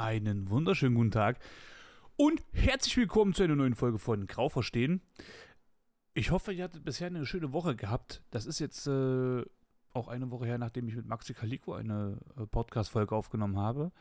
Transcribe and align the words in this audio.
Einen 0.00 0.48
wunderschönen 0.48 0.94
guten 0.94 1.10
Tag 1.10 1.38
und 2.16 2.42
herzlich 2.54 2.96
willkommen 2.96 3.34
zu 3.34 3.42
einer 3.42 3.54
neuen 3.54 3.74
Folge 3.74 3.98
von 3.98 4.26
Grau 4.26 4.48
verstehen. 4.48 5.02
Ich 6.14 6.30
hoffe, 6.30 6.54
ihr 6.54 6.64
hattet 6.64 6.86
bisher 6.86 7.08
eine 7.08 7.26
schöne 7.26 7.52
Woche 7.52 7.76
gehabt. 7.76 8.22
Das 8.30 8.46
ist 8.46 8.60
jetzt 8.60 8.86
äh, 8.86 9.44
auch 9.92 10.08
eine 10.08 10.30
Woche 10.30 10.46
her, 10.46 10.56
nachdem 10.56 10.88
ich 10.88 10.96
mit 10.96 11.04
Maxi 11.04 11.34
Calico 11.34 11.74
eine 11.74 12.16
äh, 12.38 12.46
Podcast-Folge 12.46 13.14
aufgenommen 13.14 13.58
habe. 13.58 13.92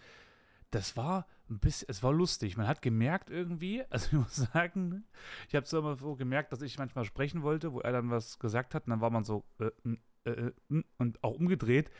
Das 0.72 0.96
war 0.96 1.28
ein 1.50 1.60
bisschen, 1.60 1.90
es 1.90 2.02
war 2.02 2.14
lustig. 2.14 2.56
Man 2.56 2.70
hat 2.70 2.82
gemerkt 2.82 3.30
irgendwie, 3.30 3.84
also 3.90 4.08
ich 4.08 4.14
muss 4.14 4.36
sagen, 4.54 5.04
ich 5.50 5.56
habe 5.56 5.66
so 5.66 5.80
immer 5.80 5.98
so 5.98 6.16
gemerkt, 6.16 6.54
dass 6.54 6.62
ich 6.62 6.78
manchmal 6.78 7.04
sprechen 7.04 7.42
wollte, 7.42 7.74
wo 7.74 7.82
er 7.82 7.92
dann 7.92 8.10
was 8.10 8.40
gesagt 8.40 8.74
hat, 8.74 8.86
und 8.86 8.92
dann 8.92 9.02
war 9.02 9.10
man 9.10 9.26
so, 9.26 9.44
äh, 9.60 9.70
äh, 10.26 10.32
äh, 10.32 10.84
und 10.98 11.24
auch 11.24 11.36
umgedreht. 11.36 11.92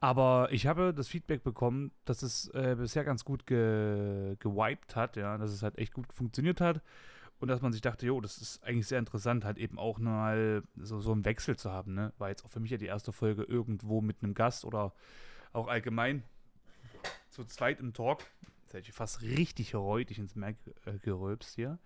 Aber 0.00 0.48
ich 0.50 0.66
habe 0.66 0.92
das 0.94 1.08
Feedback 1.08 1.42
bekommen, 1.42 1.90
dass 2.04 2.22
es 2.22 2.48
äh, 2.48 2.76
bisher 2.78 3.04
ganz 3.04 3.24
gut 3.24 3.46
ge 3.46 4.36
gewiped 4.40 4.94
hat, 4.94 5.16
ja, 5.16 5.38
dass 5.38 5.50
es 5.50 5.62
halt 5.62 5.78
echt 5.78 5.94
gut 5.94 6.12
funktioniert 6.12 6.60
hat. 6.60 6.82
Und 7.38 7.48
dass 7.48 7.60
man 7.60 7.72
sich 7.72 7.82
dachte, 7.82 8.06
jo, 8.06 8.20
das 8.20 8.38
ist 8.38 8.64
eigentlich 8.64 8.86
sehr 8.86 8.98
interessant, 8.98 9.44
halt 9.44 9.58
eben 9.58 9.78
auch 9.78 9.98
mal 9.98 10.62
so, 10.76 11.00
so 11.00 11.12
einen 11.12 11.26
Wechsel 11.26 11.56
zu 11.56 11.70
haben, 11.70 11.92
ne? 11.92 12.12
War 12.16 12.30
jetzt 12.30 12.44
auch 12.44 12.50
für 12.50 12.60
mich 12.60 12.70
ja 12.70 12.78
die 12.78 12.86
erste 12.86 13.12
Folge 13.12 13.42
irgendwo 13.42 14.00
mit 14.00 14.22
einem 14.22 14.32
Gast 14.32 14.64
oder 14.64 14.94
auch 15.52 15.68
allgemein 15.68 16.22
zu 17.28 17.44
zweit 17.44 17.80
im 17.80 17.92
Talk. 17.92 18.24
Jetzt 18.62 18.74
hätte 18.74 18.88
ich 18.88 18.94
fast 18.94 19.22
richtig 19.22 19.74
räudig 19.74 20.18
ins 20.18 20.34
Merk 20.34 20.56
äh, 20.86 20.98
gerülpst 20.98 21.54
hier. 21.54 21.78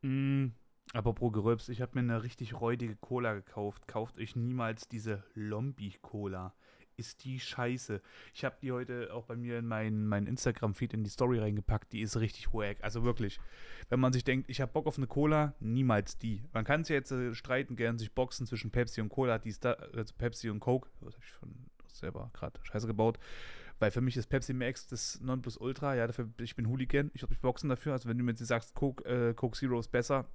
Mm, 0.00 0.48
Apropos 0.94 1.32
Geröps, 1.32 1.68
ich 1.70 1.80
habe 1.82 1.90
mir 1.94 2.02
eine 2.02 2.22
richtig 2.22 2.60
räudige 2.60 2.94
Cola 2.94 3.34
gekauft. 3.34 3.88
Kauft 3.88 4.16
euch 4.16 4.36
niemals 4.36 4.86
diese 4.86 5.24
Lombi-Cola. 5.34 6.54
Ist 6.96 7.24
die 7.24 7.40
scheiße. 7.40 8.00
Ich 8.32 8.44
habe 8.44 8.54
die 8.62 8.70
heute 8.70 9.12
auch 9.12 9.24
bei 9.24 9.34
mir 9.34 9.58
in 9.58 9.66
meinen 9.66 10.06
mein 10.06 10.28
Instagram-Feed 10.28 10.94
in 10.94 11.02
die 11.02 11.10
Story 11.10 11.40
reingepackt. 11.40 11.92
Die 11.92 12.00
ist 12.00 12.16
richtig 12.16 12.54
wack. 12.54 12.76
Also 12.82 13.02
wirklich. 13.02 13.40
Wenn 13.88 13.98
man 13.98 14.12
sich 14.12 14.22
denkt, 14.22 14.48
ich 14.48 14.60
habe 14.60 14.70
Bock 14.70 14.86
auf 14.86 14.96
eine 14.96 15.08
Cola, 15.08 15.54
niemals 15.58 16.16
die. 16.16 16.44
Man 16.52 16.64
kann 16.64 16.82
es 16.82 16.88
ja 16.88 16.94
jetzt 16.94 17.10
äh, 17.10 17.34
streiten, 17.34 17.74
gern 17.74 17.98
sich 17.98 18.12
boxen 18.12 18.46
zwischen 18.46 18.70
Pepsi 18.70 19.00
und 19.00 19.08
Cola. 19.08 19.38
Die 19.38 19.48
ist 19.48 19.64
da, 19.64 19.72
also 19.72 20.14
Pepsi 20.16 20.48
und 20.48 20.60
Coke. 20.60 20.88
Das 21.00 21.14
habe 21.14 21.24
ich 21.24 21.32
schon 21.32 21.56
selber 21.88 22.30
gerade 22.34 22.60
scheiße 22.62 22.86
gebaut. 22.86 23.18
Weil 23.80 23.90
für 23.90 24.00
mich 24.00 24.16
ist 24.16 24.28
Pepsi 24.28 24.52
Max 24.52 24.86
das 24.86 25.20
Nonplusultra. 25.20 25.96
Ja, 25.96 26.06
dafür, 26.06 26.30
ich 26.38 26.54
bin 26.54 26.68
Hooligan. 26.68 27.10
Ich 27.14 27.22
würde 27.22 27.32
mich 27.32 27.40
boxen 27.40 27.68
dafür. 27.68 27.94
Also 27.94 28.08
wenn 28.08 28.16
du 28.16 28.22
mir 28.22 28.30
jetzt 28.30 28.46
sagst, 28.46 28.76
Coke, 28.76 29.04
äh, 29.06 29.34
Coke 29.34 29.58
Zero 29.58 29.80
ist 29.80 29.90
besser, 29.90 30.28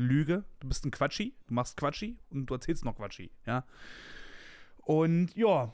Lüge. 0.00 0.44
Du 0.60 0.68
bist 0.68 0.84
ein 0.84 0.90
Quatschi, 0.90 1.34
du 1.46 1.54
machst 1.54 1.76
Quatschi 1.76 2.18
und 2.30 2.46
du 2.46 2.54
erzählst 2.54 2.84
noch 2.84 2.96
Quatschi, 2.96 3.30
ja. 3.46 3.64
Und 4.78 5.34
ja, 5.36 5.72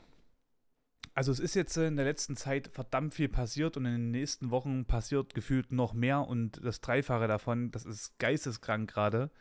also 1.17 1.31
es 1.31 1.39
ist 1.39 1.55
jetzt 1.55 1.75
in 1.77 1.95
der 1.95 2.05
letzten 2.05 2.35
Zeit 2.35 2.69
verdammt 2.71 3.15
viel 3.15 3.27
passiert 3.27 3.75
und 3.75 3.85
in 3.85 3.93
den 3.93 4.11
nächsten 4.11 4.51
Wochen 4.51 4.85
passiert 4.85 5.33
gefühlt 5.33 5.71
noch 5.71 5.93
mehr 5.93 6.27
und 6.27 6.63
das 6.63 6.79
Dreifache 6.79 7.27
davon, 7.27 7.71
das 7.71 7.85
ist 7.85 8.19
geisteskrank 8.19 8.93
gerade. 8.93 9.31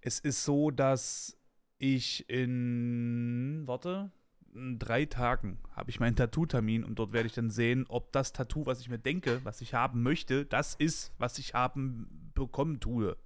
Es 0.00 0.20
ist 0.20 0.44
so, 0.44 0.70
dass 0.70 1.36
ich 1.78 2.30
in, 2.30 3.64
warte, 3.66 4.12
in 4.54 4.78
drei 4.78 5.04
Tagen 5.04 5.58
habe 5.72 5.90
ich 5.90 5.98
meinen 5.98 6.14
Tattoo-Termin 6.14 6.84
und 6.84 6.98
dort 7.00 7.12
werde 7.12 7.26
ich 7.26 7.34
dann 7.34 7.50
sehen, 7.50 7.86
ob 7.88 8.12
das 8.12 8.32
Tattoo, 8.32 8.64
was 8.64 8.80
ich 8.80 8.88
mir 8.88 9.00
denke, 9.00 9.40
was 9.42 9.60
ich 9.60 9.74
haben 9.74 10.04
möchte, 10.04 10.46
das 10.46 10.76
ist, 10.76 11.12
was 11.18 11.38
ich 11.38 11.54
haben 11.54 12.30
bekommen 12.34 12.78
tue. 12.78 13.16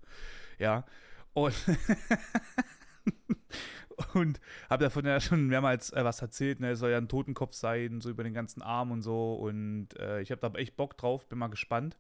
Ja. 0.61 0.85
Und, 1.33 1.55
und 4.15 4.41
habe 4.69 4.85
davon 4.85 5.07
ja 5.07 5.21
schon 5.21 5.49
mehrmals 5.49 5.93
äh, 5.93 6.05
was 6.05 6.23
erzählt. 6.23 6.61
Ne? 6.61 6.71
Es 6.71 6.79
soll 6.79 6.91
ja 6.91 6.99
ein 6.99 7.09
Totenkopf 7.09 7.55
sein, 7.55 8.01
so 8.01 8.11
über 8.11 8.23
den 8.23 8.35
ganzen 8.35 8.63
Arm 8.63 8.93
und 8.93 9.03
so. 9.03 9.35
Und 9.35 9.99
äh, 9.99 10.21
ich 10.21 10.31
habe 10.31 10.41
da 10.41 10.57
echt 10.59 10.77
Bock 10.77 10.97
drauf, 10.99 11.29
bin 11.29 11.39
mal 11.39 11.49
gespannt. 11.49 11.99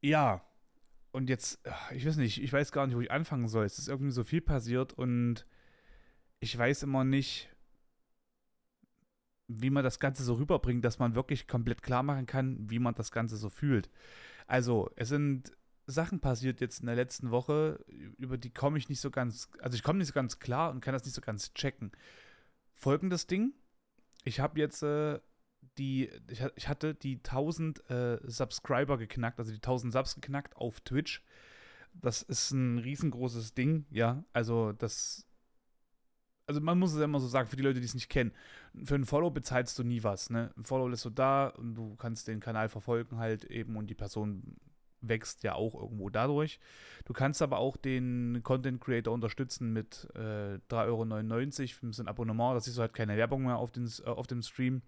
Ja. 0.00 0.42
Und 1.10 1.28
jetzt, 1.28 1.60
ich 1.90 2.06
weiß 2.06 2.16
nicht, 2.16 2.42
ich 2.42 2.52
weiß 2.52 2.72
gar 2.72 2.86
nicht, 2.86 2.96
wo 2.96 3.00
ich 3.00 3.10
anfangen 3.10 3.48
soll. 3.48 3.66
Es 3.66 3.78
ist 3.78 3.88
irgendwie 3.88 4.12
so 4.12 4.24
viel 4.24 4.40
passiert 4.40 4.94
und 4.94 5.44
ich 6.40 6.56
weiß 6.56 6.84
immer 6.84 7.04
nicht, 7.04 7.50
wie 9.48 9.68
man 9.68 9.84
das 9.84 10.00
Ganze 10.00 10.22
so 10.22 10.34
rüberbringt, 10.34 10.84
dass 10.84 10.98
man 10.98 11.14
wirklich 11.14 11.46
komplett 11.46 11.82
klar 11.82 12.02
machen 12.02 12.26
kann, 12.26 12.70
wie 12.70 12.78
man 12.78 12.94
das 12.94 13.12
Ganze 13.12 13.36
so 13.36 13.50
fühlt. 13.50 13.90
Also, 14.46 14.90
es 14.96 15.10
sind 15.10 15.52
Sachen 15.92 16.20
passiert 16.20 16.60
jetzt 16.60 16.80
in 16.80 16.86
der 16.86 16.96
letzten 16.96 17.30
Woche, 17.30 17.84
über 18.18 18.36
die 18.36 18.50
komme 18.50 18.78
ich 18.78 18.88
nicht 18.88 19.00
so 19.00 19.10
ganz, 19.10 19.48
also 19.60 19.76
ich 19.76 19.82
komme 19.82 19.98
nicht 19.98 20.08
so 20.08 20.14
ganz 20.14 20.38
klar 20.38 20.70
und 20.70 20.80
kann 20.80 20.92
das 20.92 21.04
nicht 21.04 21.14
so 21.14 21.20
ganz 21.20 21.54
checken. 21.54 21.92
Folgendes 22.74 23.26
Ding, 23.26 23.52
ich 24.24 24.40
habe 24.40 24.58
jetzt 24.58 24.82
äh, 24.82 25.20
die, 25.78 26.10
ich, 26.28 26.42
ich, 26.56 26.68
hatte 26.68 26.94
die 26.94 27.16
1000 27.18 27.88
äh, 27.90 28.18
Subscriber 28.24 28.98
geknackt, 28.98 29.38
also 29.38 29.52
die 29.52 29.58
1000 29.58 29.92
Subs 29.92 30.14
geknackt 30.16 30.56
auf 30.56 30.80
Twitch. 30.80 31.22
Das 31.94 32.22
ist 32.22 32.50
ein 32.50 32.78
riesengroßes 32.78 33.54
Ding, 33.54 33.86
ja, 33.90 34.24
also 34.32 34.72
das 34.72 35.26
also 36.46 36.60
man 36.60 36.78
muss 36.78 36.92
es 36.92 37.00
immer 37.00 37.20
so 37.20 37.28
sagen, 37.28 37.48
für 37.48 37.56
die 37.56 37.62
Leute, 37.62 37.80
die 37.80 37.86
es 37.86 37.94
nicht 37.94 38.08
kennen, 38.08 38.32
für 38.84 38.94
ein 38.94 39.06
Follow 39.06 39.30
bezahlst 39.30 39.78
du 39.78 39.84
nie 39.84 40.02
was. 40.02 40.30
Ne? 40.30 40.52
Ein 40.56 40.64
Follow 40.64 40.88
lässt 40.88 41.04
du 41.04 41.10
da 41.10 41.48
und 41.48 41.74
du 41.74 41.94
kannst 41.96 42.28
den 42.28 42.40
Kanal 42.40 42.68
verfolgen 42.68 43.18
halt 43.18 43.44
eben 43.44 43.76
und 43.76 43.88
die 43.88 43.94
Person 43.94 44.56
wächst 45.02 45.42
ja 45.42 45.54
auch 45.54 45.74
irgendwo 45.74 46.08
dadurch. 46.10 46.58
Du 47.04 47.12
kannst 47.12 47.42
aber 47.42 47.58
auch 47.58 47.76
den 47.76 48.40
Content 48.42 48.80
Creator 48.80 49.12
unterstützen 49.12 49.72
mit 49.72 50.08
äh, 50.14 50.58
3,99 50.70 51.60
Euro 51.60 51.92
für 51.92 52.02
ein 52.02 52.08
Abonnement. 52.08 52.56
Da 52.56 52.60
siehst 52.60 52.78
du 52.78 52.82
halt 52.82 52.94
keine 52.94 53.16
Werbung 53.16 53.44
mehr 53.44 53.58
auf, 53.58 53.70
den, 53.70 53.90
äh, 54.04 54.08
auf 54.08 54.26
dem 54.26 54.42
Stream. 54.42 54.82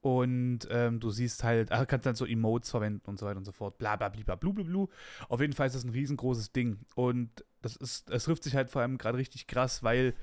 Und 0.00 0.68
ähm, 0.70 1.00
du 1.00 1.10
siehst 1.10 1.42
halt, 1.42 1.72
ach, 1.72 1.86
kannst 1.86 2.06
dann 2.06 2.14
so 2.14 2.26
Emotes 2.26 2.70
verwenden 2.70 3.02
und 3.06 3.18
so 3.18 3.26
weiter 3.26 3.38
und 3.38 3.44
so 3.44 3.52
fort. 3.52 3.78
Bla 3.78 3.96
bla 3.96 4.08
bla 4.08 4.22
bla 4.22 4.36
bla 4.36 4.62
bla. 4.62 4.86
Auf 5.28 5.40
jeden 5.40 5.52
Fall 5.52 5.66
ist 5.66 5.74
das 5.74 5.84
ein 5.84 5.90
riesengroßes 5.90 6.52
Ding. 6.52 6.78
Und 6.94 7.44
das 7.62 7.76
ist, 7.76 8.10
es 8.10 8.24
trifft 8.24 8.44
sich 8.44 8.54
halt 8.54 8.70
vor 8.70 8.82
allem 8.82 8.98
gerade 8.98 9.18
richtig 9.18 9.46
krass, 9.46 9.82
weil 9.82 10.14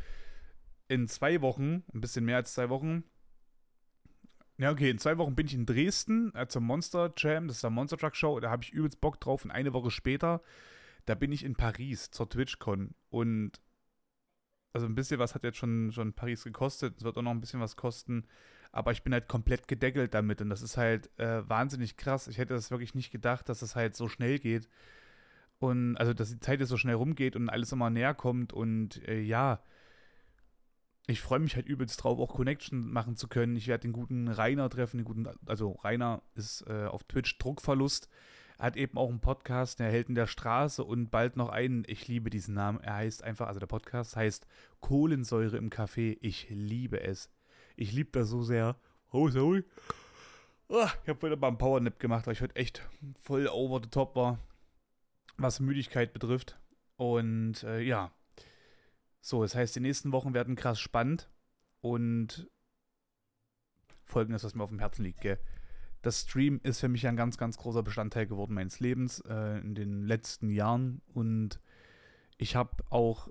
in 0.88 1.08
zwei 1.08 1.42
Wochen, 1.42 1.84
ein 1.94 2.02
bisschen 2.02 2.24
mehr 2.24 2.38
als 2.38 2.54
zwei 2.54 2.70
Wochen, 2.70 3.04
ja, 4.58 4.72
okay, 4.72 4.90
in 4.90 5.00
zwei 5.00 5.18
Wochen 5.18 5.36
bin 5.36 5.48
ich 5.48 5.54
in 5.54 5.66
Dresden 5.66 6.34
äh, 6.36 6.48
zur 6.48 6.62
Monster 6.62 7.14
Jam, 7.18 7.48
das 7.48 7.58
ist 7.58 7.64
der 7.64 7.70
Monster 7.70 7.98
Truck 7.98 8.16
Show, 8.16 8.40
da 8.40 8.50
habe 8.50 8.64
ich 8.64 8.72
übelst 8.72 9.02
Bock 9.02 9.20
drauf. 9.20 9.44
Und 9.46 9.52
eine 9.52 9.74
Woche 9.74 9.92
später, 9.92 10.42
da 11.06 11.16
bin 11.16 11.32
ich 11.32 11.44
in 11.44 11.56
Paris 11.56 12.12
zur 12.12 12.30
TwitchCon. 12.30 12.94
Und 13.10 13.62
also 14.74 14.86
ein 14.88 14.96
bisschen 14.96 15.20
was 15.20 15.36
hat 15.36 15.44
jetzt 15.44 15.58
schon, 15.58 15.92
schon 15.92 16.14
Paris 16.14 16.44
gekostet, 16.44 16.98
es 16.98 17.04
wird 17.04 17.18
auch 17.18 17.22
noch 17.22 17.32
ein 17.32 17.42
bisschen 17.42 17.60
was 17.60 17.76
kosten, 17.76 18.26
aber 18.72 18.92
ich 18.92 19.04
bin 19.04 19.14
halt 19.14 19.28
komplett 19.28 19.68
gedeckelt 19.68 20.14
damit 20.16 20.42
und 20.42 20.50
das 20.50 20.64
ist 20.64 20.78
halt 20.78 21.12
äh, 21.20 21.48
wahnsinnig 21.48 21.96
krass. 21.96 22.28
Ich 22.28 22.40
hätte 22.40 22.56
das 22.56 22.72
wirklich 22.72 22.96
nicht 22.96 23.12
gedacht, 23.12 23.50
dass 23.50 23.60
das 23.60 23.76
halt 23.76 23.96
so 23.96 24.08
schnell 24.08 24.40
geht 24.40 24.68
und 25.60 25.96
also, 25.98 26.14
dass 26.14 26.30
die 26.30 26.40
Zeit 26.40 26.60
jetzt 26.60 26.70
so 26.70 26.78
schnell 26.78 26.96
rumgeht 26.96 27.36
und 27.36 27.50
alles 27.50 27.72
immer 27.72 27.90
näher 27.90 28.14
kommt 28.14 28.52
und 28.52 29.08
äh, 29.08 29.22
ja, 29.22 29.62
ich 31.08 31.20
freue 31.20 31.40
mich 31.40 31.56
halt 31.56 31.68
übelst 31.68 32.02
drauf, 32.02 32.20
auch 32.20 32.34
Connection 32.34 32.92
machen 32.92 33.18
zu 33.18 33.28
können. 33.28 33.56
Ich 33.56 33.68
werde 33.68 33.82
den 33.82 33.94
guten 33.94 34.28
Rainer 34.30 34.70
treffen, 34.70 34.98
den 34.98 35.06
guten, 35.06 35.28
also 35.46 35.72
Rainer 35.84 36.22
ist 36.36 36.66
äh, 36.68 36.86
auf 36.86 37.04
Twitch 37.04 37.38
Druckverlust. 37.40 38.10
Er 38.58 38.68
hat 38.68 38.78
eben 38.78 38.98
auch 38.98 39.10
einen 39.10 39.20
Podcast, 39.20 39.80
der 39.80 39.92
hält 39.92 40.08
in 40.08 40.16
der 40.16 40.28
Straße 40.28 40.84
und 40.84 41.10
bald 41.10 41.36
noch 41.36 41.50
einen. 41.50 41.84
Ich 41.88 42.08
liebe 42.08 42.30
diesen 42.30 42.54
Namen. 42.54 42.80
Er 42.80 42.96
heißt 42.96 43.24
einfach, 43.24 43.48
also 43.48 43.60
der 43.60 43.68
Podcast 43.68 44.16
heißt 44.16 44.48
Kohlensäure 44.80 45.58
im 45.58 45.70
Kaffee. 45.70 46.18
Ich 46.22 46.48
liebe 46.50 47.02
es. 47.02 47.30
Ich 47.76 47.92
liebe 47.92 48.12
das 48.12 48.30
so 48.30 48.44
sehr. 48.44 48.78
Oh, 49.12 49.28
sorry. 49.28 49.66
Oh, 50.70 50.88
ich 51.04 51.10
habe 51.10 51.20
heute 51.22 51.36
mal 51.36 51.48
einen 51.50 51.58
Powernap 51.58 52.00
gemacht, 52.00 52.26
weil 52.26 52.34
ich 52.34 52.42
heute 52.42 52.56
echt 52.56 52.88
voll 53.22 53.48
over 53.48 53.82
the 53.84 53.90
top 53.90 54.16
war, 54.16 54.40
was 55.38 55.60
Müdigkeit 55.60 56.14
betrifft. 56.14 56.58
Und 56.96 57.64
äh, 57.64 57.82
ja, 57.82 58.12
so, 59.24 59.42
das 59.42 59.56
heißt, 59.56 59.74
die 59.78 59.80
nächsten 59.80 60.12
Wochen 60.12 60.34
werden 60.34 60.58
krass 60.58 60.82
spannend 60.82 61.30
und 61.80 62.52
folgendes, 64.04 64.44
was 64.44 64.54
mir 64.54 64.64
auf 64.64 64.70
dem 64.70 64.80
Herzen 64.80 65.04
liegt, 65.04 65.22
gell? 65.22 65.40
Das 66.02 66.24
Stream 66.24 66.60
ist 66.62 66.82
für 66.82 66.90
mich 66.90 67.08
ein 67.08 67.16
ganz, 67.16 67.38
ganz 67.38 67.58
großer 67.58 67.84
Bestandteil 67.84 68.28
geworden 68.28 68.54
meines 68.54 68.82
Lebens 68.82 69.22
äh, 69.22 69.62
in 69.62 69.76
den 69.76 70.04
letzten 70.04 70.50
Jahren 70.50 71.02
und 71.14 71.62
ich 72.38 72.58
habe 72.58 72.84
auch 72.90 73.30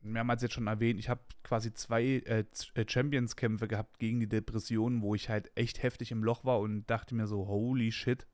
mehrmals 0.00 0.40
jetzt 0.40 0.54
schon 0.54 0.66
erwähnt, 0.66 0.98
ich 0.98 1.10
habe 1.10 1.20
quasi 1.44 1.74
zwei 1.74 2.02
äh, 2.04 2.46
äh, 2.72 2.84
Champions-Kämpfe 2.88 3.68
gehabt 3.68 3.98
gegen 3.98 4.18
die 4.18 4.30
Depression, 4.30 5.02
wo 5.02 5.14
ich 5.14 5.28
halt 5.28 5.52
echt 5.54 5.82
heftig 5.82 6.10
im 6.10 6.24
Loch 6.24 6.42
war 6.46 6.58
und 6.60 6.86
dachte 6.86 7.14
mir 7.14 7.26
so, 7.26 7.48
holy 7.48 7.92
shit. 7.92 8.26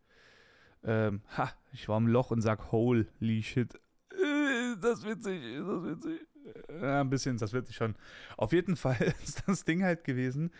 Ähm, 0.84 1.22
ha, 1.36 1.52
ich 1.72 1.88
war 1.88 1.98
im 1.98 2.06
Loch 2.06 2.30
und 2.30 2.40
sag, 2.40 2.70
holy 2.70 3.42
shit. 3.42 3.74
Äh, 4.12 4.76
das 4.80 5.04
witzig, 5.04 5.42
das 5.56 5.82
witzig. 5.82 6.28
Ja, 6.80 7.00
ein 7.00 7.10
bisschen, 7.10 7.38
das 7.38 7.52
wird 7.52 7.66
sich 7.66 7.76
schon. 7.76 7.94
Auf 8.36 8.52
jeden 8.52 8.76
Fall 8.76 9.14
ist 9.22 9.42
das 9.46 9.64
Ding 9.64 9.82
halt 9.82 10.04
gewesen, 10.04 10.50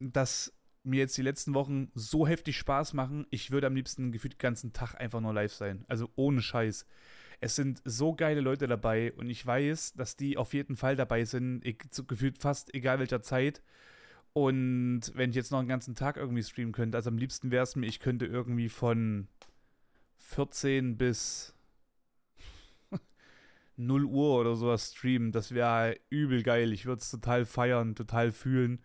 dass 0.00 0.52
mir 0.84 1.00
jetzt 1.00 1.16
die 1.16 1.22
letzten 1.22 1.54
Wochen 1.54 1.90
so 1.94 2.26
heftig 2.26 2.56
Spaß 2.56 2.94
machen. 2.94 3.26
Ich 3.30 3.50
würde 3.50 3.66
am 3.66 3.74
liebsten 3.74 4.12
gefühlt 4.12 4.34
den 4.34 4.38
ganzen 4.38 4.72
Tag 4.72 4.94
einfach 4.94 5.20
nur 5.20 5.34
live 5.34 5.52
sein. 5.52 5.84
Also 5.88 6.10
ohne 6.16 6.40
Scheiß. 6.40 6.86
Es 7.40 7.54
sind 7.54 7.82
so 7.84 8.14
geile 8.14 8.40
Leute 8.40 8.66
dabei 8.66 9.12
und 9.12 9.30
ich 9.30 9.44
weiß, 9.46 9.94
dass 9.94 10.16
die 10.16 10.36
auf 10.36 10.54
jeden 10.54 10.76
Fall 10.76 10.96
dabei 10.96 11.24
sind, 11.24 11.62
gefühlt 12.08 12.38
fast 12.38 12.74
egal 12.74 12.98
welcher 12.98 13.22
Zeit. 13.22 13.62
Und 14.32 15.12
wenn 15.14 15.30
ich 15.30 15.36
jetzt 15.36 15.52
noch 15.52 15.58
einen 15.58 15.68
ganzen 15.68 15.94
Tag 15.94 16.16
irgendwie 16.16 16.42
streamen 16.42 16.72
könnte, 16.72 16.96
also 16.96 17.10
am 17.10 17.18
liebsten 17.18 17.50
wäre 17.50 17.62
es 17.62 17.76
mir, 17.76 17.86
ich 17.86 18.00
könnte 18.00 18.26
irgendwie 18.26 18.68
von 18.68 19.28
14 20.18 20.96
bis 20.96 21.54
0 23.78 24.04
Uhr 24.04 24.40
oder 24.40 24.56
sowas 24.56 24.92
streamen. 24.92 25.32
Das 25.32 25.52
wäre 25.52 25.96
übel 26.10 26.42
geil. 26.42 26.72
Ich 26.72 26.86
würde 26.86 27.00
es 27.00 27.10
total 27.10 27.46
feiern, 27.46 27.94
total 27.94 28.32
fühlen. 28.32 28.80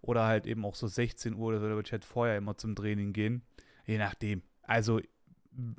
Oder 0.00 0.24
halt 0.24 0.46
eben 0.46 0.64
auch 0.64 0.74
so 0.74 0.86
16 0.86 1.34
Uhr 1.34 1.48
oder 1.48 1.60
so, 1.60 1.68
da 1.68 1.74
würde 1.74 1.86
ich 1.86 1.92
halt 1.92 2.06
vorher 2.06 2.38
immer 2.38 2.56
zum 2.56 2.74
Training 2.74 3.12
gehen. 3.12 3.42
Je 3.86 3.98
nachdem. 3.98 4.42
Also 4.62 5.00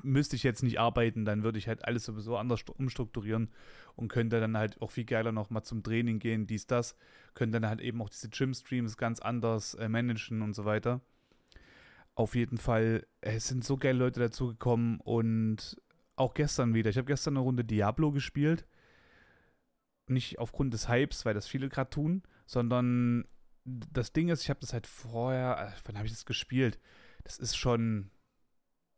müsste 0.04 0.36
ich 0.36 0.44
jetzt 0.44 0.63
nicht 0.63 0.80
arbeiten, 0.80 1.25
dann 1.25 1.44
würde 1.44 1.58
ich 1.58 1.68
halt 1.68 1.86
alles 1.86 2.06
sowieso 2.06 2.38
anders 2.38 2.62
umstrukturieren 2.78 3.50
und 3.96 4.10
könnte 4.10 4.40
dann 4.40 4.58
halt 4.58 4.81
auch 4.81 4.92
viel 4.92 5.06
geiler 5.06 5.31
nochmal 5.31 5.63
zum 5.63 5.81
Training 5.81 6.19
gehen, 6.19 6.46
dies, 6.46 6.68
das. 6.68 6.96
Könnte 7.34 7.60
dann 7.60 7.69
halt 7.69 7.81
eben 7.81 8.02
auch 8.02 8.10
diese 8.10 8.30
Gym-Streams 8.30 8.98
ganz 8.98 9.19
anders 9.19 9.74
äh, 9.75 9.90
managen 9.90 10.42
und 10.42 10.54
so 10.54 10.66
weiter. 10.66 11.02
Auf 12.13 12.36
jeden 12.36 12.58
Fall, 12.58 13.08
es 13.22 13.48
sind 13.48 13.63
so 13.63 13.78
geile 13.78 14.00
Leute 14.00 14.19
dazugekommen 14.19 15.00
und 15.00 15.81
auch 16.16 16.34
gestern 16.34 16.74
wieder. 16.74 16.90
Ich 16.90 16.98
habe 16.98 17.08
gestern 17.08 17.36
eine 17.36 17.44
Runde 17.44 17.63
Diablo 17.63 18.12
gespielt. 18.12 18.66
Nicht 20.08 20.40
aufgrund 20.40 20.74
des 20.74 20.90
Hypes, 20.90 21.25
weil 21.25 21.34
das 21.34 21.48
viele 21.48 21.69
gerade 21.69 21.90
tun, 21.90 22.24
sondern 22.46 23.25
das 23.63 24.12
Ding 24.12 24.30
ist, 24.30 24.44
ich 24.44 24.50
habe 24.50 24.60
das 24.60 24.74
halt 24.74 24.88
vorher, 24.88 25.74
äh, 25.74 25.81
wann 25.86 25.98
habe 25.98 26.08
ich 26.08 26.13
das 26.13 26.25
gespielt? 26.25 26.80
Das 27.24 27.38
ist 27.38 27.56
schon 27.56 28.10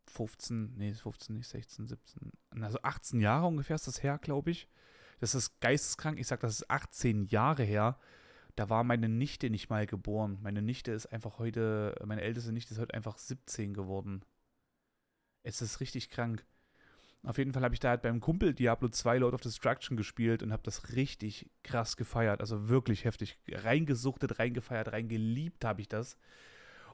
15, 0.08 0.76
nee, 0.76 0.94
15 0.94 1.36
nicht, 1.36 1.48
16, 1.48 1.88
17, 1.88 2.32
also 2.62 2.80
18 2.82 3.20
Jahre 3.20 3.48
ungefähr 3.48 3.76
ist 3.76 3.88
das 3.88 4.04
her, 4.04 4.18
glaube 4.18 4.52
ich. 4.52 4.68
Das 5.20 5.36
ist 5.36 5.60
geisteskrank. 5.62 6.20
Ich 6.20 6.28
sage, 6.28 6.42
das 6.42 6.60
ist 6.60 6.70
18 6.70 7.26
Jahre 7.26 7.64
her. 7.64 7.98
Da 8.56 8.70
war 8.70 8.84
meine 8.84 9.10
Nichte 9.10 9.50
nicht 9.50 9.70
mal 9.70 9.88
geboren. 9.88 10.38
Meine 10.42 10.62
Nichte 10.62 10.92
ist 10.92 11.08
einfach 11.08 11.40
heute, 11.40 11.96
meine 12.06 12.22
älteste 12.22 12.52
Nichte 12.52 12.74
ist 12.74 12.80
heute 12.80 12.94
einfach 12.94 13.18
17 13.18 13.74
geworden. 13.74 14.24
Es 15.44 15.62
ist 15.62 15.80
richtig 15.80 16.10
krank. 16.10 16.46
Auf 17.26 17.38
jeden 17.38 17.54
Fall 17.54 17.64
habe 17.64 17.74
ich 17.74 17.80
da 17.80 17.90
halt 17.90 18.02
beim 18.02 18.20
Kumpel 18.20 18.54
Diablo 18.54 18.90
2 18.90 19.20
Lord 19.20 19.34
of 19.34 19.42
Destruction 19.42 19.96
gespielt 19.96 20.44
und 20.44 20.52
habe 20.52 20.64
das 20.64 20.94
richtig 20.94 21.50
krass 21.64 21.96
gefeiert. 21.96 22.42
Also 22.42 22.68
wirklich 22.68 23.06
heftig. 23.06 23.40
Reingesuchtet, 23.50 24.40
reingefeiert, 24.40 24.92
reingeliebt 24.92 25.64
habe 25.64 25.80
ich 25.80 25.88
das. 25.88 26.18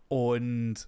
Und 0.07 0.87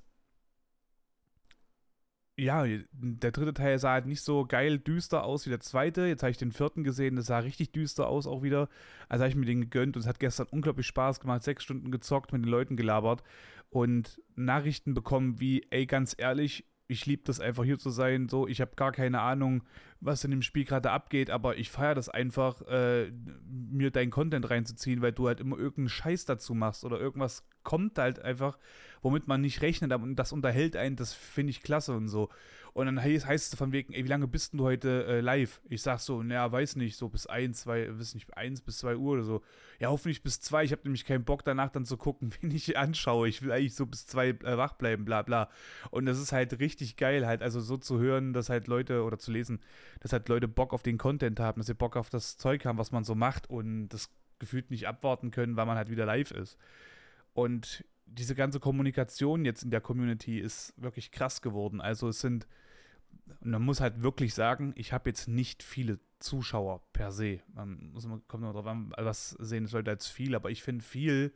ja, 2.37 2.65
der 2.91 3.31
dritte 3.31 3.53
Teil 3.53 3.77
sah 3.79 3.91
halt 3.93 4.05
nicht 4.05 4.21
so 4.21 4.45
geil 4.45 4.79
düster 4.79 5.23
aus 5.23 5.45
wie 5.45 5.49
der 5.49 5.59
zweite. 5.59 6.05
Jetzt 6.05 6.21
habe 6.23 6.31
ich 6.31 6.37
den 6.37 6.51
vierten 6.51 6.83
gesehen, 6.83 7.15
das 7.15 7.25
sah 7.25 7.39
richtig 7.39 7.71
düster 7.71 8.07
aus 8.07 8.27
auch 8.27 8.43
wieder. 8.43 8.69
Also 9.09 9.23
habe 9.23 9.29
ich 9.29 9.35
mir 9.35 9.45
den 9.45 9.61
gegönnt 9.61 9.95
und 9.95 10.01
es 10.01 10.07
hat 10.07 10.19
gestern 10.19 10.47
unglaublich 10.51 10.87
Spaß 10.87 11.19
gemacht. 11.19 11.43
Sechs 11.43 11.63
Stunden 11.63 11.91
gezockt, 11.91 12.31
mit 12.31 12.43
den 12.43 12.49
Leuten 12.49 12.77
gelabert 12.77 13.23
und 13.69 14.21
Nachrichten 14.35 14.93
bekommen 14.93 15.39
wie, 15.39 15.65
ey, 15.71 15.85
ganz 15.85 16.15
ehrlich, 16.17 16.65
ich 16.91 17.05
liebe 17.05 17.23
das 17.25 17.39
einfach 17.39 17.63
hier 17.63 17.79
zu 17.79 17.89
sein. 17.89 18.27
So, 18.27 18.47
ich 18.47 18.59
habe 18.59 18.75
gar 18.75 18.91
keine 18.91 19.21
Ahnung, 19.21 19.63
was 20.01 20.23
in 20.25 20.31
dem 20.31 20.41
Spiel 20.41 20.65
gerade 20.65 20.91
abgeht, 20.91 21.29
aber 21.29 21.57
ich 21.57 21.69
feiere 21.69 21.95
das 21.95 22.09
einfach, 22.09 22.61
äh, 22.67 23.11
mir 23.47 23.91
deinen 23.91 24.11
Content 24.11 24.49
reinzuziehen, 24.49 25.01
weil 25.01 25.13
du 25.13 25.27
halt 25.27 25.39
immer 25.39 25.57
irgendeinen 25.57 25.89
Scheiß 25.89 26.25
dazu 26.25 26.53
machst 26.53 26.83
oder 26.83 26.99
irgendwas 26.99 27.47
kommt 27.63 27.97
halt 27.97 28.19
einfach, 28.19 28.57
womit 29.01 29.27
man 29.27 29.39
nicht 29.41 29.61
rechnet, 29.61 29.93
und 29.93 30.15
das 30.15 30.33
unterhält 30.33 30.75
einen, 30.75 30.97
das 30.97 31.13
finde 31.13 31.51
ich 31.51 31.61
klasse 31.63 31.93
und 31.93 32.09
so. 32.09 32.29
Und 32.73 32.85
dann 32.85 33.01
heißt, 33.01 33.25
heißt 33.25 33.53
es 33.53 33.57
von 33.57 33.73
wegen, 33.73 33.93
ey, 33.93 34.05
wie 34.05 34.09
lange 34.09 34.27
bist 34.27 34.53
du 34.53 34.63
heute 34.63 35.05
äh, 35.05 35.19
live? 35.19 35.61
Ich 35.67 35.81
sag 35.81 35.99
so, 35.99 36.23
naja, 36.23 36.49
weiß 36.49 36.77
nicht, 36.77 36.95
so 36.95 37.09
bis 37.09 37.27
1, 37.27 37.61
2, 37.61 37.99
weiß 37.99 38.13
nicht, 38.13 38.37
1 38.37 38.61
bis 38.61 38.77
2 38.77 38.95
Uhr 38.95 39.13
oder 39.13 39.23
so. 39.23 39.41
Ja, 39.79 39.89
hoffentlich 39.89 40.23
bis 40.23 40.39
2. 40.39 40.63
Ich 40.63 40.71
habe 40.71 40.83
nämlich 40.85 41.03
keinen 41.03 41.25
Bock 41.25 41.43
danach 41.43 41.69
dann 41.69 41.83
zu 41.83 41.97
gucken, 41.97 42.33
wen 42.41 42.51
ich 42.51 42.77
anschaue. 42.77 43.27
Ich 43.27 43.41
will 43.41 43.51
eigentlich 43.51 43.75
so 43.75 43.85
bis 43.85 44.07
2 44.07 44.27
äh, 44.29 44.57
wach 44.57 44.73
bleiben, 44.73 45.03
bla 45.03 45.21
bla. 45.21 45.49
Und 45.89 46.05
das 46.05 46.19
ist 46.19 46.31
halt 46.31 46.59
richtig 46.59 46.95
geil, 46.95 47.27
halt, 47.27 47.41
also 47.41 47.59
so 47.59 47.75
zu 47.75 47.99
hören, 47.99 48.31
dass 48.31 48.49
halt 48.49 48.67
Leute, 48.67 49.03
oder 49.03 49.19
zu 49.19 49.31
lesen, 49.31 49.59
dass 49.99 50.13
halt 50.13 50.29
Leute 50.29 50.47
Bock 50.47 50.73
auf 50.73 50.83
den 50.83 50.97
Content 50.97 51.39
haben, 51.39 51.59
dass 51.59 51.67
sie 51.67 51.73
Bock 51.73 51.97
auf 51.97 52.09
das 52.09 52.37
Zeug 52.37 52.65
haben, 52.65 52.77
was 52.77 52.91
man 52.91 53.03
so 53.03 53.15
macht 53.15 53.49
und 53.49 53.89
das 53.89 54.09
gefühlt 54.39 54.71
nicht 54.71 54.87
abwarten 54.87 55.31
können, 55.31 55.57
weil 55.57 55.65
man 55.65 55.77
halt 55.77 55.89
wieder 55.89 56.05
live 56.05 56.31
ist. 56.31 56.57
Und 57.33 57.85
diese 58.13 58.35
ganze 58.35 58.59
Kommunikation 58.59 59.45
jetzt 59.45 59.63
in 59.63 59.71
der 59.71 59.81
Community 59.81 60.39
ist 60.39 60.73
wirklich 60.77 61.11
krass 61.11 61.41
geworden. 61.41 61.81
Also 61.81 62.09
es 62.09 62.19
sind, 62.19 62.47
man 63.39 63.61
muss 63.61 63.79
halt 63.79 64.03
wirklich 64.03 64.33
sagen, 64.33 64.73
ich 64.75 64.93
habe 64.93 65.09
jetzt 65.09 65.27
nicht 65.27 65.63
viele 65.63 65.99
Zuschauer 66.19 66.81
per 66.93 67.11
se. 67.11 67.41
Man 67.53 67.91
muss 67.91 68.05
immer, 68.05 68.19
kommt 68.27 68.43
immer 68.43 68.53
drauf 68.53 68.67
an, 68.67 68.93
was 68.97 69.31
sehen 69.31 69.65
sollte 69.65 69.91
als 69.91 70.07
viel, 70.07 70.35
aber 70.35 70.51
ich 70.51 70.61
finde 70.61 70.83
viel, 70.83 71.33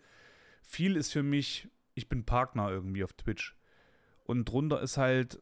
viel 0.62 0.96
ist 0.96 1.12
für 1.12 1.24
mich, 1.24 1.70
ich 1.94 2.10
bin 2.10 2.26
Partner 2.26 2.70
irgendwie 2.70 3.04
auf 3.04 3.14
Twitch. 3.14 3.56
Und 4.26 4.46
drunter 4.46 4.82
ist 4.82 4.98
halt, 4.98 5.42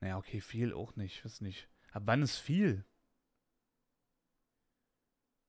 naja, 0.00 0.18
okay, 0.18 0.40
viel 0.40 0.72
auch 0.74 0.94
nicht, 0.96 1.24
weiß 1.24 1.40
nicht. 1.40 1.68
Ab 1.92 2.02
wann 2.06 2.22
ist 2.22 2.36
viel? 2.36 2.84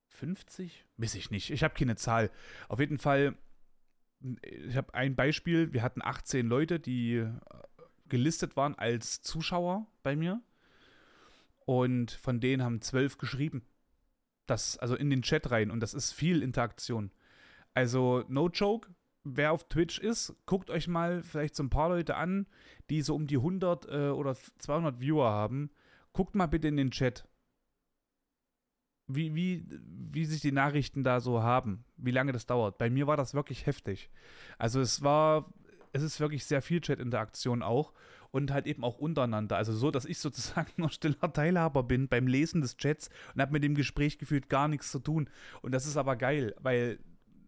50? 0.08 0.84
Weiß 0.96 1.14
ich 1.14 1.30
nicht. 1.30 1.50
Ich 1.50 1.62
habe 1.62 1.74
keine 1.74 1.96
Zahl. 1.96 2.30
Auf 2.68 2.80
jeden 2.80 2.98
Fall 2.98 3.36
ich 4.42 4.76
habe 4.76 4.94
ein 4.94 5.14
Beispiel, 5.14 5.72
wir 5.72 5.82
hatten 5.82 6.02
18 6.02 6.46
Leute, 6.46 6.80
die 6.80 7.16
äh, 7.16 7.30
gelistet 8.08 8.56
waren 8.56 8.74
als 8.74 9.22
Zuschauer 9.22 9.86
bei 10.02 10.16
mir. 10.16 10.42
Und 11.64 12.10
von 12.10 12.40
denen 12.40 12.62
haben 12.62 12.80
zwölf 12.80 13.18
geschrieben. 13.18 13.62
Das, 14.46 14.78
also 14.78 14.96
in 14.96 15.10
den 15.10 15.22
Chat 15.22 15.50
rein. 15.50 15.70
Und 15.70 15.80
das 15.80 15.92
ist 15.92 16.12
viel 16.12 16.42
Interaktion. 16.42 17.10
Also, 17.74 18.24
no 18.28 18.48
joke, 18.48 18.88
wer 19.24 19.52
auf 19.52 19.68
Twitch 19.68 19.98
ist, 19.98 20.34
guckt 20.46 20.70
euch 20.70 20.88
mal 20.88 21.22
vielleicht 21.22 21.54
so 21.54 21.62
ein 21.62 21.70
paar 21.70 21.90
Leute 21.90 22.16
an, 22.16 22.46
die 22.88 23.02
so 23.02 23.14
um 23.14 23.26
die 23.26 23.36
100 23.36 23.86
äh, 23.86 24.08
oder 24.08 24.34
200 24.34 25.00
Viewer 25.00 25.30
haben. 25.30 25.70
Guckt 26.14 26.34
mal 26.34 26.46
bitte 26.46 26.68
in 26.68 26.76
den 26.76 26.90
Chat 26.90 27.27
wie, 29.08 29.34
wie, 29.34 29.64
wie 30.12 30.24
sich 30.24 30.40
die 30.40 30.52
Nachrichten 30.52 31.02
da 31.02 31.20
so 31.20 31.42
haben, 31.42 31.84
wie 31.96 32.10
lange 32.10 32.32
das 32.32 32.46
dauert. 32.46 32.78
Bei 32.78 32.90
mir 32.90 33.06
war 33.06 33.16
das 33.16 33.34
wirklich 33.34 33.66
heftig. 33.66 34.10
Also 34.58 34.80
es 34.80 35.02
war, 35.02 35.52
es 35.92 36.02
ist 36.02 36.20
wirklich 36.20 36.44
sehr 36.44 36.62
viel 36.62 36.80
Chat-Interaktion 36.80 37.62
auch 37.62 37.92
und 38.30 38.52
halt 38.52 38.66
eben 38.66 38.84
auch 38.84 38.98
untereinander. 38.98 39.56
Also 39.56 39.72
so, 39.72 39.90
dass 39.90 40.04
ich 40.04 40.18
sozusagen 40.18 40.70
nur 40.76 40.90
stiller 40.90 41.32
Teilhaber 41.32 41.82
bin 41.82 42.08
beim 42.08 42.26
Lesen 42.26 42.60
des 42.60 42.76
Chats 42.76 43.08
und 43.34 43.40
habe 43.40 43.52
mit 43.52 43.64
dem 43.64 43.74
Gespräch 43.74 44.18
gefühlt 44.18 44.48
gar 44.48 44.68
nichts 44.68 44.90
zu 44.90 44.98
tun. 44.98 45.30
Und 45.62 45.72
das 45.72 45.86
ist 45.86 45.96
aber 45.96 46.16
geil, 46.16 46.54
weil 46.60 46.98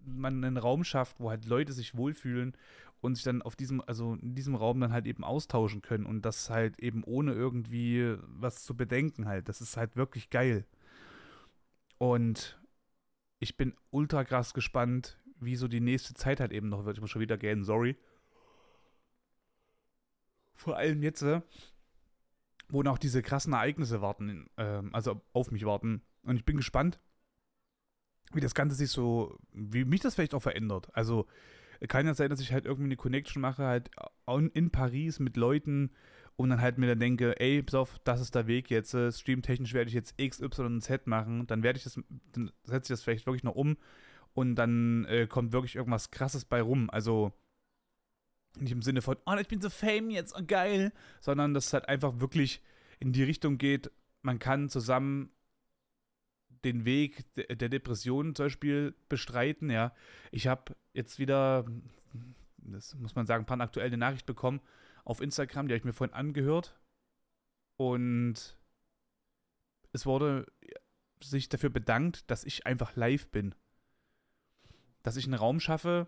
man 0.07 0.43
einen 0.43 0.57
Raum 0.57 0.83
schafft, 0.83 1.21
wo 1.21 1.29
halt 1.31 1.45
Leute 1.45 1.75
sich 1.75 1.95
wohlfühlen 1.95 2.57
und 3.03 3.15
sich 3.15 3.25
dann 3.25 3.43
auf 3.43 3.57
diesem, 3.57 3.83
also 3.87 4.15
in 4.15 4.35
diesem 4.35 4.55
Raum 4.55 4.81
dann 4.81 4.93
halt 4.93 5.07
eben 5.07 5.25
austauschen 5.25 5.83
können 5.83 6.07
und 6.07 6.25
das 6.25 6.51
halt 6.51 6.79
eben 6.81 7.05
ohne 7.05 7.33
irgendwie 7.33 8.17
was 8.27 8.65
zu 8.65 8.77
bedenken 8.77 9.27
halt. 9.27 9.49
Das 9.49 9.61
ist 9.61 9.77
halt 9.77 9.97
wirklich 9.97 10.31
geil. 10.31 10.65
Und 12.01 12.59
ich 13.41 13.59
bin 13.59 13.77
ultra 13.91 14.25
krass 14.25 14.55
gespannt, 14.55 15.19
wie 15.39 15.55
so 15.55 15.69
die 15.69 15.81
nächste 15.81 16.15
Zeit 16.15 16.41
halt 16.41 16.51
eben 16.51 16.71
noch 16.71 16.87
wird. 16.87 16.97
Ich 16.97 17.01
muss 17.03 17.11
schon 17.11 17.21
wieder 17.21 17.37
gehen, 17.37 17.63
sorry. 17.63 17.95
Vor 20.55 20.79
allem 20.79 21.03
jetzt, 21.03 21.21
äh, 21.21 21.43
wo 22.71 22.83
noch 22.83 22.97
diese 22.97 23.21
krassen 23.21 23.53
Ereignisse 23.53 24.01
warten, 24.01 24.49
äh, 24.57 24.83
also 24.93 25.21
auf 25.35 25.51
mich 25.51 25.67
warten. 25.67 26.01
Und 26.23 26.37
ich 26.37 26.47
bin 26.47 26.57
gespannt, 26.57 26.99
wie 28.33 28.41
das 28.41 28.55
Ganze 28.55 28.77
sich 28.77 28.91
so, 28.91 29.39
wie 29.53 29.85
mich 29.85 30.01
das 30.01 30.15
vielleicht 30.15 30.35
auch 30.35 30.41
verändert. 30.41 30.89
Also 30.95 31.27
kann 31.87 32.07
ja 32.07 32.15
sein, 32.15 32.31
dass 32.31 32.41
ich 32.41 32.55
halt 32.55 32.65
irgendwie 32.65 32.87
eine 32.87 32.97
Connection 32.97 33.43
mache, 33.43 33.65
halt 33.67 33.91
in 34.55 34.71
Paris 34.71 35.19
mit 35.19 35.37
Leuten, 35.37 35.91
und 36.41 36.49
dann 36.49 36.63
halt 36.63 36.79
mir 36.79 36.87
dann 36.87 37.01
denke, 37.01 37.39
ey, 37.39 37.63
pass 37.63 37.75
auf, 37.75 37.99
das 38.05 38.21
ist 38.21 38.35
der 38.35 38.47
Weg 38.47 38.71
jetzt, 38.71 38.95
äh, 38.95 39.13
streamtechnisch 39.13 39.75
werde 39.75 39.89
ich 39.89 39.95
jetzt 39.95 40.15
X, 40.17 40.41
Y 40.41 40.67
und 40.67 40.81
Z 40.81 41.07
machen, 41.07 41.47
dann 41.47 41.63
werde 41.63 41.77
ich 41.77 41.85
das, 41.85 42.01
dann 42.33 42.51
setze 42.65 42.93
ich 42.93 42.99
das 42.99 43.03
vielleicht 43.03 43.27
wirklich 43.27 43.45
noch 43.45 43.55
um 43.55 43.77
und 44.33 44.55
dann 44.55 45.05
äh, 45.05 45.27
kommt 45.27 45.53
wirklich 45.53 45.77
irgendwas 45.77 46.11
krasses 46.11 46.47
bei 46.47 46.63
rum. 46.63 46.89
Also 46.89 47.35
nicht 48.59 48.73
im 48.73 48.81
Sinne 48.81 49.03
von, 49.03 49.19
oh, 49.27 49.35
ich 49.39 49.49
bin 49.49 49.61
so 49.61 49.69
fame 49.69 50.09
jetzt, 50.11 50.35
oh, 50.35 50.43
geil, 50.47 50.93
sondern 51.21 51.53
dass 51.53 51.67
es 51.67 51.73
halt 51.75 51.91
einfach 51.91 52.21
wirklich 52.21 52.63
in 53.01 53.13
die 53.13 53.23
Richtung 53.23 53.59
geht, 53.59 53.91
man 54.23 54.39
kann 54.39 54.71
zusammen 54.71 55.31
den 56.65 56.87
Weg 56.87 57.25
der 57.37 57.69
Depression 57.69 58.35
zum 58.35 58.47
Beispiel 58.47 58.95
bestreiten, 59.11 59.69
ja. 59.69 59.95
Ich 60.31 60.47
habe 60.47 60.75
jetzt 60.95 61.19
wieder, 61.19 61.67
das 62.57 62.95
muss 62.95 63.15
man 63.15 63.27
sagen, 63.27 63.45
ein 63.45 63.47
paar 63.47 63.61
aktuelle 63.61 63.99
Nachricht 63.99 64.25
bekommen 64.25 64.61
auf 65.05 65.21
Instagram, 65.21 65.69
die 65.69 65.75
habe 65.75 65.79
ich 65.79 65.85
mir 65.85 65.93
vorhin 65.93 66.15
angehört. 66.15 66.79
Und 67.77 68.59
es 69.93 70.07
wurde 70.07 70.47
sich 71.23 71.49
dafür 71.49 71.71
bedankt, 71.71 72.31
dass 72.31 72.45
ich 72.45 72.67
einfach 72.67 72.97
live 72.97 73.29
bin. 73.29 73.55
Dass 75.03 75.17
ich 75.17 75.25
einen 75.25 75.35
Raum 75.35 75.61
schaffe, 75.61 76.07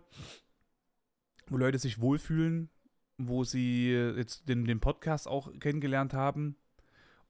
wo 1.47 1.57
Leute 1.57 1.79
sich 1.79 1.99
wohlfühlen, 1.99 2.69
wo 3.17 3.43
sie 3.43 3.91
jetzt 3.91 4.47
den, 4.49 4.65
den 4.65 4.79
Podcast 4.79 5.27
auch 5.27 5.51
kennengelernt 5.59 6.13
haben 6.13 6.55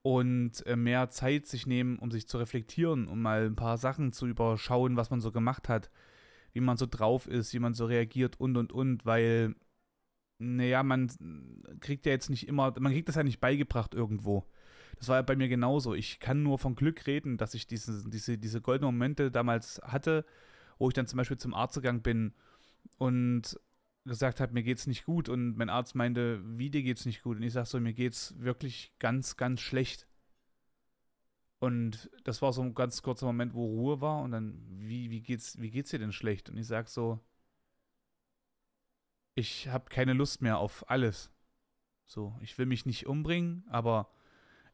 und 0.02 0.66
äh, 0.66 0.76
mehr 0.76 1.10
Zeit 1.10 1.46
sich 1.48 1.66
nehmen, 1.66 2.00
um 2.00 2.12
sich 2.12 2.28
zu 2.28 2.38
reflektieren, 2.38 3.08
um 3.08 3.22
mal 3.22 3.46
ein 3.46 3.56
paar 3.56 3.78
Sachen 3.78 4.12
zu 4.12 4.28
überschauen, 4.28 4.98
was 4.98 5.10
man 5.10 5.22
so 5.22 5.32
gemacht 5.32 5.70
hat 5.70 5.90
wie 6.54 6.62
man 6.62 6.78
so 6.78 6.86
drauf 6.86 7.28
ist, 7.28 7.54
wie 7.54 7.60
man 7.60 7.74
so 7.74 7.86
reagiert 7.86 8.40
und 8.40 8.56
und 8.56 8.72
und, 8.72 9.06
weil, 9.06 9.56
naja, 10.40 10.84
man 10.84 11.10
kriegt 11.80 12.06
ja 12.06 12.12
jetzt 12.12 12.30
nicht 12.30 12.48
immer, 12.48 12.74
man 12.80 12.92
kriegt 12.92 13.10
das 13.10 13.16
ja 13.16 13.24
nicht 13.24 13.40
beigebracht 13.40 13.94
irgendwo. 13.94 14.46
Das 14.98 15.08
war 15.08 15.18
ja 15.18 15.22
bei 15.22 15.36
mir 15.36 15.48
genauso. 15.48 15.94
Ich 15.94 16.20
kann 16.20 16.44
nur 16.44 16.60
von 16.60 16.76
Glück 16.76 17.08
reden, 17.08 17.38
dass 17.38 17.54
ich 17.54 17.68
diese, 17.68 18.10
diese, 18.10 18.38
diese 18.38 18.62
goldenen 18.62 18.94
Momente 18.94 19.32
damals 19.32 19.82
hatte, 19.84 20.26
wo 20.78 20.88
ich 20.88 20.94
dann 20.94 21.08
zum 21.08 21.18
Beispiel 21.18 21.38
zum 21.38 21.54
Arzt 21.54 21.76
gegangen 21.76 22.02
bin 22.02 22.34
und 22.98 23.60
gesagt 24.06 24.40
habe, 24.40 24.54
mir 24.54 24.64
geht's 24.64 24.88
nicht 24.88 25.06
gut 25.06 25.30
und 25.30 25.56
mein 25.56 25.70
Arzt 25.70 25.96
meinte, 25.96 26.42
wie 26.44 26.70
dir 26.70 26.84
geht's 26.84 27.06
nicht 27.06 27.22
gut 27.24 27.38
und 27.38 27.44
ich 27.44 27.54
sag 27.54 27.66
so, 27.68 27.80
mir 27.80 27.94
geht's 27.94 28.36
wirklich 28.38 28.94
ganz, 29.00 29.38
ganz 29.38 29.62
schlecht. 29.62 30.08
Und 31.60 32.10
das 32.26 32.42
war 32.42 32.52
so 32.52 32.62
ein 32.62 32.74
ganz 32.74 33.02
kurzer 33.02 33.26
Moment, 33.26 33.54
wo 33.54 33.66
Ruhe 33.66 34.02
war 34.02 34.22
und 34.22 34.32
dann, 34.32 34.62
wie, 34.68 35.10
wie 35.10 35.22
geht's, 35.22 35.60
wie 35.62 35.72
geht's 35.72 35.92
dir 35.92 36.00
denn 36.00 36.12
schlecht? 36.12 36.50
Und 36.50 36.58
ich 36.58 36.68
sag 36.68 36.90
so, 36.90 37.22
ich 39.36 39.68
habe 39.68 39.90
keine 39.90 40.14
Lust 40.14 40.42
mehr 40.42 40.58
auf 40.58 40.90
alles. 40.90 41.32
So, 42.06 42.38
ich 42.42 42.58
will 42.58 42.66
mich 42.66 42.86
nicht 42.86 43.08
umbringen, 43.08 43.66
aber 43.70 44.10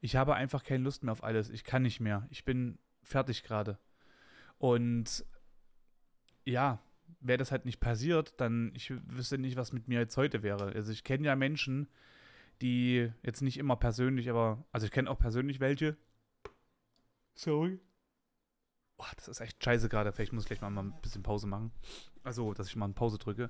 ich 0.01 0.15
habe 0.15 0.35
einfach 0.35 0.63
keine 0.63 0.83
Lust 0.83 1.03
mehr 1.03 1.11
auf 1.11 1.23
alles. 1.23 1.49
Ich 1.49 1.63
kann 1.63 1.83
nicht 1.83 1.99
mehr. 1.99 2.27
Ich 2.29 2.45
bin 2.45 2.79
fertig 3.03 3.43
gerade. 3.43 3.77
Und 4.57 5.25
ja, 6.45 6.81
wäre 7.21 7.37
das 7.37 7.51
halt 7.51 7.65
nicht 7.65 7.79
passiert, 7.79 8.39
dann 8.39 8.71
ich 8.75 8.91
wüsste 9.07 9.37
nicht, 9.37 9.57
was 9.57 9.73
mit 9.73 9.87
mir 9.87 9.99
jetzt 9.99 10.17
heute 10.17 10.43
wäre. 10.43 10.73
Also 10.73 10.91
ich 10.91 11.03
kenne 11.03 11.27
ja 11.27 11.35
Menschen, 11.35 11.89
die 12.61 13.11
jetzt 13.23 13.41
nicht 13.41 13.57
immer 13.57 13.75
persönlich, 13.75 14.29
aber 14.29 14.65
also 14.71 14.85
ich 14.85 14.91
kenne 14.91 15.09
auch 15.09 15.19
persönlich 15.19 15.59
welche. 15.59 15.97
Sorry. 17.35 17.79
Boah, 18.97 19.07
das 19.15 19.29
ist 19.29 19.39
echt 19.39 19.63
scheiße 19.63 19.87
gerade. 19.87 20.11
Vielleicht 20.11 20.33
muss 20.33 20.43
ich 20.43 20.47
gleich 20.49 20.61
mal, 20.61 20.69
mal 20.69 20.83
ein 20.83 21.01
bisschen 21.01 21.23
Pause 21.23 21.47
machen. 21.47 21.71
Also, 22.23 22.53
dass 22.53 22.67
ich 22.67 22.75
mal 22.75 22.85
eine 22.85 22.93
Pause 22.93 23.17
drücke. 23.17 23.49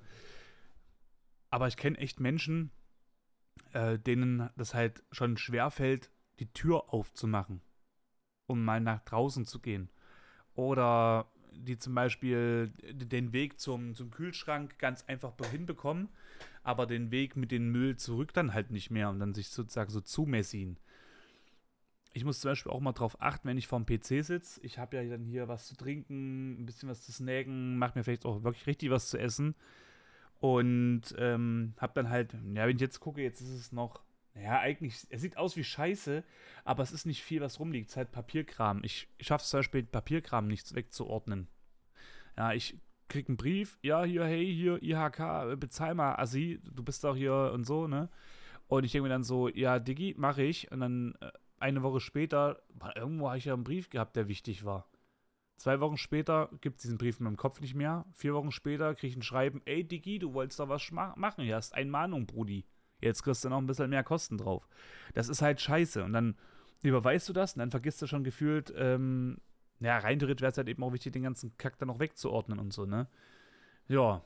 Aber 1.50 1.68
ich 1.68 1.78
kenne 1.78 1.98
echt 1.98 2.20
Menschen, 2.20 2.72
äh, 3.74 3.98
denen 3.98 4.50
das 4.56 4.74
halt 4.74 5.04
schon 5.12 5.38
schwer 5.38 5.72
fällt, 5.72 6.12
die 6.40 6.52
Tür 6.52 6.94
aufzumachen, 6.94 7.62
um 8.48 8.64
mal 8.64 8.80
nach 8.80 9.02
draußen 9.02 9.46
zu 9.46 9.60
gehen. 9.60 9.90
Oder 10.54 11.32
die 11.52 11.78
zum 11.78 11.96
Beispiel 11.96 12.72
den 12.92 13.34
Weg 13.34 13.60
zum, 13.60 13.96
zum 13.96 14.12
Kühlschrank 14.12 14.78
ganz 14.80 15.04
einfach 15.06 15.34
hinbekommen, 15.52 16.10
aber 16.64 16.86
den 16.86 17.12
Weg 17.12 17.36
mit 17.36 17.52
dem 17.52 17.72
Müll 17.72 17.98
zurück 17.98 18.34
dann 18.34 18.54
halt 18.54 18.72
nicht 18.72 18.92
mehr 18.92 19.10
und 19.10 19.20
dann 19.20 19.34
sich 19.34 19.50
sozusagen 19.50 19.90
so 19.90 20.02
zumessieren. 20.02 20.78
Ich 22.14 22.26
muss 22.26 22.40
zum 22.40 22.52
Beispiel 22.52 22.72
auch 22.72 22.80
mal 22.80 22.94
drauf 22.94 23.22
achten, 23.22 23.48
wenn 23.48 23.58
ich 23.58 23.68
vorm 23.68 23.86
PC 23.86 24.24
sitze. 24.24 24.60
Ich 24.64 24.80
habe 24.80 24.98
ja 24.98 25.04
dann 25.04 25.26
hier 25.26 25.48
was 25.48 25.68
zu 25.68 25.76
trinken, 25.76 26.62
ein 26.62 26.66
bisschen 26.66 26.90
was 26.90 27.04
zu 27.04 27.12
snacken, 27.12 27.78
mache 27.78 27.98
mir 27.98 28.04
vielleicht 28.04 28.26
auch 28.26 28.44
wirklich 28.44 28.66
richtig 28.68 28.90
was 28.90 29.10
zu 29.10 29.18
essen. 29.20 29.56
Und 30.40 31.14
ähm, 31.18 31.74
habe 31.78 31.94
dann 31.96 32.10
halt, 32.10 32.34
ja, 32.34 32.66
wenn 32.66 32.76
ich 32.76 32.82
jetzt 32.82 33.00
gucke, 33.00 33.22
jetzt 33.22 33.42
ist 33.42 33.50
es 33.50 33.72
noch 33.72 34.02
ja, 34.36 34.60
eigentlich, 34.60 35.06
es 35.10 35.22
sieht 35.22 35.38
aus 35.38 35.56
wie 35.58 35.64
Scheiße, 35.64 36.24
aber 36.64 36.84
es 36.84 36.92
ist 36.92 37.06
nicht 37.06 37.24
viel, 37.24 37.42
was 37.42 37.60
rumliegt. 37.60 37.88
Es 37.88 37.94
ist 37.94 37.98
halt 37.98 38.12
Papierkram. 38.12 38.82
Ich, 38.84 39.08
ich 39.18 39.28
schaffe 39.28 39.44
es 39.44 39.50
zum 39.50 39.60
Beispiel, 39.60 39.84
Papierkram 39.84 40.48
nicht 40.48 40.74
wegzuordnen. 40.74 41.48
Ja, 42.38 42.54
ich 42.54 42.78
krieg 43.08 43.28
einen 43.28 43.38
Brief, 43.38 43.78
ja, 43.82 44.04
hier, 44.04 44.24
hey, 44.24 44.46
hier, 44.46 44.82
IHK, 44.82 45.60
bezahl 45.60 45.96
mal, 45.96 46.16
Assi, 46.16 46.62
du 46.64 46.84
bist 46.84 47.04
doch 47.04 47.16
hier 47.16 47.52
und 47.54 47.66
so, 47.66 47.88
ne? 47.88 48.10
Und 48.68 48.84
ich 48.84 48.92
denke 48.92 49.04
mir 49.04 49.10
dann 49.10 49.24
so, 49.24 49.50
ja, 49.50 49.80
Diggi, 49.80 50.14
mache 50.18 50.44
ich. 50.44 50.72
Und 50.72 50.80
dann 50.82 51.16
äh, 51.22 51.32
eine 51.60 51.82
Woche 51.82 52.00
später, 52.00 52.62
irgendwo 52.96 53.28
habe 53.28 53.40
ich 53.40 53.46
ja 53.46 53.54
einen 53.54 53.64
Brief 53.64 53.90
gehabt, 53.90 54.16
der 54.16 54.28
wichtig 54.28 54.64
war. 54.64 54.88
Zwei 55.60 55.82
Wochen 55.82 55.98
später 55.98 56.50
gibt 56.62 56.78
es 56.78 56.84
diesen 56.84 56.98
Brief 56.98 57.20
in 57.20 57.26
meinem 57.26 57.36
Kopf 57.36 57.60
nicht 57.60 57.76
mehr. 57.76 58.06
Vier 58.14 58.34
Wochen 58.34 58.50
später 58.50 58.96
kriege 58.96 59.12
ich 59.12 59.18
ein 59.18 59.22
Schreiben, 59.22 59.62
ey 59.66 59.84
Diggi, 59.84 60.18
du 60.18 60.34
wolltest 60.34 60.58
doch 60.62 60.70
was 60.70 60.90
machen. 60.90 61.44
Hier 61.44 61.58
hast 61.58 61.76
Einmahnung, 61.76 62.26
Brudi. 62.26 62.66
Jetzt 63.02 63.24
kriegst 63.24 63.44
du 63.44 63.50
noch 63.50 63.58
ein 63.58 63.68
bisschen 63.68 63.90
mehr 63.90 64.06
Kosten 64.06 64.38
drauf. 64.38 64.70
Das 65.14 65.28
ist 65.28 65.42
halt 65.42 65.60
scheiße. 65.60 66.02
Und 66.02 66.14
dann 66.14 66.38
überweist 66.82 67.28
du 67.28 67.34
das 67.34 67.56
und 67.56 67.60
dann 67.60 67.72
vergisst 67.72 68.02
du 68.02 68.08
schon 68.08 68.24
gefühlt, 68.24 68.74
ähm, 68.78 69.40
ja, 69.82 69.98
rein 69.98 70.22
wäre 70.22 70.34
es 70.46 70.58
halt 70.58 70.70
eben 70.70 70.82
auch 70.82 70.94
wichtig, 70.94 71.12
den 71.12 71.24
ganzen 71.24 71.58
Kack 71.58 71.78
dann 71.78 71.90
noch 71.90 72.00
wegzuordnen 72.00 72.58
und 72.58 72.72
so, 72.72 72.86
ne? 72.86 73.08
Ja. 73.90 74.24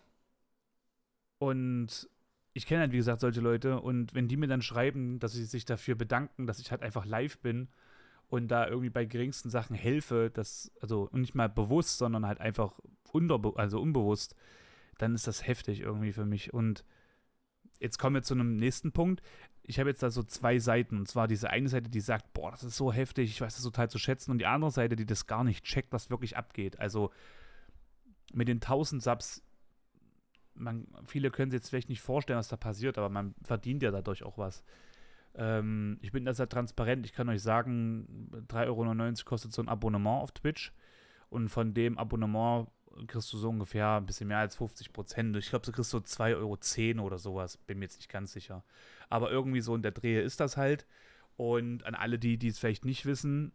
Und 1.40 2.10
ich 2.54 2.68
kenne 2.68 2.82
halt, 2.82 2.92
wie 2.92 2.98
gesagt, 2.98 3.22
solche 3.22 3.42
Leute 3.42 3.82
und 3.82 4.14
wenn 4.14 4.28
die 4.28 4.38
mir 4.38 4.48
dann 4.48 4.62
schreiben, 4.62 5.18
dass 5.18 5.34
sie 5.34 5.46
sich 5.46 5.66
dafür 5.66 5.96
bedanken, 5.96 6.46
dass 6.46 6.60
ich 6.60 6.70
halt 6.70 6.84
einfach 6.84 7.06
live 7.06 7.40
bin 7.40 7.70
und 8.34 8.48
da 8.48 8.68
irgendwie 8.68 8.90
bei 8.90 9.06
geringsten 9.06 9.52
Sachen 9.52 9.76
helfe, 9.76 10.32
das, 10.34 10.72
also 10.82 11.08
nicht 11.12 11.36
mal 11.36 11.50
bewusst, 11.50 12.00
sondern 12.00 12.26
halt 12.26 12.42
einfach 12.42 12.80
unbe 13.12 13.54
also 13.58 13.80
unbewusst, 13.80 14.36
dann 14.98 15.14
ist 15.14 15.28
das 15.28 15.46
heftig 15.46 15.82
irgendwie 15.82 16.14
für 16.14 16.26
mich. 16.26 16.52
Und 16.52 16.84
jetzt 17.80 18.00
kommen 18.00 18.16
wir 18.16 18.24
zu 18.24 18.34
einem 18.34 18.56
nächsten 18.56 18.92
Punkt. 18.92 19.22
Ich 19.62 19.78
habe 19.78 19.92
jetzt 19.92 20.02
da 20.02 20.10
so 20.10 20.24
zwei 20.24 20.58
Seiten. 20.58 20.98
Und 20.98 21.08
zwar 21.08 21.28
diese 21.28 21.52
eine 21.52 21.70
Seite, 21.70 21.92
die 21.92 22.00
sagt, 22.00 22.34
boah, 22.34 22.50
das 22.50 22.64
ist 22.64 22.76
so 22.76 22.92
heftig, 22.92 23.30
ich 23.30 23.40
weiß 23.40 23.54
das 23.54 23.64
total 23.64 23.92
zu 23.92 24.00
schätzen. 24.00 24.32
Und 24.32 24.40
die 24.40 24.48
andere 24.48 24.72
Seite, 24.72 24.96
die 24.96 25.06
das 25.06 25.28
gar 25.28 25.44
nicht 25.44 25.64
checkt, 25.64 25.94
was 25.94 26.10
wirklich 26.10 26.36
abgeht. 26.36 26.80
Also 26.80 27.12
mit 28.34 28.48
den 28.48 28.58
1000 28.58 29.04
Subs, 29.04 29.44
man, 30.56 30.88
viele 31.06 31.30
können 31.30 31.52
sich 31.52 31.60
jetzt 31.60 31.70
vielleicht 31.70 31.90
nicht 31.90 32.02
vorstellen, 32.02 32.40
was 32.40 32.48
da 32.48 32.58
passiert, 32.58 32.98
aber 32.98 33.10
man 33.10 33.36
verdient 33.44 33.84
ja 33.84 33.92
dadurch 33.92 34.24
auch 34.24 34.40
was. 34.40 34.64
Ähm, 35.36 35.98
ich 36.02 36.12
bin 36.12 36.26
da 36.26 36.34
sehr 36.34 36.50
transparent. 36.50 37.06
Ich 37.06 37.14
kann 37.14 37.30
euch 37.30 37.42
sagen, 37.42 38.30
3,99 38.50 38.68
Euro 38.68 39.26
kostet 39.26 39.54
so 39.54 39.62
ein 39.62 39.70
Abonnement 39.70 40.22
auf 40.22 40.32
Twitch. 40.32 40.74
Und 41.30 41.50
von 41.50 41.74
dem 41.74 41.98
Abonnement 41.98 42.68
kriegst 43.08 43.34
du 43.34 43.38
so 43.38 43.50
ungefähr 43.50 43.98
ein 43.98 44.06
bisschen 44.06 44.28
mehr 44.28 44.38
als 44.38 44.56
50 44.56 44.94
Prozent. 44.94 45.36
Ich 45.38 45.50
glaube, 45.50 45.66
du 45.66 45.72
kriegst 45.72 45.90
so 45.90 45.98
2,10 45.98 46.98
Euro 46.98 47.08
oder 47.08 47.18
sowas. 47.18 47.58
Bin 47.58 47.80
mir 47.80 47.86
jetzt 47.86 47.98
nicht 47.98 48.10
ganz 48.10 48.34
sicher. 48.34 48.64
Aber 49.10 49.32
irgendwie 49.32 49.62
so 49.62 49.76
in 49.76 49.82
der 49.82 49.92
Drehe 49.92 50.22
ist 50.22 50.40
das 50.40 50.58
halt. 50.58 50.86
Und 51.36 51.86
an 51.86 51.96
alle, 51.96 52.20
die, 52.20 52.38
die 52.38 52.50
es 52.50 52.60
vielleicht 52.60 52.86
nicht 52.86 53.06
wissen, 53.06 53.52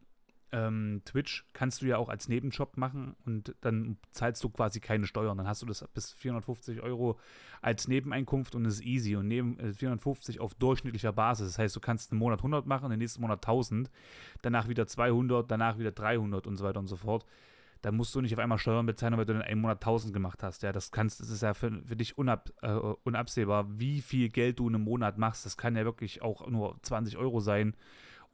ähm, 0.53 1.03
Twitch 1.05 1.45
kannst 1.53 1.83
du 1.83 1.87
ja 1.87 1.99
auch 1.99 2.09
als 2.09 2.29
Nebenjob 2.29 2.77
machen 2.77 3.17
und 3.27 3.55
dann 3.61 3.99
zahlst 4.13 4.43
du 4.43 4.49
quasi 4.49 4.81
keine 4.81 5.07
Steuern. 5.07 5.37
Dann 5.37 5.47
hast 5.47 5.63
du 5.63 5.67
das 5.67 5.87
bis 5.95 6.13
450 6.13 6.83
Euro 6.83 7.19
als 7.61 7.89
Nebeneinkunft 7.89 8.55
und 8.55 8.65
es 8.65 8.75
ist 8.75 8.85
easy. 8.85 9.17
Und 9.17 9.29
neben 9.29 9.59
äh, 9.59 9.73
450 9.73 10.41
auf 10.41 10.55
durchschnittlicher 10.55 11.13
Basis. 11.13 11.49
Das 11.49 11.59
heißt, 11.59 11.77
du 11.77 11.81
kannst 11.81 12.13
einen 12.13 12.19
Monat 12.19 12.41
100 12.41 12.67
machen, 12.67 12.91
den 12.91 12.99
nächsten 12.99 13.21
Monat 13.21 13.39
1000, 13.39 13.91
danach 14.43 14.69
wieder 14.69 14.87
200, 14.87 15.51
danach 15.51 15.79
wieder 15.79 15.93
300 15.93 16.47
und 16.47 16.57
so 16.57 16.65
weiter 16.65 16.81
und 16.81 16.87
so 16.87 16.97
fort 16.97 17.25
da 17.83 17.93
musst 17.93 18.15
du 18.15 18.21
nicht 18.21 18.33
auf 18.33 18.39
einmal 18.39 18.59
Steuern 18.59 18.87
bezahlen, 18.87 19.17
weil 19.17 19.25
du 19.25 19.35
in 19.35 19.43
einem 19.43 19.61
Monat 19.61 19.79
1000 19.79 20.13
gemacht 20.13 20.43
hast. 20.43 20.63
Ja, 20.63 20.73
das 20.73 20.91
kannst, 20.91 21.21
das 21.21 21.31
ist 21.31 21.43
ja 21.43 21.55
für, 21.55 21.83
für 21.85 21.97
dich 21.97 22.19
unab, 22.19 22.51
äh, 22.63 22.73
unabsehbar, 22.73 23.67
wie 23.79 24.01
viel 24.01 24.29
Geld 24.29 24.59
du 24.59 24.69
in 24.69 24.75
einem 24.75 24.85
Monat 24.85 25.19
machst. 25.19 25.47
Das 25.47 25.57
kann 25.57 25.77
ja 25.77 25.85
wirklich 25.85 26.23
auch 26.23 26.47
nur 26.49 26.77
20 26.83 27.17
Euro 27.17 27.41
sein 27.41 27.77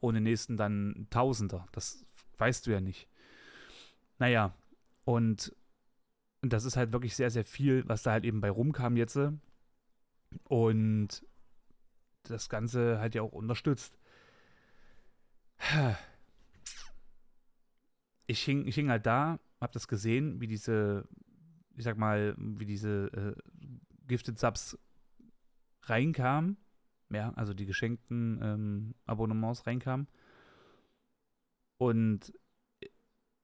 und 0.05 0.15
den 0.15 0.23
nächsten 0.23 0.57
dann 0.57 1.07
Tausender. 1.09 1.67
Das 1.71 2.05
weißt 2.37 2.67
du 2.67 2.71
ja 2.71 2.81
nicht. 2.81 3.07
Naja, 4.19 4.53
und, 5.03 5.55
und 6.41 6.53
das 6.53 6.65
ist 6.65 6.77
halt 6.77 6.93
wirklich 6.93 7.15
sehr, 7.15 7.29
sehr 7.29 7.45
viel, 7.45 7.87
was 7.87 8.03
da 8.03 8.11
halt 8.11 8.25
eben 8.25 8.41
bei 8.41 8.49
rumkam 8.49 8.97
jetzt. 8.97 9.19
Und 10.43 11.25
das 12.23 12.49
Ganze 12.49 12.99
halt 12.99 13.15
ja 13.15 13.21
auch 13.21 13.33
unterstützt 13.33 13.97
ich 18.27 18.43
hing, 18.43 18.65
ich 18.67 18.75
hing 18.75 18.89
halt 18.89 19.05
da, 19.05 19.39
hab 19.59 19.71
das 19.71 19.87
gesehen, 19.87 20.41
wie 20.41 20.47
diese, 20.47 21.07
ich 21.75 21.83
sag 21.83 21.97
mal, 21.97 22.35
wie 22.37 22.65
diese 22.65 23.07
äh, 23.13 23.35
Gifted 24.07 24.39
Subs 24.39 24.77
reinkamen. 25.83 26.57
Ja, 27.11 27.33
also 27.35 27.53
die 27.53 27.65
geschenkten 27.65 28.39
ähm, 28.41 28.95
Abonnements 29.05 29.67
reinkamen. 29.67 30.07
Und 31.77 32.33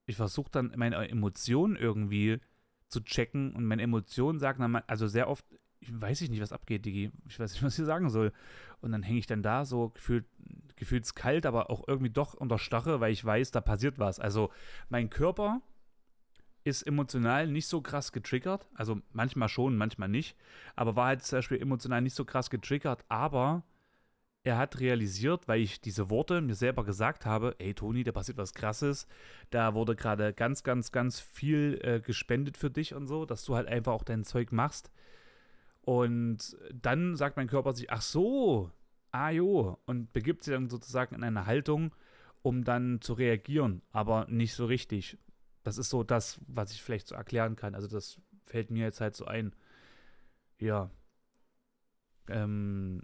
ich 0.06 0.16
versuche 0.16 0.50
dann 0.50 0.72
meine 0.76 1.08
Emotionen 1.08 1.76
irgendwie 1.76 2.40
zu 2.88 3.00
checken 3.00 3.54
und 3.54 3.64
meine 3.64 3.82
Emotionen 3.82 4.38
sagen 4.38 4.60
dann 4.60 4.72
mal, 4.72 4.84
also 4.86 5.06
sehr 5.06 5.28
oft, 5.28 5.44
ich 5.80 5.88
weiß 5.92 6.22
nicht, 6.22 6.42
was 6.42 6.52
abgeht, 6.52 6.84
Digi. 6.84 7.10
Ich 7.28 7.38
weiß 7.38 7.52
nicht, 7.52 7.62
was 7.62 7.78
ich 7.78 7.84
sagen 7.84 8.10
soll. 8.10 8.32
Und 8.80 8.92
dann 8.92 9.02
hänge 9.02 9.18
ich 9.18 9.26
dann 9.26 9.42
da 9.42 9.64
so 9.64 9.90
gefühlt, 9.90 10.26
gefühlt 10.76 11.14
kalt, 11.14 11.46
aber 11.46 11.70
auch 11.70 11.86
irgendwie 11.86 12.10
doch 12.10 12.34
unter 12.34 12.58
Stache, 12.58 13.00
weil 13.00 13.12
ich 13.12 13.24
weiß, 13.24 13.50
da 13.52 13.60
passiert 13.60 13.98
was. 13.98 14.18
Also 14.20 14.50
mein 14.88 15.08
Körper 15.08 15.62
ist 16.64 16.82
emotional 16.82 17.46
nicht 17.48 17.66
so 17.66 17.80
krass 17.80 18.12
getriggert. 18.12 18.66
Also 18.74 19.00
manchmal 19.12 19.48
schon, 19.48 19.76
manchmal 19.76 20.08
nicht. 20.08 20.36
Aber 20.76 20.96
war 20.96 21.06
halt 21.06 21.22
zum 21.22 21.38
Beispiel 21.38 21.60
emotional 21.60 22.02
nicht 22.02 22.14
so 22.14 22.24
krass 22.24 22.50
getriggert. 22.50 23.04
Aber 23.08 23.64
er 24.44 24.58
hat 24.58 24.80
realisiert, 24.80 25.46
weil 25.46 25.60
ich 25.60 25.80
diese 25.80 26.10
Worte 26.10 26.40
mir 26.40 26.54
selber 26.54 26.84
gesagt 26.84 27.26
habe, 27.26 27.54
ey 27.58 27.74
Toni, 27.74 28.02
da 28.02 28.12
passiert 28.12 28.38
was 28.38 28.54
Krasses, 28.54 29.06
da 29.50 29.74
wurde 29.74 29.94
gerade 29.94 30.32
ganz, 30.32 30.64
ganz, 30.64 30.90
ganz 30.90 31.20
viel 31.20 31.80
äh, 31.82 32.00
gespendet 32.00 32.56
für 32.56 32.70
dich 32.70 32.94
und 32.94 33.06
so, 33.06 33.24
dass 33.24 33.44
du 33.44 33.54
halt 33.54 33.68
einfach 33.68 33.92
auch 33.92 34.04
dein 34.04 34.24
Zeug 34.24 34.50
machst. 34.50 34.90
Und 35.82 36.56
dann 36.72 37.16
sagt 37.16 37.36
mein 37.36 37.48
Körper 37.48 37.72
sich, 37.74 37.90
ach 37.90 38.02
so, 38.02 38.70
ah 39.12 39.30
jo, 39.30 39.78
und 39.86 40.12
begibt 40.12 40.42
sich 40.42 40.54
dann 40.54 40.68
sozusagen 40.68 41.14
in 41.14 41.22
eine 41.22 41.46
Haltung, 41.46 41.94
um 42.42 42.64
dann 42.64 43.00
zu 43.00 43.12
reagieren, 43.12 43.82
aber 43.92 44.26
nicht 44.28 44.54
so 44.54 44.66
richtig. 44.66 45.18
Das 45.62 45.78
ist 45.78 45.90
so 45.90 46.02
das, 46.02 46.40
was 46.46 46.72
ich 46.72 46.82
vielleicht 46.82 47.06
so 47.06 47.14
erklären 47.14 47.56
kann. 47.56 47.74
Also 47.74 47.88
das 47.88 48.20
fällt 48.46 48.70
mir 48.70 48.84
jetzt 48.84 49.00
halt 49.00 49.16
so 49.16 49.26
ein. 49.26 49.54
Ja. 50.58 50.90
Ähm. 52.28 53.02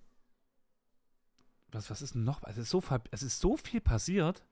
Was, 1.70 1.90
was 1.90 2.00
ist 2.00 2.14
noch? 2.14 2.42
Es 2.44 2.56
ist, 2.56 2.70
so, 2.70 2.82
es 3.10 3.22
ist 3.22 3.40
so 3.40 3.56
viel 3.56 3.80
passiert. 3.80 4.44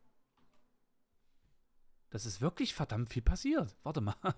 Das 2.10 2.26
ist 2.26 2.40
wirklich 2.40 2.74
verdammt 2.74 3.08
viel 3.08 3.22
passiert. 3.22 3.76
Warte 3.82 4.00
mal. 4.00 4.16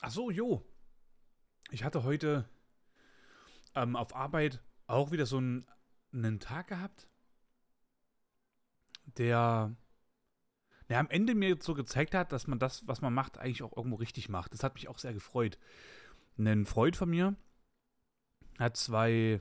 Ach 0.00 0.10
so, 0.10 0.30
jo. 0.30 0.64
Ich 1.70 1.84
hatte 1.84 2.02
heute 2.02 2.48
ähm, 3.74 3.94
auf 3.94 4.14
Arbeit 4.14 4.62
auch 4.86 5.10
wieder 5.10 5.26
so 5.26 5.36
einen, 5.38 5.66
einen 6.12 6.40
Tag 6.40 6.68
gehabt, 6.68 7.08
der 9.16 9.76
der 10.88 11.00
am 11.00 11.10
Ende 11.10 11.34
mir 11.34 11.56
so 11.60 11.74
gezeigt 11.74 12.14
hat, 12.14 12.32
dass 12.32 12.46
man 12.46 12.58
das, 12.58 12.86
was 12.86 13.00
man 13.00 13.12
macht, 13.12 13.38
eigentlich 13.38 13.62
auch 13.62 13.76
irgendwo 13.76 13.96
richtig 13.96 14.28
macht. 14.28 14.52
Das 14.52 14.62
hat 14.62 14.74
mich 14.74 14.88
auch 14.88 14.98
sehr 14.98 15.14
gefreut. 15.14 15.58
Ein 16.38 16.66
Freund 16.66 16.96
von 16.96 17.10
mir 17.10 17.34
hat 18.58 18.76
zwei, 18.76 19.40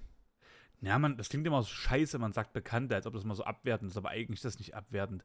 ja, 0.82 0.98
man, 0.98 1.18
das 1.18 1.30
klingt 1.30 1.46
immer 1.46 1.62
so 1.62 1.70
scheiße, 1.70 2.18
man 2.20 2.34
sagt 2.34 2.54
Bekannte, 2.54 2.96
als 2.96 3.06
ob 3.06 3.14
das 3.14 3.26
mal 3.26 3.36
so 3.36 3.44
abwertend 3.44 3.92
ist, 3.92 3.98
aber 3.98 4.10
eigentlich 4.10 4.40
ist 4.40 4.46
das 4.46 4.60
nicht 4.60 4.76
abwertend. 4.76 5.24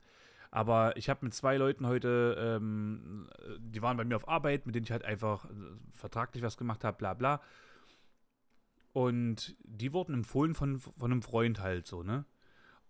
Aber 0.51 0.97
ich 0.97 1.09
habe 1.09 1.25
mit 1.25 1.33
zwei 1.33 1.57
Leuten 1.57 1.87
heute, 1.87 2.37
ähm, 2.39 3.31
die 3.59 3.83
waren 3.83 3.97
bei 3.97 4.05
mir 4.05 4.17
auf 4.17 4.29
Arbeit, 4.29 4.67
mit 4.67 4.75
denen 4.75 4.85
ich 4.85 4.91
halt 4.91 5.05
einfach 5.05 5.45
äh, 5.45 5.49
vertraglich 5.93 6.43
was 6.43 6.57
gemacht 6.57 6.83
habe, 6.83 6.99
bla 6.99 7.15
bla. 7.15 7.41
Und 8.93 9.57
die 9.63 9.93
wurden 9.93 10.15
empfohlen 10.15 10.55
von, 10.55 10.81
von 10.81 10.93
einem 11.05 11.23
Freund 11.23 11.61
halt 11.61 11.87
so, 11.87 12.03
ne? 12.03 12.25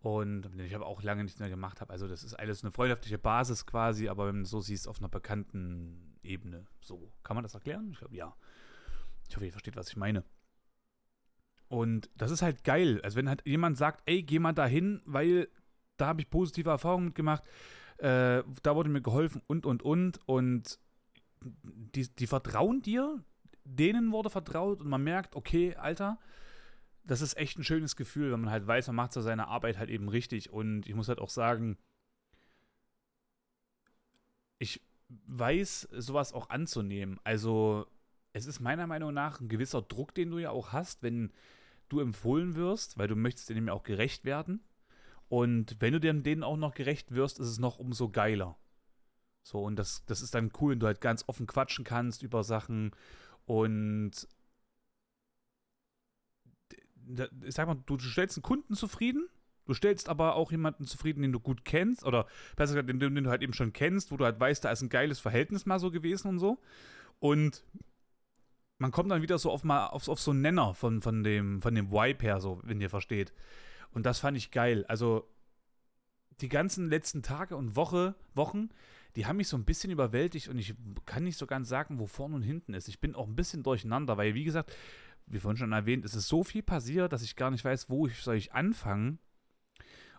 Und 0.00 0.48
ich 0.58 0.72
habe 0.72 0.86
auch 0.86 1.02
lange 1.02 1.24
nichts 1.24 1.38
mehr 1.40 1.50
gemacht 1.50 1.80
habe. 1.82 1.92
Also 1.92 2.08
das 2.08 2.24
ist 2.24 2.34
alles 2.34 2.64
eine 2.64 2.72
freundschaftliche 2.72 3.18
Basis 3.18 3.66
quasi, 3.66 4.08
aber 4.08 4.28
wenn 4.28 4.40
du 4.40 4.46
so 4.46 4.60
siehst, 4.60 4.88
auf 4.88 4.98
einer 4.98 5.10
bekannten 5.10 6.16
Ebene. 6.22 6.66
So, 6.80 7.12
kann 7.22 7.36
man 7.36 7.42
das 7.42 7.54
erklären? 7.54 7.90
Ich 7.92 7.98
glaube, 7.98 8.16
ja. 8.16 8.34
Ich 9.28 9.36
hoffe, 9.36 9.44
ihr 9.44 9.52
versteht, 9.52 9.76
was 9.76 9.90
ich 9.90 9.96
meine. 9.96 10.24
Und 11.68 12.10
das 12.16 12.30
ist 12.30 12.42
halt 12.42 12.64
geil. 12.64 13.00
Also 13.02 13.16
wenn 13.16 13.28
halt 13.28 13.46
jemand 13.46 13.76
sagt, 13.76 14.02
ey, 14.06 14.22
geh 14.22 14.38
mal 14.38 14.54
dahin, 14.54 15.02
weil 15.04 15.48
da 15.98 16.06
habe 16.06 16.22
ich 16.22 16.30
positive 16.30 16.70
Erfahrungen 16.70 17.06
mitgemacht, 17.06 17.44
äh, 17.98 18.42
da 18.62 18.74
wurde 18.74 18.88
mir 18.88 19.02
geholfen 19.02 19.42
und, 19.46 19.66
und, 19.66 19.82
und. 19.82 20.18
Und 20.26 20.78
die, 21.42 22.08
die 22.08 22.26
vertrauen 22.26 22.80
dir, 22.80 23.22
denen 23.64 24.12
wurde 24.12 24.30
vertraut 24.30 24.80
und 24.80 24.88
man 24.88 25.04
merkt, 25.04 25.36
okay, 25.36 25.76
Alter, 25.76 26.18
das 27.10 27.22
ist 27.22 27.36
echt 27.36 27.58
ein 27.58 27.64
schönes 27.64 27.96
Gefühl, 27.96 28.30
wenn 28.30 28.42
man 28.42 28.50
halt 28.50 28.68
weiß, 28.68 28.86
man 28.86 28.94
macht 28.94 29.12
so 29.12 29.20
seine 29.20 29.48
Arbeit 29.48 29.78
halt 29.78 29.90
eben 29.90 30.08
richtig. 30.08 30.52
Und 30.52 30.86
ich 30.86 30.94
muss 30.94 31.08
halt 31.08 31.18
auch 31.18 31.28
sagen, 31.28 31.76
ich 34.60 34.80
weiß, 35.26 35.88
sowas 35.90 36.32
auch 36.32 36.50
anzunehmen. 36.50 37.18
Also, 37.24 37.88
es 38.32 38.46
ist 38.46 38.60
meiner 38.60 38.86
Meinung 38.86 39.12
nach 39.12 39.40
ein 39.40 39.48
gewisser 39.48 39.82
Druck, 39.82 40.14
den 40.14 40.30
du 40.30 40.38
ja 40.38 40.50
auch 40.50 40.72
hast, 40.72 41.02
wenn 41.02 41.32
du 41.88 41.98
empfohlen 41.98 42.54
wirst, 42.54 42.96
weil 42.96 43.08
du 43.08 43.16
möchtest 43.16 43.50
denen 43.50 43.66
ja 43.66 43.72
auch 43.72 43.82
gerecht 43.82 44.24
werden. 44.24 44.62
Und 45.28 45.78
wenn 45.80 45.92
du 45.92 45.98
denen 45.98 46.44
auch 46.44 46.56
noch 46.56 46.74
gerecht 46.74 47.12
wirst, 47.12 47.40
ist 47.40 47.48
es 47.48 47.58
noch 47.58 47.80
umso 47.80 48.10
geiler. 48.10 48.56
So, 49.42 49.64
und 49.64 49.74
das, 49.74 50.04
das 50.06 50.22
ist 50.22 50.32
dann 50.36 50.52
cool, 50.60 50.74
wenn 50.74 50.80
du 50.80 50.86
halt 50.86 51.00
ganz 51.00 51.24
offen 51.26 51.48
quatschen 51.48 51.84
kannst 51.84 52.22
über 52.22 52.44
Sachen 52.44 52.92
und 53.46 54.28
ich 57.44 57.54
sag 57.54 57.66
mal, 57.66 57.78
du 57.86 57.98
stellst 57.98 58.36
einen 58.36 58.42
Kunden 58.42 58.74
zufrieden, 58.74 59.28
du 59.66 59.74
stellst 59.74 60.08
aber 60.08 60.34
auch 60.36 60.50
jemanden 60.50 60.84
zufrieden, 60.86 61.22
den 61.22 61.32
du 61.32 61.40
gut 61.40 61.64
kennst, 61.64 62.04
oder 62.04 62.26
besser 62.56 62.74
gesagt, 62.74 62.88
den, 62.88 63.00
den, 63.00 63.24
du 63.24 63.30
halt 63.30 63.42
eben 63.42 63.52
schon 63.52 63.72
kennst, 63.72 64.10
wo 64.10 64.16
du 64.16 64.24
halt 64.24 64.38
weißt, 64.38 64.64
da 64.64 64.70
ist 64.70 64.82
ein 64.82 64.88
geiles 64.88 65.20
Verhältnis 65.20 65.66
mal 65.66 65.78
so 65.78 65.90
gewesen 65.90 66.28
und 66.28 66.38
so. 66.38 66.58
Und 67.18 67.64
man 68.78 68.90
kommt 68.90 69.10
dann 69.10 69.22
wieder 69.22 69.38
so 69.38 69.50
auf 69.50 69.62
mal 69.62 69.88
auf, 69.88 70.08
auf 70.08 70.20
so 70.20 70.30
einen 70.30 70.40
Nenner 70.40 70.74
von, 70.74 71.00
von, 71.02 71.22
dem, 71.22 71.60
von 71.60 71.74
dem 71.74 71.92
Vibe 71.92 72.24
her, 72.24 72.40
so, 72.40 72.60
wenn 72.64 72.80
ihr 72.80 72.90
versteht. 72.90 73.32
Und 73.90 74.06
das 74.06 74.20
fand 74.20 74.36
ich 74.36 74.50
geil. 74.50 74.84
Also, 74.88 75.28
die 76.40 76.48
ganzen 76.48 76.88
letzten 76.88 77.22
Tage 77.22 77.56
und 77.56 77.76
Woche, 77.76 78.14
Wochen, 78.34 78.70
die 79.16 79.26
haben 79.26 79.36
mich 79.36 79.48
so 79.48 79.56
ein 79.56 79.64
bisschen 79.64 79.90
überwältigt 79.90 80.48
und 80.48 80.58
ich 80.58 80.74
kann 81.04 81.24
nicht 81.24 81.36
so 81.36 81.46
ganz 81.46 81.68
sagen, 81.68 81.98
wo 81.98 82.06
vorne 82.06 82.36
und 82.36 82.42
hinten 82.42 82.74
ist. 82.74 82.88
Ich 82.88 83.00
bin 83.00 83.14
auch 83.14 83.26
ein 83.26 83.36
bisschen 83.36 83.62
durcheinander, 83.62 84.16
weil, 84.16 84.34
wie 84.34 84.44
gesagt, 84.44 84.72
wie 85.30 85.38
vorhin 85.38 85.56
schon 85.56 85.72
erwähnt, 85.72 86.04
es 86.04 86.14
ist 86.14 86.28
so 86.28 86.44
viel 86.44 86.62
passiert, 86.62 87.12
dass 87.12 87.22
ich 87.22 87.36
gar 87.36 87.50
nicht 87.50 87.64
weiß, 87.64 87.88
wo 87.88 88.06
ich 88.06 88.22
soll 88.22 88.36
ich 88.36 88.52
anfangen. 88.52 89.18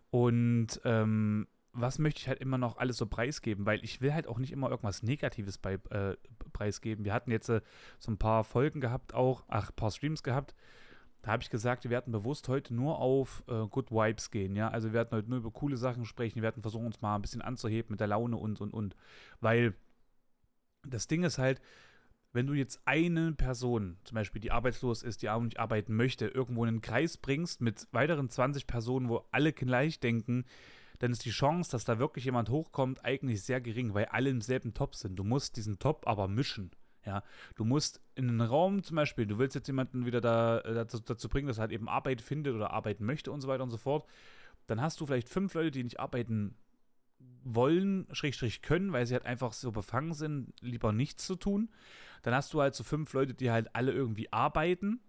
Und 0.10 0.82
ähm, 0.84 1.48
was 1.74 2.00
möchte 2.00 2.20
ich 2.20 2.28
halt 2.28 2.40
immer 2.40 2.58
noch 2.58 2.78
alles 2.78 2.98
so 2.98 3.06
preisgeben, 3.06 3.66
weil 3.66 3.84
ich 3.84 4.02
will 4.02 4.14
halt 4.14 4.28
auch 4.28 4.40
nicht 4.40 4.52
immer 4.52 4.70
irgendwas 4.70 5.04
Negatives 5.04 5.58
bei 5.58 5.76
äh, 5.90 6.18
preisgeben. 6.52 7.06
Wir 7.06 7.14
hatten 7.14 7.32
jetzt 7.32 7.50
äh, 7.50 7.62
so 8.00 8.12
ein 8.12 8.18
paar 8.18 8.44
Folgen 8.44 8.82
gehabt, 8.82 9.14
auch, 9.14 9.46
ach, 9.48 9.70
ein 9.70 9.76
paar 9.76 9.92
Streams 9.92 10.24
gehabt. 10.24 10.54
Da 11.22 11.32
habe 11.32 11.44
ich 11.44 11.50
gesagt, 11.50 11.84
wir 11.84 11.92
werden 11.92 12.12
bewusst 12.12 12.48
heute 12.50 12.74
nur 12.74 13.00
auf 13.00 13.44
äh, 13.48 13.68
Good 13.68 13.92
Vibes 13.92 14.32
gehen, 14.32 14.56
ja. 14.56 14.70
Also 14.70 14.90
wir 14.90 14.94
werden 14.94 15.12
heute 15.12 15.30
nur 15.30 15.38
über 15.40 15.52
coole 15.52 15.78
Sachen 15.78 16.06
sprechen, 16.06 16.36
wir 16.36 16.44
werden 16.44 16.62
versuchen, 16.62 16.88
uns 16.88 17.02
mal 17.02 17.16
ein 17.16 17.22
bisschen 17.22 17.42
anzuheben 17.42 17.92
mit 17.92 18.00
der 18.00 18.08
Laune 18.08 18.38
und 18.38 18.60
und 18.60 18.74
und. 18.74 18.96
Weil 19.40 19.76
das 20.84 21.08
Ding 21.08 21.24
ist 21.24 21.38
halt, 21.38 21.62
wenn 22.34 22.48
du 22.48 22.54
jetzt 22.54 22.82
eine 22.86 23.34
Person, 23.34 23.98
zum 24.04 24.16
Beispiel 24.16 24.42
die 24.42 24.52
arbeitslos 24.52 25.04
ist, 25.04 25.22
die 25.22 25.30
nicht 25.42 25.60
arbeiten 25.60 25.96
möchte, 25.96 26.28
irgendwo 26.28 26.64
in 26.64 26.70
einen 26.70 26.82
Kreis 26.82 27.18
bringst 27.18 27.62
mit 27.62 27.88
weiteren 27.92 28.30
20 28.30 28.68
Personen, 28.68 29.10
wo 29.10 29.26
alle 29.32 29.52
gleich 29.54 30.00
denken, 30.00 30.46
dann 31.00 31.12
ist 31.12 31.26
die 31.26 31.32
Chance, 31.32 31.72
dass 31.72 31.84
da 31.84 32.00
wirklich 32.00 32.26
jemand 32.26 32.50
hochkommt, 32.50 33.04
eigentlich 33.04 33.42
sehr 33.42 33.60
gering, 33.60 33.94
weil 33.94 34.06
alle 34.06 34.30
im 34.30 34.42
selben 34.42 34.74
Top 34.74 34.96
sind. 34.96 35.16
Du 35.16 35.24
musst 35.24 35.58
diesen 35.58 35.80
Top 35.80 36.08
aber 36.08 36.28
mischen. 36.28 36.72
Ja, 37.04 37.24
du 37.56 37.66
musst 37.66 38.00
in 38.14 38.30
einen 38.30 38.42
Raum 38.42 38.84
zum 38.84 38.96
Beispiel, 38.96 39.26
du 39.26 39.40
willst 39.40 39.56
jetzt 39.56 39.66
jemanden 39.66 40.06
wieder 40.06 40.22
da, 40.22 40.60
äh, 40.60 40.76
dazu, 40.76 41.00
dazu 41.00 41.30
bringen, 41.30 41.48
dass 41.48 41.58
er 41.58 41.62
halt 41.62 41.72
eben 41.72 41.90
Arbeit 41.90 42.22
findet 42.22 42.54
oder 42.54 42.72
arbeiten 42.72 43.06
möchte 43.06 43.32
und 43.32 43.42
so 43.42 43.48
weiter 43.48 43.64
und 43.64 43.72
so 43.72 43.78
fort. 43.78 44.06
Dann 44.68 44.82
hast 44.82 45.02
du 45.02 45.08
vielleicht 45.08 45.28
fünf 45.28 45.56
Leute, 45.56 45.72
die 45.72 45.84
nicht 45.84 46.00
arbeiten 46.00 46.56
wollen, 47.44 48.08
Schrägstrich 48.12 48.62
können, 48.62 48.94
weil 48.94 49.06
sie 49.06 49.14
halt 49.14 49.26
einfach 49.26 49.54
so 49.54 49.72
befangen 49.72 50.14
sind, 50.14 50.54
lieber 50.62 50.92
nichts 50.92 51.26
zu 51.26 51.36
tun. 51.36 51.70
Dann 52.22 52.36
hast 52.36 52.54
du 52.54 52.62
halt 52.62 52.76
so 52.76 52.84
fünf 52.84 53.14
Leute, 53.14 53.34
die 53.34 53.52
halt 53.52 53.76
alle 53.76 53.92
irgendwie 53.92 54.32
arbeiten. 54.32 55.00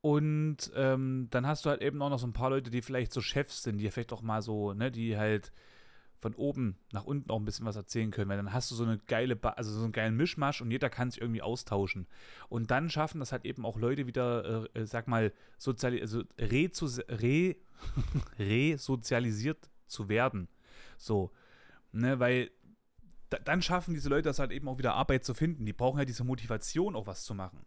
Und 0.00 0.72
ähm, 0.74 1.28
dann 1.30 1.46
hast 1.46 1.64
du 1.64 1.70
halt 1.70 1.80
eben 1.80 2.02
auch 2.02 2.10
noch 2.10 2.18
so 2.18 2.26
ein 2.26 2.32
paar 2.32 2.50
Leute, 2.50 2.70
die 2.70 2.82
vielleicht 2.82 3.12
so 3.12 3.20
Chefs 3.20 3.62
sind, 3.62 3.78
die 3.78 3.88
vielleicht 3.90 4.12
auch 4.12 4.22
mal 4.22 4.42
so, 4.42 4.72
ne, 4.72 4.90
die 4.90 5.16
halt 5.16 5.52
von 6.22 6.34
oben 6.34 6.76
nach 6.92 7.04
unten 7.04 7.30
auch 7.30 7.38
ein 7.38 7.44
bisschen 7.44 7.66
was 7.66 7.74
erzählen 7.74 8.12
können, 8.12 8.30
weil 8.30 8.36
dann 8.36 8.52
hast 8.52 8.70
du 8.70 8.76
so 8.76 8.84
eine 8.84 8.98
geile, 8.98 9.34
ba 9.34 9.50
also 9.50 9.72
so 9.72 9.82
einen 9.82 9.92
geilen 9.92 10.16
Mischmasch 10.16 10.62
und 10.62 10.70
jeder 10.70 10.88
kann 10.88 11.10
sich 11.10 11.20
irgendwie 11.20 11.42
austauschen. 11.42 12.06
Und 12.48 12.70
dann 12.70 12.90
schaffen 12.90 13.18
das 13.18 13.32
halt 13.32 13.44
eben 13.44 13.66
auch 13.66 13.76
Leute 13.76 14.06
wieder, 14.06 14.68
äh, 14.74 14.80
äh 14.80 14.86
sag 14.86 15.08
mal, 15.08 15.32
soziali 15.58 16.00
also 16.00 16.22
re, 16.38 16.70
re 17.08 17.56
resozialisiert 18.38 19.68
zu 19.88 20.08
werden. 20.08 20.48
So, 21.02 21.32
ne, 21.90 22.20
weil 22.20 22.50
dann 23.44 23.62
schaffen 23.62 23.94
diese 23.94 24.08
Leute 24.08 24.28
das 24.28 24.38
halt 24.38 24.52
eben 24.52 24.68
auch 24.68 24.78
wieder 24.78 24.94
Arbeit 24.94 25.24
zu 25.24 25.34
finden. 25.34 25.66
Die 25.66 25.72
brauchen 25.72 25.98
ja 25.98 26.04
diese 26.04 26.22
Motivation, 26.22 26.94
auch 26.94 27.06
was 27.06 27.24
zu 27.24 27.34
machen. 27.34 27.64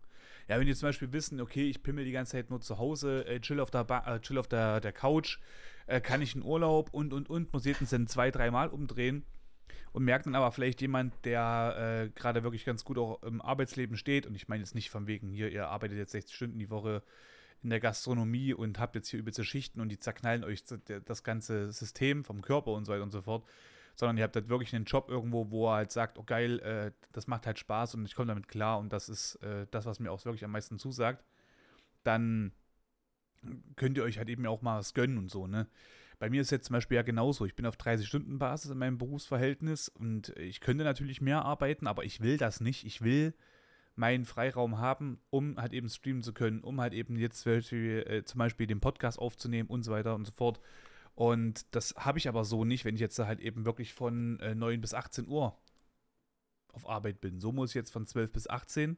Ja, 0.48 0.60
wenn 0.60 0.68
die 0.68 0.76
zum 0.76 0.90
Beispiel 0.90 1.12
wissen, 1.12 1.42
okay, 1.42 1.68
ich 1.68 1.82
pimmel 1.82 2.06
die 2.06 2.12
ganze 2.12 2.34
Zeit 2.34 2.50
nur 2.50 2.62
zu 2.62 2.78
Hause, 2.78 3.26
äh, 3.26 3.40
chill 3.40 3.60
auf 3.60 3.72
der, 3.72 3.84
ba 3.84 4.16
äh, 4.16 4.20
chill 4.22 4.38
auf 4.38 4.48
der, 4.48 4.80
der 4.80 4.94
Couch, 4.94 5.40
äh, 5.88 6.00
kann 6.02 6.22
ich 6.22 6.36
in 6.36 6.44
Urlaub 6.44 6.94
und 6.94 7.14
und 7.14 7.30
und, 7.30 7.52
muss 7.52 7.66
jetzt 7.66 7.92
dann 7.92 8.08
zwei, 8.08 8.30
dreimal 8.30 8.70
umdrehen 8.70 9.26
und 9.92 10.04
merkt 10.04 10.28
dann 10.28 10.36
aber 10.36 10.52
vielleicht 10.52 10.82
jemand, 10.82 11.14
der 11.26 12.04
äh, 12.06 12.10
gerade 12.10 12.44
wirklich 12.44 12.64
ganz 12.64 12.86
gut 12.86 12.98
auch 13.00 13.24
im 13.24 13.42
Arbeitsleben 13.42 13.98
steht, 13.98 14.28
und 14.28 14.36
ich 14.36 14.48
meine 14.48 14.62
jetzt 14.62 14.76
nicht 14.76 14.92
von 14.92 15.08
wegen 15.08 15.30
hier, 15.30 15.52
ihr 15.52 15.68
arbeitet 15.68 15.98
jetzt 15.98 16.12
60 16.12 16.36
Stunden 16.36 16.60
die 16.60 16.70
Woche 16.70 17.02
in 17.66 17.70
der 17.72 17.82
Gastronomie 17.82 18.54
und 18.54 18.80
habt 18.80 18.96
jetzt 18.96 19.10
hier 19.10 19.20
übelste 19.20 19.44
Schichten 19.44 19.82
und 19.82 19.90
die 19.90 20.00
zerknallen 20.00 20.44
euch 20.44 20.64
das 21.06 21.24
ganze 21.24 21.72
System 21.72 22.24
vom 22.24 22.42
Körper 22.42 22.72
und 22.72 22.86
so 22.86 22.94
weiter 22.94 23.04
und 23.04 23.12
so 23.12 23.22
fort 23.22 23.46
sondern 23.96 24.18
ihr 24.18 24.24
habt 24.24 24.36
halt 24.36 24.50
wirklich 24.50 24.76
einen 24.76 24.86
Job 24.86 25.10
irgendwo, 25.10 25.50
wo 25.50 25.70
er 25.70 25.76
halt 25.76 25.92
sagt, 25.92 26.18
oh 26.18 26.24
geil, 26.24 26.60
äh, 26.60 26.92
das 27.14 27.28
macht 27.28 27.46
halt 27.46 27.60
Spaß 27.60 27.96
und 27.96 28.06
ich 28.06 28.16
komme 28.16 28.28
damit 28.28 28.48
klar 28.48 28.78
und 28.80 28.92
das 28.92 29.10
ist 29.10 29.36
äh, 29.36 29.68
das, 29.72 29.86
was 29.86 30.00
mir 30.00 30.12
auch 30.12 30.24
wirklich 30.26 30.44
am 30.44 30.52
meisten 30.52 30.80
zusagt, 30.80 31.24
dann 32.04 32.52
könnt 33.76 33.98
ihr 33.98 34.04
euch 34.04 34.18
halt 34.18 34.30
eben 34.30 34.46
auch 34.48 34.62
mal 34.62 34.80
was 34.80 34.94
gönnen 34.94 35.18
und 35.18 35.32
so, 35.32 35.48
ne? 35.48 35.68
Bei 36.18 36.30
mir 36.30 36.40
ist 36.40 36.50
jetzt 36.50 36.68
zum 36.68 36.76
Beispiel 36.76 36.96
ja 36.96 37.02
genauso. 37.02 37.46
Ich 37.46 37.56
bin 37.56 37.66
auf 37.66 37.76
30-Stunden-Basis 37.76 38.72
in 38.72 38.78
meinem 38.78 38.98
Berufsverhältnis 38.98 39.90
und 39.90 40.30
ich 40.38 40.62
könnte 40.62 40.86
natürlich 40.86 41.20
mehr 41.20 41.44
arbeiten, 41.44 41.88
aber 41.88 42.06
ich 42.06 42.22
will 42.22 42.38
das 42.38 42.62
nicht. 42.62 42.86
Ich 42.86 43.02
will 43.02 43.34
meinen 43.96 44.26
Freiraum 44.26 44.78
haben, 44.78 45.20
um 45.30 45.58
halt 45.58 45.74
eben 45.74 45.90
streamen 45.90 46.22
zu 46.22 46.34
können, 46.34 46.62
um 46.62 46.82
halt 46.82 46.94
eben 46.94 47.18
jetzt 47.18 47.42
zum 47.42 47.54
Beispiel, 47.54 48.06
äh, 48.08 48.24
zum 48.24 48.40
Beispiel 48.40 48.68
den 48.68 48.82
Podcast 48.82 49.20
aufzunehmen 49.20 49.70
und 49.70 49.84
so 49.84 49.92
weiter 49.92 50.16
und 50.16 50.26
so 50.26 50.32
fort. 50.34 50.60
Und 51.16 51.74
das 51.74 51.96
habe 51.98 52.18
ich 52.18 52.28
aber 52.28 52.44
so 52.44 52.66
nicht, 52.66 52.84
wenn 52.84 52.96
ich 52.96 53.02
jetzt 53.02 53.18
halt 53.20 53.40
eben 53.40 53.66
wirklich 53.66 53.94
von 53.94 54.40
äh, 54.42 54.54
9 54.54 54.82
bis 54.82 54.94
18 54.94 55.28
Uhr 55.28 55.58
auf 56.74 56.88
Arbeit 56.90 57.22
bin. 57.22 57.40
So 57.40 57.54
muss 57.54 57.70
ich 57.70 57.76
jetzt 57.76 57.92
von 57.92 58.06
12 58.06 58.32
bis 58.34 58.50
18. 58.50 58.98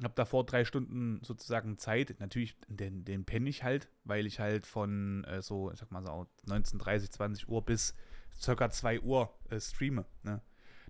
Habe 0.00 0.14
davor 0.14 0.46
drei 0.46 0.64
Stunden 0.64 1.20
sozusagen 1.24 1.76
Zeit. 1.76 2.14
Natürlich, 2.20 2.56
den, 2.68 3.04
den 3.04 3.24
penne 3.24 3.50
ich 3.50 3.64
halt, 3.64 3.88
weil 4.04 4.26
ich 4.26 4.38
halt 4.38 4.64
von 4.64 5.24
äh, 5.24 5.42
so, 5.42 5.72
ich 5.72 5.80
sag 5.80 5.90
mal 5.90 6.04
so 6.04 6.28
19.30, 6.46 7.10
20 7.10 7.48
Uhr 7.48 7.64
bis 7.64 7.96
circa 8.38 8.70
2 8.70 9.00
Uhr 9.00 9.34
äh, 9.50 9.58
streame. 9.58 10.04
Ne? 10.22 10.40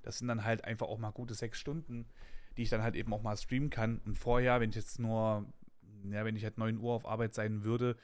Das 0.03 0.19
sind 0.19 0.29
dann 0.29 0.45
halt 0.45 0.65
einfach 0.65 0.89
auch 0.89 0.99
mal 0.99 1.11
gute 1.11 1.33
sechs 1.35 1.59
Stunden, 1.59 2.07
die 2.59 2.65
ich 2.65 2.71
dann 2.71 2.83
halt 2.83 2.97
eben 2.97 3.15
auch 3.15 3.23
mal 3.23 3.37
streamen 3.37 3.71
kann. 3.71 4.01
Und 4.05 4.19
vorher, 4.19 4.61
wenn 4.61 4.71
ich 4.71 4.77
jetzt 4.77 4.99
nur, 4.99 5.47
ja, 6.11 6.25
wenn 6.25 6.35
ich 6.35 6.43
halt 6.43 6.59
9 6.59 6.79
Uhr 6.79 6.93
auf 6.93 7.07
Arbeit 7.07 7.33
sein 7.33 7.63
würde, 7.63 7.97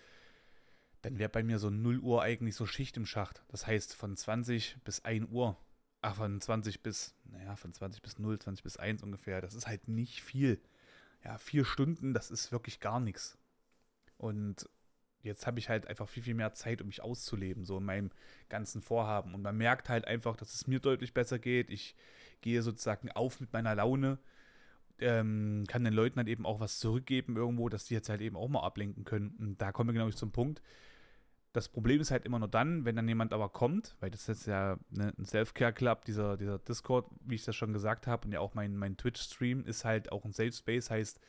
dann 1.03 1.19
wäre 1.19 1.29
bei 1.29 1.43
mir 1.43 1.59
so 1.59 1.71
0 1.71 1.99
Uhr 1.99 2.23
eigentlich 2.23 2.55
so 2.55 2.65
Schicht 2.65 2.97
im 2.97 3.05
Schacht. 3.05 3.43
Das 3.49 3.67
heißt 3.67 3.95
von 3.97 4.17
20 4.17 4.79
bis 4.85 5.05
1 5.05 5.29
Uhr. 5.31 5.59
Ach, 6.03 6.15
von 6.15 6.41
20 6.41 6.83
bis, 6.83 7.17
naja, 7.25 7.57
von 7.57 7.73
20 7.73 8.01
bis 8.01 8.19
0, 8.19 8.39
20 8.39 8.63
bis 8.63 8.77
1 8.77 9.03
ungefähr. 9.03 9.41
Das 9.41 9.55
ist 9.55 9.67
halt 9.67 9.89
nicht 9.89 10.23
viel. 10.23 10.61
Ja, 11.25 11.37
vier 11.37 11.65
Stunden, 11.65 12.15
das 12.15 12.31
ist 12.31 12.53
wirklich 12.53 12.79
gar 12.79 13.01
nichts. 13.01 13.37
Und 14.19 14.69
jetzt 15.23 15.49
habe 15.49 15.59
ich 15.59 15.69
halt 15.69 15.89
einfach 15.89 16.09
viel, 16.09 16.23
viel 16.23 16.35
mehr 16.35 16.53
Zeit, 16.55 16.81
um 16.81 16.87
mich 16.87 17.03
auszuleben, 17.03 17.65
so 17.65 17.79
in 17.79 17.85
meinem 17.85 18.11
ganzen 18.49 18.83
Vorhaben. 18.83 19.35
Und 19.35 19.43
man 19.43 19.57
merkt 19.57 19.89
halt 19.89 20.07
einfach, 20.07 20.37
dass 20.37 20.55
es 20.55 20.69
mir 20.69 20.79
deutlich 20.79 21.13
besser 21.13 21.41
geht. 21.41 21.71
Ich 21.71 21.97
gehe 22.41 22.63
sozusagen 22.63 23.11
auf 23.11 23.41
mit 23.41 23.53
meiner 23.53 23.75
Laune, 23.75 24.19
ähm, 24.99 25.65
kann 25.69 25.85
den 25.85 25.95
Leuten 25.95 26.19
halt 26.19 26.29
eben 26.29 26.47
auch 26.47 26.61
was 26.61 26.79
zurückgeben 26.79 27.37
irgendwo, 27.37 27.69
dass 27.69 27.87
die 27.87 27.95
jetzt 27.95 28.09
halt 28.09 28.21
eben 28.21 28.37
auch 28.37 28.49
mal 28.49 28.63
ablenken 28.63 29.05
können. 29.05 29.35
Und 29.39 29.61
da 29.61 29.73
kommen 29.73 29.89
wir 29.89 29.95
genau 29.95 30.11
zum 30.11 30.33
Punkt. 30.33 30.63
Das 31.53 31.69
Problem 31.69 32.01
ist 32.01 32.11
halt 32.11 32.25
immer 32.25 32.41
nur 32.41 32.49
dann, 32.49 32.85
wenn 32.85 32.97
dann 32.97 33.07
jemand 33.07 33.33
aber 33.33 33.49
kommt, 33.49 33.97
weil 34.01 34.11
das 34.11 34.23
ist 34.23 34.27
jetzt 34.27 34.47
ja 34.47 34.77
ne, 34.91 35.13
ein 35.17 35.25
Self-Care-Club, 35.25 36.05
dieser, 36.05 36.37
dieser 36.37 36.59
Discord, 36.59 37.07
wie 37.25 37.37
ich 37.37 37.45
das 37.45 37.55
schon 37.55 37.73
gesagt 37.73 38.07
habe, 38.09 38.27
und 38.27 38.33
ja 38.33 38.41
auch 38.41 38.55
mein, 38.55 38.77
mein 38.77 38.97
Twitch-Stream 38.97 39.65
ist 39.65 39.85
halt 39.85 40.11
auch 40.11 40.25
ein 40.25 40.33
Safe 40.33 40.53
Space, 40.53 40.91
heißt, 40.91 41.21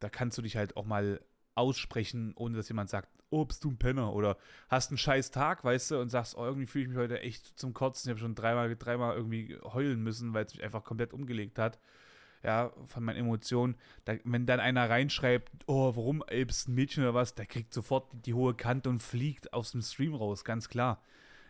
da 0.00 0.10
kannst 0.10 0.36
du 0.36 0.42
dich 0.42 0.56
halt 0.56 0.76
auch 0.76 0.84
mal 0.84 1.20
aussprechen, 1.58 2.32
ohne 2.36 2.56
dass 2.56 2.68
jemand 2.68 2.88
sagt, 2.88 3.08
oh, 3.30 3.44
bist 3.44 3.64
du 3.64 3.70
ein 3.70 3.76
Penner 3.76 4.14
oder 4.14 4.36
hast 4.68 4.90
einen 4.90 4.98
scheiß 4.98 5.30
Tag, 5.30 5.64
weißt 5.64 5.90
du, 5.90 6.00
und 6.00 6.08
sagst, 6.08 6.36
oh, 6.36 6.44
irgendwie 6.44 6.66
fühle 6.66 6.84
ich 6.84 6.88
mich 6.88 6.98
heute 6.98 7.20
echt 7.20 7.58
zum 7.58 7.74
Kotzen. 7.74 8.08
Ich 8.08 8.12
habe 8.12 8.20
schon 8.20 8.34
dreimal, 8.34 8.74
dreimal 8.76 9.16
irgendwie 9.16 9.58
heulen 9.62 10.02
müssen, 10.02 10.34
weil 10.34 10.46
es 10.46 10.54
mich 10.54 10.64
einfach 10.64 10.84
komplett 10.84 11.12
umgelegt 11.12 11.58
hat. 11.58 11.78
Ja, 12.44 12.72
von 12.86 13.02
meinen 13.02 13.16
Emotionen. 13.16 13.74
Da, 14.04 14.14
wenn 14.24 14.46
dann 14.46 14.60
einer 14.60 14.88
reinschreibt, 14.88 15.50
oh, 15.66 15.96
warum, 15.96 16.22
ey, 16.28 16.44
bist 16.44 16.68
ein 16.68 16.74
Mädchen 16.74 17.02
oder 17.02 17.14
was, 17.14 17.34
der 17.34 17.46
kriegt 17.46 17.74
sofort 17.74 18.12
die, 18.12 18.22
die 18.22 18.34
hohe 18.34 18.54
Kante 18.54 18.88
und 18.88 19.02
fliegt 19.02 19.52
aus 19.52 19.72
dem 19.72 19.82
Stream 19.82 20.14
raus, 20.14 20.44
ganz 20.44 20.68
klar. 20.68 21.02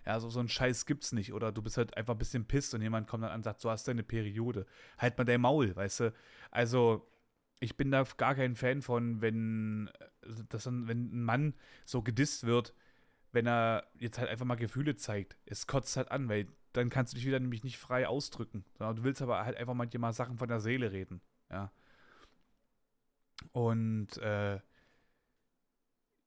Ja, 0.07 0.19
so, 0.19 0.31
so 0.31 0.41
einen 0.41 0.49
Scheiß 0.49 0.87
gibt's 0.87 1.13
nicht. 1.13 1.35
Oder 1.35 1.53
du 1.53 1.61
bist 1.61 1.77
halt 1.77 1.95
einfach 1.95 2.15
ein 2.15 2.19
bisschen 2.19 2.47
pisst 2.47 2.73
und 2.75 2.81
jemand 2.81 3.07
kommt 3.07 3.25
dann 3.25 3.31
an 3.31 3.41
und 3.41 3.43
sagt, 3.43 3.61
so 3.61 3.71
hast 3.71 3.87
du 3.87 3.91
eine 3.91 4.03
Periode. 4.03 4.65
Halt 4.97 5.19
mal 5.19 5.25
dein 5.25 5.43
Maul, 5.43 5.77
weißt 5.77 6.01
du. 6.01 6.15
Also, 6.51 7.07
ich 7.61 7.77
bin 7.77 7.91
da 7.91 8.05
gar 8.17 8.35
kein 8.35 8.57
Fan 8.57 8.83
von, 8.83 9.21
wenn, 9.21 9.91
äh, 9.99 10.45
das 10.49 10.65
dann, 10.65 10.89
wenn 10.89 11.13
ein 11.13 11.25
Mann 11.25 11.55
so 11.85 12.03
gedisst 12.03 12.45
wird, 12.45 12.75
wenn 13.33 13.47
er 13.47 13.87
jetzt 13.99 14.19
halt 14.19 14.31
einfach 14.31 14.47
mal 14.47 14.57
Gefühle 14.57 14.97
zeigt. 14.97 15.37
Es 15.45 15.67
kotzt 15.67 15.97
halt 15.97 16.11
an, 16.11 16.29
weil 16.29 16.47
dann 16.73 16.91
kannst 16.91 17.13
du 17.13 17.17
dich 17.17 17.27
wieder 17.27 17.41
nämlich 17.41 17.65
nicht 17.65 17.79
frei 17.79 18.07
ausdrücken. 18.07 18.65
Sondern 18.77 18.97
du 18.97 19.05
willst 19.05 19.23
aber 19.23 19.45
halt 19.45 19.57
einfach 19.57 19.75
manchmal 19.75 20.13
Sachen 20.13 20.39
von 20.39 20.49
der 20.49 20.61
Seele 20.61 20.93
reden. 20.93 21.21
Ja. 21.51 21.73
Und 23.53 24.17
äh, 24.19 24.61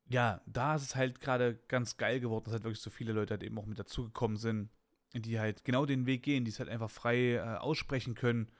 ja, 0.09 0.41
da 0.45 0.75
ist 0.75 0.83
es 0.83 0.95
halt 0.95 1.21
gerade 1.21 1.55
ganz 1.67 1.97
geil 1.97 2.19
geworden, 2.19 2.45
dass 2.45 2.53
halt 2.53 2.63
wirklich 2.63 2.81
so 2.81 2.89
viele 2.89 3.13
Leute 3.13 3.31
halt 3.33 3.43
eben 3.43 3.57
auch 3.57 3.65
mit 3.65 3.79
dazugekommen 3.79 4.37
sind, 4.37 4.69
die 5.13 5.39
halt 5.39 5.63
genau 5.63 5.85
den 5.85 6.05
Weg 6.05 6.23
gehen, 6.23 6.43
die 6.43 6.51
es 6.51 6.59
halt 6.59 6.69
einfach 6.69 6.89
frei 6.91 7.35
äh, 7.35 7.39
aussprechen 7.57 8.15
können 8.15 8.51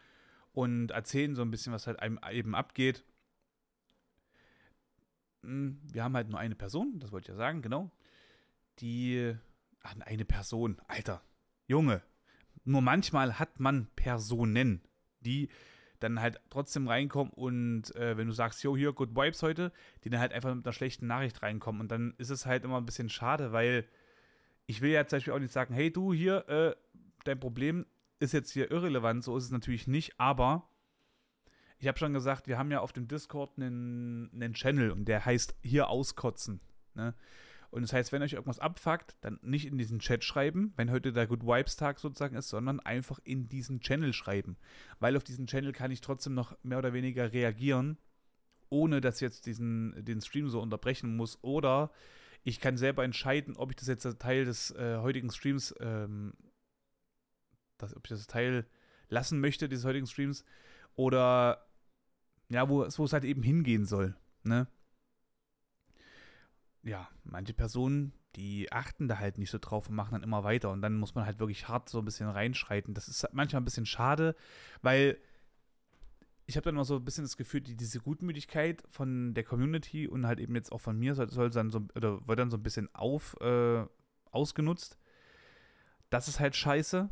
und 0.54 0.92
erzählen 0.92 1.36
so 1.36 1.42
ein 1.42 1.52
bisschen, 1.52 1.74
was 1.74 1.88
halt 1.88 2.00
einem 2.00 2.20
eben 2.32 2.56
abgeht. 2.56 3.04
Hm, 5.44 5.80
wir 5.92 6.04
haben 6.04 6.16
halt 6.16 6.30
nur 6.30 6.40
eine 6.40 6.56
Person, 6.56 7.00
das 7.00 7.12
wollte 7.12 7.26
ich 7.26 7.30
ja 7.30 7.36
sagen, 7.36 7.62
genau. 7.62 7.92
Die. 8.80 9.36
Ach, 9.84 9.96
eine 10.02 10.26
Person, 10.26 10.80
Alter. 10.88 11.24
Junge. 11.68 12.02
Nur 12.64 12.82
manchmal 12.82 13.40
hat 13.40 13.60
man 13.60 13.88
Personen, 13.96 14.82
die 15.22 15.50
dann 16.00 16.20
halt 16.20 16.40
trotzdem 16.50 16.88
reinkommen 16.88 17.32
und 17.34 17.96
äh, 17.96 18.18
wenn 18.18 18.28
du 18.28 18.34
sagst, 18.34 18.64
yo, 18.64 18.76
hier, 18.76 18.94
good 18.94 19.16
vibes 19.16 19.42
heute, 19.42 19.72
die 20.04 20.10
dann 20.10 20.20
halt 20.20 20.34
einfach 20.34 20.54
mit 20.54 20.66
einer 20.66 20.74
schlechten 20.74 21.08
Nachricht 21.08 21.42
reinkommen. 21.42 21.82
Und 21.82 21.92
dann 21.92 22.14
ist 22.18 22.30
es 22.30 22.46
halt 22.46 22.64
immer 22.64 22.78
ein 22.78 22.86
bisschen 22.86 23.10
schade, 23.10 23.52
weil 23.52 23.88
ich 24.66 24.82
will 24.82 24.92
ja 24.92 25.06
zum 25.06 25.18
Beispiel 25.18 25.34
auch 25.34 25.40
nicht 25.40 25.54
sagen, 25.54 25.74
hey 25.74 25.92
du, 25.92 26.14
hier, 26.14 26.48
äh, 26.50 26.76
dein 27.24 27.40
Problem 27.40 27.86
ist 28.22 28.34
jetzt 28.34 28.52
hier 28.52 28.72
irrelevant, 28.72 29.24
so 29.24 29.36
ist 29.36 29.46
es 29.46 29.52
natürlich 29.52 29.88
nicht, 29.88 30.20
aber 30.20 30.68
ich 31.80 31.88
habe 31.88 31.98
schon 31.98 32.14
gesagt, 32.14 32.48
wir 32.48 32.58
haben 32.58 32.72
ja 32.72 32.80
auf 32.80 32.94
dem 32.94 33.08
Discord 33.08 33.58
einen, 33.58 34.30
einen 34.34 34.54
Channel 34.54 34.92
und 34.92 35.06
der 35.06 35.26
heißt 35.26 35.56
hier 35.64 35.90
auskotzen. 35.90 36.62
Ne? 36.94 37.16
Und 37.72 37.82
das 37.82 37.94
heißt, 37.94 38.12
wenn 38.12 38.22
euch 38.22 38.34
irgendwas 38.34 38.60
abfuckt, 38.60 39.16
dann 39.22 39.40
nicht 39.42 39.66
in 39.66 39.78
diesen 39.78 40.00
Chat 40.00 40.24
schreiben, 40.24 40.74
wenn 40.76 40.92
heute 40.92 41.14
der 41.14 41.26
Good 41.26 41.44
Vibes 41.44 41.78
Tag 41.78 42.00
sozusagen 42.00 42.36
ist, 42.36 42.50
sondern 42.50 42.80
einfach 42.82 43.20
in 43.24 43.48
diesen 43.48 43.80
Channel 43.80 44.14
schreiben. 44.14 44.58
Weil 45.00 45.16
auf 45.18 45.24
diesen 45.24 45.48
Channel 45.48 45.72
kann 45.72 45.90
ich 45.90 46.02
trotzdem 46.02 46.34
noch 46.34 46.56
mehr 46.64 46.78
oder 46.78 46.94
weniger 46.94 47.32
reagieren, 47.32 47.98
ohne 48.70 49.02
dass 49.02 49.16
ich 49.16 49.22
jetzt 49.22 49.46
diesen, 49.46 49.96
den 50.06 50.22
Stream 50.22 50.50
so 50.50 50.62
unterbrechen 50.62 51.16
muss. 51.16 51.40
Oder 51.42 51.92
ich 52.44 52.60
kann 52.60 52.78
selber 52.78 53.04
entscheiden, 53.04 53.56
ob 53.56 53.72
ich 53.72 53.78
das 53.78 53.88
jetzt 53.88 54.20
Teil 54.20 54.46
des 54.46 54.72
äh, 54.72 54.98
heutigen 54.98 55.32
Streams 55.32 55.74
ähm, 55.80 56.34
dass, 57.82 57.96
ob 57.96 58.06
ich 58.06 58.10
das 58.10 58.28
Teil 58.28 58.66
lassen 59.10 59.40
möchte, 59.40 59.70
dieses 59.70 59.86
heutigen 59.86 60.08
Streams, 60.08 60.46
oder 60.96 61.66
ja, 62.50 62.70
wo, 62.70 62.86
wo 62.86 63.04
es 63.04 63.14
halt 63.14 63.24
eben 63.24 63.44
hingehen 63.44 63.86
soll. 63.86 64.16
Ne? 64.44 64.68
Ja, 66.84 67.10
manche 67.24 67.54
Personen, 67.54 68.14
die 68.36 68.72
achten 68.72 69.08
da 69.08 69.20
halt 69.20 69.38
nicht 69.38 69.52
so 69.52 69.58
drauf 69.60 69.90
und 69.90 69.96
machen 69.96 70.14
dann 70.14 70.24
immer 70.24 70.44
weiter. 70.44 70.72
Und 70.72 70.82
dann 70.82 70.98
muss 70.98 71.16
man 71.16 71.26
halt 71.26 71.40
wirklich 71.40 71.68
hart 71.68 71.90
so 71.90 72.00
ein 72.00 72.06
bisschen 72.06 72.30
reinschreiten. 72.30 72.94
Das 72.94 73.08
ist 73.08 73.28
manchmal 73.34 73.62
ein 73.62 73.66
bisschen 73.66 73.86
schade, 73.86 74.36
weil 74.82 75.18
ich 76.46 76.58
habe 76.58 76.66
dann 76.66 76.76
immer 76.76 76.86
so 76.86 76.98
ein 76.98 77.06
bisschen 77.06 77.24
das 77.24 77.38
Gefühl, 77.38 77.62
die, 77.62 77.76
diese 77.76 78.00
Gutmütigkeit 78.00 78.84
von 78.90 79.34
der 79.34 79.44
Community 79.44 80.08
und 80.08 80.26
halt 80.26 80.40
eben 80.40 80.56
jetzt 80.56 80.72
auch 80.72 80.80
von 80.82 80.98
mir 80.98 81.16
soll, 81.16 81.30
soll 81.30 81.50
dann 81.50 81.70
so, 81.70 81.88
oder 81.96 82.28
wird 82.28 82.40
dann 82.40 82.52
so 82.52 82.58
ein 82.58 82.64
bisschen 82.64 82.94
auf, 82.94 83.38
äh, 83.42 83.86
ausgenutzt. 84.32 84.98
Das 86.10 86.28
ist 86.28 86.40
halt 86.40 86.56
scheiße. 86.56 87.10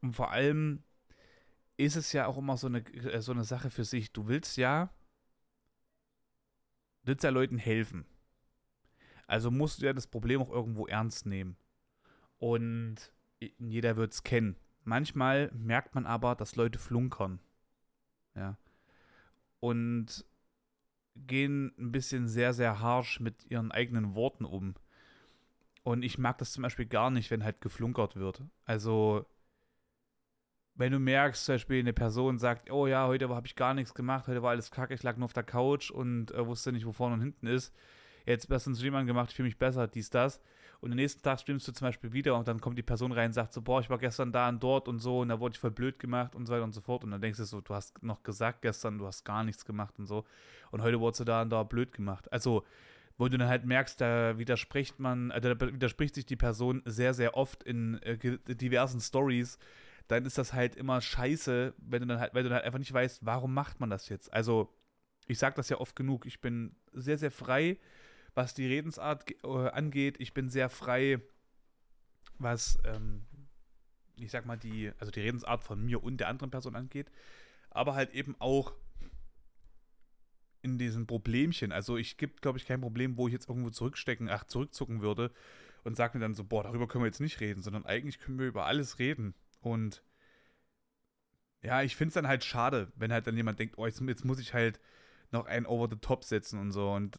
Und 0.00 0.12
vor 0.12 0.30
allem 0.30 0.82
ist 1.76 1.96
es 1.96 2.12
ja 2.12 2.26
auch 2.26 2.38
immer 2.38 2.56
so 2.56 2.66
eine, 2.66 2.80
äh, 2.94 3.20
so 3.20 3.32
eine 3.32 3.44
Sache 3.44 3.70
für 3.70 3.84
sich. 3.84 4.12
Du 4.12 4.26
willst 4.28 4.56
ja, 4.56 4.92
willst 7.02 7.24
ja 7.24 7.30
Leuten 7.30 7.58
helfen. 7.58 8.04
Also 9.26 9.50
musst 9.50 9.80
du 9.80 9.86
ja 9.86 9.92
das 9.92 10.06
Problem 10.06 10.40
auch 10.40 10.50
irgendwo 10.50 10.86
ernst 10.86 11.26
nehmen. 11.26 11.56
Und 12.38 13.12
jeder 13.58 13.96
wird 13.96 14.12
es 14.12 14.22
kennen. 14.22 14.56
Manchmal 14.84 15.50
merkt 15.52 15.94
man 15.94 16.06
aber, 16.06 16.34
dass 16.34 16.56
Leute 16.56 16.78
flunkern. 16.78 17.40
Ja. 18.34 18.56
Und 19.60 20.24
gehen 21.14 21.74
ein 21.78 21.92
bisschen 21.92 22.28
sehr, 22.28 22.54
sehr 22.54 22.80
harsh 22.80 23.20
mit 23.20 23.44
ihren 23.50 23.72
eigenen 23.72 24.14
Worten 24.14 24.44
um. 24.44 24.74
Und 25.82 26.02
ich 26.02 26.18
mag 26.18 26.38
das 26.38 26.52
zum 26.52 26.62
Beispiel 26.62 26.86
gar 26.86 27.10
nicht, 27.10 27.30
wenn 27.30 27.44
halt 27.44 27.60
geflunkert 27.60 28.16
wird. 28.16 28.42
Also, 28.64 29.26
wenn 30.78 30.92
du 30.92 31.00
merkst, 31.00 31.44
zum 31.44 31.56
Beispiel 31.56 31.80
eine 31.80 31.92
Person 31.92 32.38
sagt, 32.38 32.70
oh 32.70 32.86
ja, 32.86 33.06
heute 33.06 33.28
habe 33.28 33.46
ich 33.46 33.56
gar 33.56 33.74
nichts 33.74 33.94
gemacht, 33.94 34.28
heute 34.28 34.42
war 34.42 34.50
alles 34.50 34.70
kacke, 34.70 34.94
ich 34.94 35.02
lag 35.02 35.16
nur 35.16 35.24
auf 35.26 35.32
der 35.32 35.42
Couch 35.42 35.90
und 35.90 36.30
äh, 36.30 36.46
wusste 36.46 36.72
nicht, 36.72 36.86
wo 36.86 36.92
vorne 36.92 37.14
und 37.14 37.20
hinten 37.20 37.48
ist. 37.48 37.74
Jetzt 38.26 38.48
hast 38.48 38.66
du 38.66 38.70
einen 38.70 38.76
Stream 38.76 38.94
angemacht, 38.94 39.30
ich 39.30 39.36
fühle 39.36 39.48
mich 39.48 39.58
besser, 39.58 39.88
dies, 39.88 40.08
das. 40.08 40.40
Und 40.80 40.92
am 40.92 40.96
nächsten 40.96 41.20
Tag 41.22 41.40
streamst 41.40 41.66
du 41.66 41.72
zum 41.72 41.88
Beispiel 41.88 42.12
wieder 42.12 42.36
und 42.36 42.46
dann 42.46 42.60
kommt 42.60 42.78
die 42.78 42.84
Person 42.84 43.10
rein 43.10 43.26
und 43.26 43.32
sagt 43.32 43.52
so, 43.52 43.60
boah, 43.60 43.80
ich 43.80 43.90
war 43.90 43.98
gestern 43.98 44.30
da 44.30 44.48
und 44.48 44.62
dort 44.62 44.86
und 44.86 45.00
so 45.00 45.20
und 45.20 45.30
da 45.30 45.40
wurde 45.40 45.54
ich 45.54 45.58
voll 45.58 45.72
blöd 45.72 45.98
gemacht 45.98 46.36
und 46.36 46.46
so 46.46 46.52
weiter 46.52 46.62
und 46.62 46.72
so 46.72 46.80
fort. 46.80 47.02
Und 47.02 47.10
dann 47.10 47.20
denkst 47.20 47.38
du 47.38 47.44
so, 47.44 47.60
du 47.60 47.74
hast 47.74 48.00
noch 48.04 48.22
gesagt 48.22 48.62
gestern, 48.62 48.98
du 48.98 49.06
hast 49.06 49.24
gar 49.24 49.42
nichts 49.42 49.64
gemacht 49.64 49.98
und 49.98 50.06
so. 50.06 50.24
Und 50.70 50.82
heute 50.82 51.00
wurdest 51.00 51.20
du 51.20 51.24
da 51.24 51.42
und 51.42 51.50
da 51.50 51.64
blöd 51.64 51.92
gemacht. 51.92 52.32
Also, 52.32 52.64
wo 53.16 53.26
du 53.26 53.36
dann 53.36 53.48
halt 53.48 53.64
merkst, 53.64 54.00
da 54.00 54.38
widerspricht 54.38 55.00
man, 55.00 55.32
äh, 55.32 55.40
da 55.40 55.60
widerspricht 55.60 56.14
sich 56.14 56.26
die 56.26 56.36
Person 56.36 56.82
sehr, 56.84 57.14
sehr 57.14 57.36
oft 57.36 57.64
in 57.64 58.00
äh, 58.02 58.16
diversen 58.54 59.00
Stories 59.00 59.58
dann 60.08 60.24
ist 60.24 60.38
das 60.38 60.52
halt 60.52 60.74
immer 60.74 61.00
scheiße, 61.00 61.74
wenn 61.76 62.02
du 62.02 62.08
dann 62.08 62.20
halt, 62.20 62.34
weil 62.34 62.42
du 62.42 62.48
dann 62.48 62.56
halt 62.56 62.66
einfach 62.66 62.78
nicht 62.78 62.92
weißt, 62.92 63.24
warum 63.24 63.54
macht 63.54 63.78
man 63.78 63.90
das 63.90 64.08
jetzt? 64.08 64.32
Also, 64.32 64.74
ich 65.26 65.38
sage 65.38 65.56
das 65.56 65.68
ja 65.68 65.78
oft 65.78 65.94
genug, 65.94 66.24
ich 66.24 66.40
bin 66.40 66.74
sehr, 66.92 67.18
sehr 67.18 67.30
frei, 67.30 67.78
was 68.34 68.54
die 68.54 68.66
Redensart 68.66 69.30
äh, 69.44 69.68
angeht. 69.68 70.16
Ich 70.18 70.32
bin 70.32 70.48
sehr 70.48 70.70
frei, 70.70 71.20
was, 72.38 72.78
ähm, 72.84 73.26
ich 74.16 74.30
sag 74.30 74.46
mal, 74.46 74.56
die, 74.56 74.92
also 74.98 75.10
die 75.10 75.20
Redensart 75.20 75.62
von 75.62 75.84
mir 75.84 76.02
und 76.02 76.18
der 76.18 76.28
anderen 76.28 76.50
Person 76.50 76.74
angeht. 76.74 77.10
Aber 77.70 77.94
halt 77.94 78.14
eben 78.14 78.34
auch 78.38 78.74
in 80.62 80.78
diesen 80.78 81.06
Problemchen. 81.06 81.72
Also 81.72 81.96
ich 81.96 82.16
gibt, 82.16 82.40
glaube 82.40 82.58
ich, 82.58 82.66
kein 82.66 82.80
Problem, 82.80 83.16
wo 83.16 83.28
ich 83.28 83.32
jetzt 83.32 83.48
irgendwo 83.48 83.70
zurückstecken, 83.70 84.28
ach, 84.30 84.44
zurückzucken 84.44 85.02
würde 85.02 85.30
und 85.84 85.96
sage 85.96 86.16
mir 86.16 86.22
dann 86.22 86.34
so, 86.34 86.44
boah, 86.44 86.62
darüber 86.62 86.88
können 86.88 87.04
wir 87.04 87.08
jetzt 87.08 87.20
nicht 87.20 87.40
reden, 87.40 87.62
sondern 87.62 87.86
eigentlich 87.86 88.18
können 88.18 88.38
wir 88.38 88.46
über 88.46 88.66
alles 88.66 88.98
reden. 88.98 89.34
Und 89.60 90.02
ja, 91.62 91.82
ich 91.82 91.96
finde 91.96 92.08
es 92.08 92.14
dann 92.14 92.28
halt 92.28 92.44
schade, 92.44 92.92
wenn 92.96 93.12
halt 93.12 93.26
dann 93.26 93.36
jemand 93.36 93.58
denkt, 93.58 93.78
oh, 93.78 93.86
jetzt, 93.86 94.00
jetzt 94.00 94.24
muss 94.24 94.38
ich 94.38 94.54
halt 94.54 94.80
noch 95.30 95.46
einen 95.46 95.66
over 95.66 95.88
the 95.90 96.00
top 96.00 96.24
setzen 96.24 96.60
und 96.60 96.72
so. 96.72 96.92
Und 96.92 97.18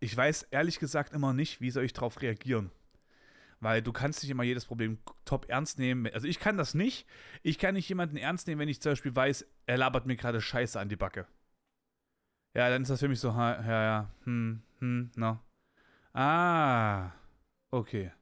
ich 0.00 0.16
weiß 0.16 0.44
ehrlich 0.44 0.78
gesagt 0.78 1.12
immer 1.12 1.32
nicht, 1.32 1.60
wie 1.60 1.70
soll 1.70 1.84
ich 1.84 1.92
darauf 1.92 2.20
reagieren. 2.22 2.70
Weil 3.60 3.82
du 3.82 3.92
kannst 3.92 4.22
nicht 4.22 4.30
immer 4.30 4.44
jedes 4.44 4.64
Problem 4.64 4.98
top 5.24 5.48
ernst 5.48 5.78
nehmen. 5.78 6.12
Also 6.12 6.28
ich 6.28 6.38
kann 6.38 6.56
das 6.56 6.74
nicht. 6.74 7.06
Ich 7.42 7.58
kann 7.58 7.74
nicht 7.74 7.88
jemanden 7.88 8.16
ernst 8.16 8.46
nehmen, 8.46 8.60
wenn 8.60 8.68
ich 8.68 8.80
zum 8.80 8.92
Beispiel 8.92 9.14
weiß, 9.14 9.46
er 9.66 9.78
labert 9.78 10.06
mir 10.06 10.16
gerade 10.16 10.40
Scheiße 10.40 10.78
an 10.78 10.88
die 10.88 10.96
Backe. 10.96 11.26
Ja, 12.54 12.70
dann 12.70 12.82
ist 12.82 12.88
das 12.88 13.00
für 13.00 13.08
mich 13.08 13.20
so, 13.20 13.28
ja, 13.30 13.62
ja, 13.62 14.10
hm, 14.24 14.62
hm, 14.78 15.10
na. 15.16 15.42
Ah, 16.12 17.12
okay. 17.70 18.12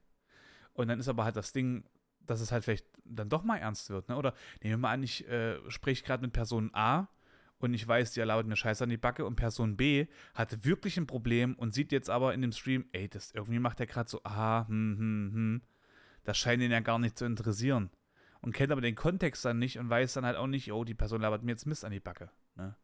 Und 0.73 0.89
dann 0.89 0.99
ist 0.99 1.07
aber 1.07 1.23
halt 1.23 1.35
das 1.35 1.53
Ding, 1.53 1.83
dass 2.27 2.41
es 2.41 2.51
halt 2.51 2.63
vielleicht 2.63 2.85
dann 3.05 3.29
doch 3.29 3.43
mal 3.43 3.57
ernst 3.57 3.89
wird, 3.89 4.09
ne? 4.09 4.17
Oder 4.17 4.33
nehmen 4.61 4.73
wir 4.73 4.77
mal 4.77 4.91
an, 4.91 5.03
ich 5.03 5.27
äh, 5.27 5.57
spreche 5.69 6.03
gerade 6.03 6.21
mit 6.21 6.33
Person 6.33 6.69
A 6.73 7.07
und 7.59 7.73
ich 7.73 7.87
weiß, 7.87 8.11
die 8.11 8.21
labert 8.21 8.45
mir 8.45 8.55
Scheiße 8.55 8.83
an 8.83 8.89
die 8.89 8.97
Backe 8.97 9.25
und 9.25 9.35
Person 9.35 9.77
B 9.77 10.07
hatte 10.35 10.63
wirklich 10.63 10.97
ein 10.97 11.07
Problem 11.07 11.55
und 11.55 11.73
sieht 11.73 11.91
jetzt 11.91 12.09
aber 12.09 12.33
in 12.33 12.41
dem 12.41 12.51
Stream, 12.51 12.85
ey, 12.91 13.09
das 13.09 13.31
irgendwie 13.31 13.59
macht 13.59 13.79
der 13.79 13.87
gerade 13.87 14.09
so, 14.09 14.21
aha, 14.23 14.65
hm, 14.67 14.97
hm, 14.97 15.33
hm. 15.33 15.61
Das 16.23 16.37
scheint 16.37 16.61
ihn 16.61 16.71
ja 16.71 16.81
gar 16.81 16.99
nicht 16.99 17.17
zu 17.17 17.25
interessieren. 17.25 17.89
Und 18.41 18.53
kennt 18.53 18.71
aber 18.71 18.81
den 18.81 18.95
Kontext 18.95 19.43
dann 19.45 19.57
nicht 19.57 19.79
und 19.79 19.89
weiß 19.89 20.13
dann 20.13 20.25
halt 20.25 20.37
auch 20.37 20.47
nicht, 20.47 20.71
oh, 20.71 20.83
die 20.83 20.93
Person 20.93 21.21
labert 21.21 21.43
mir 21.43 21.51
jetzt 21.51 21.65
Mist 21.65 21.83
an 21.83 21.91
die 21.91 21.99
Backe, 21.99 22.29
ne? 22.55 22.75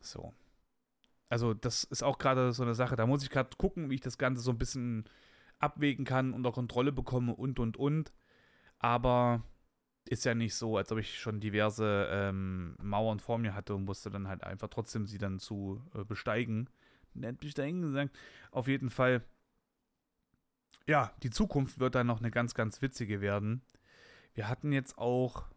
So. 0.00 0.34
Also, 1.28 1.54
das 1.54 1.84
ist 1.84 2.02
auch 2.02 2.18
gerade 2.18 2.52
so 2.52 2.62
eine 2.64 2.74
Sache. 2.74 2.96
Da 2.96 3.06
muss 3.06 3.22
ich 3.22 3.30
gerade 3.30 3.50
gucken, 3.56 3.90
wie 3.90 3.94
ich 3.94 4.00
das 4.00 4.18
Ganze 4.18 4.42
so 4.42 4.50
ein 4.50 4.58
bisschen 4.58 5.04
abwägen 5.60 6.04
kann, 6.04 6.32
unter 6.32 6.52
Kontrolle 6.52 6.90
bekomme 6.90 7.34
und 7.34 7.58
und 7.58 7.76
und. 7.76 8.12
Aber 8.78 9.44
ist 10.08 10.24
ja 10.24 10.34
nicht 10.34 10.54
so, 10.54 10.76
als 10.76 10.90
ob 10.90 10.98
ich 10.98 11.18
schon 11.18 11.40
diverse 11.40 12.08
ähm, 12.10 12.74
Mauern 12.82 13.20
vor 13.20 13.38
mir 13.38 13.54
hatte 13.54 13.74
und 13.74 13.84
musste 13.84 14.10
dann 14.10 14.26
halt 14.26 14.42
einfach 14.42 14.68
trotzdem 14.68 15.06
sie 15.06 15.18
dann 15.18 15.38
zu 15.38 15.84
äh, 15.94 16.04
besteigen. 16.04 16.68
Nennt 17.12 17.40
besteigen 17.40 17.82
gesagt. 17.82 18.16
Auf 18.50 18.66
jeden 18.66 18.90
Fall, 18.90 19.24
ja, 20.86 21.12
die 21.22 21.30
Zukunft 21.30 21.78
wird 21.78 21.94
dann 21.94 22.06
noch 22.06 22.20
eine 22.20 22.30
ganz, 22.30 22.54
ganz 22.54 22.82
witzige 22.82 23.20
werden. 23.20 23.62
Wir 24.34 24.48
hatten 24.48 24.72
jetzt 24.72 24.96
auch, 24.96 25.48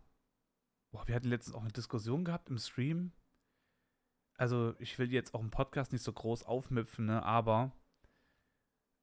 boah, 0.92 1.08
wir 1.08 1.16
hatten 1.16 1.30
letztens 1.30 1.56
auch 1.56 1.62
eine 1.62 1.72
Diskussion 1.72 2.26
gehabt 2.26 2.50
im 2.50 2.58
Stream. 2.58 3.12
Also, 4.36 4.74
ich 4.80 4.98
will 4.98 5.12
jetzt 5.12 5.34
auch 5.34 5.42
im 5.42 5.52
Podcast 5.52 5.94
nicht 5.94 6.04
so 6.04 6.12
groß 6.12 6.44
aufmüpfen, 6.44 7.06
ne, 7.06 7.24
aber 7.24 7.72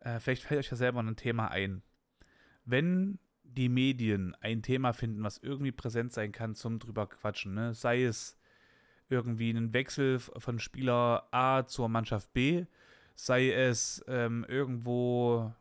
äh, 0.00 0.18
vielleicht 0.20 0.42
fällt 0.42 0.60
euch 0.60 0.70
ja 0.70 0.76
selber 0.76 1.00
ein 1.00 1.16
Thema 1.16 1.48
ein. 1.50 1.82
Wenn 2.64 3.18
die 3.42 3.68
Medien 3.68 4.36
ein 4.40 4.62
Thema 4.62 4.92
finden, 4.92 5.22
was 5.22 5.38
irgendwie 5.38 5.72
präsent 5.72 6.12
sein 6.12 6.32
kann 6.32 6.54
zum 6.54 6.78
drüber 6.78 7.06
quatschen, 7.06 7.54
ne? 7.54 7.74
sei 7.74 8.04
es 8.04 8.38
irgendwie 9.08 9.50
ein 9.50 9.72
Wechsel 9.72 10.20
von 10.20 10.58
Spieler 10.58 11.26
A 11.32 11.66
zur 11.66 11.88
Mannschaft 11.88 12.32
B, 12.32 12.66
sei 13.16 13.50
es 13.50 14.04
ähm, 14.06 14.46
irgendwo, 14.48 15.52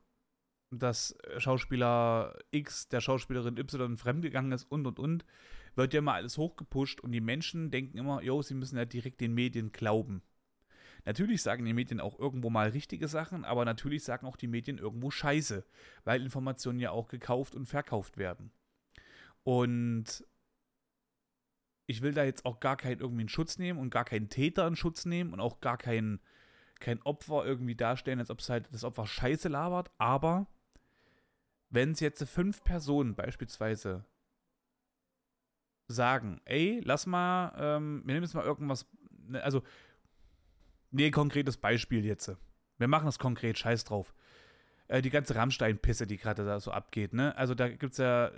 dass 0.70 1.18
Schauspieler 1.38 2.38
X 2.52 2.90
der 2.90 3.02
Schauspielerin 3.02 3.58
Y 3.58 3.98
fremdgegangen 3.98 4.52
ist 4.52 4.66
und 4.66 4.86
und 4.86 5.00
und, 5.00 5.26
wird 5.76 5.94
ja 5.94 6.02
mal 6.02 6.16
alles 6.16 6.38
hochgepusht 6.38 7.02
und 7.02 7.12
die 7.12 7.22
Menschen 7.22 7.72
denken 7.72 7.98
immer, 7.98 8.22
jo, 8.22 8.42
sie 8.42 8.54
müssen 8.54 8.78
ja 8.78 8.86
direkt 8.86 9.20
den 9.22 9.34
Medien 9.34 9.72
glauben. 9.72 10.22
Natürlich 11.06 11.42
sagen 11.42 11.66
die 11.66 11.74
Medien 11.74 12.00
auch 12.00 12.20
irgendwo 12.20 12.50
mal 12.50 12.70
richtige 12.70 13.08
Sachen, 13.08 13.46
aber 13.46 13.66
natürlich 13.66 14.04
sagen 14.04 14.28
auch 14.28 14.38
die 14.38 14.48
Medien 14.48 14.78
irgendwo 14.78 15.12
Scheiße, 15.12 15.66
weil 16.04 16.22
Informationen 16.22 16.80
ja 16.80 16.92
auch 16.92 17.08
gekauft 17.08 17.56
und 17.56 17.66
verkauft 17.66 18.18
werden. 18.18 18.52
Und 19.44 20.26
ich 21.88 22.02
will 22.02 22.14
da 22.14 22.24
jetzt 22.24 22.46
auch 22.46 22.60
gar 22.60 22.78
keinen 22.78 23.00
irgendwie 23.00 23.24
in 23.24 23.30
Schutz 23.30 23.58
nehmen 23.58 23.80
und 23.80 23.90
gar 23.90 24.06
keinen 24.06 24.30
Täter 24.30 24.68
in 24.68 24.76
Schutz 24.76 25.06
nehmen 25.06 25.34
und 25.34 25.40
auch 25.40 25.60
gar 25.60 25.78
kein, 25.78 26.20
kein 26.80 27.02
Opfer 27.02 27.46
irgendwie 27.46 27.76
darstellen, 27.76 28.20
als 28.20 28.30
ob 28.30 28.40
es 28.40 28.50
halt 28.50 28.70
das 28.72 28.84
Opfer 28.84 29.08
Scheiße 29.08 29.50
labert, 29.50 29.92
aber 29.98 30.48
wenn 31.70 31.92
es 31.92 32.00
jetzt 32.00 32.24
fünf 32.24 32.64
Personen 32.64 33.16
beispielsweise 33.16 34.06
sagen, 35.88 36.42
ey, 36.46 36.82
lass 36.84 37.06
mal, 37.06 37.54
ähm, 37.58 38.04
wir 38.06 38.14
nehmen 38.14 38.24
jetzt 38.24 38.36
mal 38.36 38.46
irgendwas, 38.46 38.88
ne, 39.28 39.44
also 39.44 39.64
Nee, 40.92 41.12
konkretes 41.12 41.58
Beispiel 41.58 42.06
jetzt. 42.06 42.32
Wir 42.78 42.88
machen 42.88 43.06
das 43.06 43.20
konkret, 43.20 43.58
scheiß 43.58 43.84
drauf. 43.84 44.14
Äh, 44.88 45.02
die 45.04 45.12
ganze 45.12 45.36
Rammstein-Pisse, 45.36 46.08
die 46.08 46.18
gerade 46.18 46.46
da 46.46 46.60
so 46.60 46.72
abgeht, 46.72 47.14
ne? 47.14 47.38
Also 47.38 47.54
da 47.54 47.70
gibt 47.70 47.94
es 47.94 48.00
ja 48.00 48.32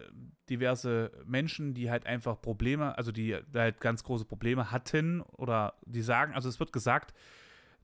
diverse 0.50 1.12
Menschen, 1.26 1.74
die 1.74 1.90
halt 1.90 2.06
einfach 2.06 2.42
Probleme, 2.42 2.98
also 2.98 3.12
die 3.12 3.38
halt 3.54 3.80
ganz 3.80 4.04
große 4.04 4.26
Probleme 4.26 4.70
hatten 4.70 5.22
oder 5.22 5.76
die 5.86 6.02
sagen, 6.02 6.34
also 6.34 6.50
es 6.50 6.60
wird 6.60 6.74
gesagt, 6.74 7.14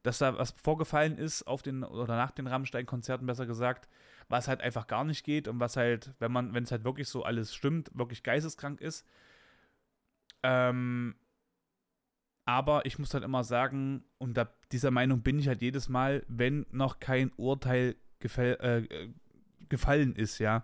dass 0.03 0.17
da 0.17 0.37
was 0.37 0.51
vorgefallen 0.51 1.17
ist 1.17 1.43
auf 1.43 1.61
den 1.61 1.83
oder 1.83 2.17
nach 2.17 2.31
den 2.31 2.47
Rammstein-Konzerten 2.47 3.25
besser 3.25 3.45
gesagt, 3.45 3.87
was 4.27 4.49
halt 4.49 4.61
einfach 4.61 4.87
gar 4.87 5.05
nicht 5.05 5.23
geht 5.23 5.47
und 5.47 5.61
was 5.61 5.77
halt, 5.77 6.13
wenn 6.19 6.31
man, 6.31 6.53
wenn 6.53 6.63
es 6.63 6.71
halt 6.71 6.83
wirklich 6.83 7.07
so 7.07 7.23
alles 7.23 7.55
stimmt, 7.55 7.89
wirklich 7.93 8.21
geisteskrank 8.21 8.81
ist. 8.81 9.05
Ähm, 10.43 11.15
aber 12.47 12.85
ich 12.85 12.97
muss 12.97 13.13
halt 13.13 13.25
immer 13.25 13.43
sagen, 13.43 14.05
und 14.19 14.37
da, 14.37 14.49
dieser 14.71 14.89
Meinung 14.89 15.21
bin 15.21 15.37
ich 15.37 15.49
halt 15.49 15.61
jedes 15.61 15.89
Mal, 15.89 16.23
wenn 16.29 16.65
noch 16.71 16.99
kein 16.99 17.29
Urteil 17.35 17.97
gefäll, 18.19 18.57
äh, 18.61 19.09
gefallen 19.67 20.15
ist, 20.15 20.39
ja, 20.39 20.63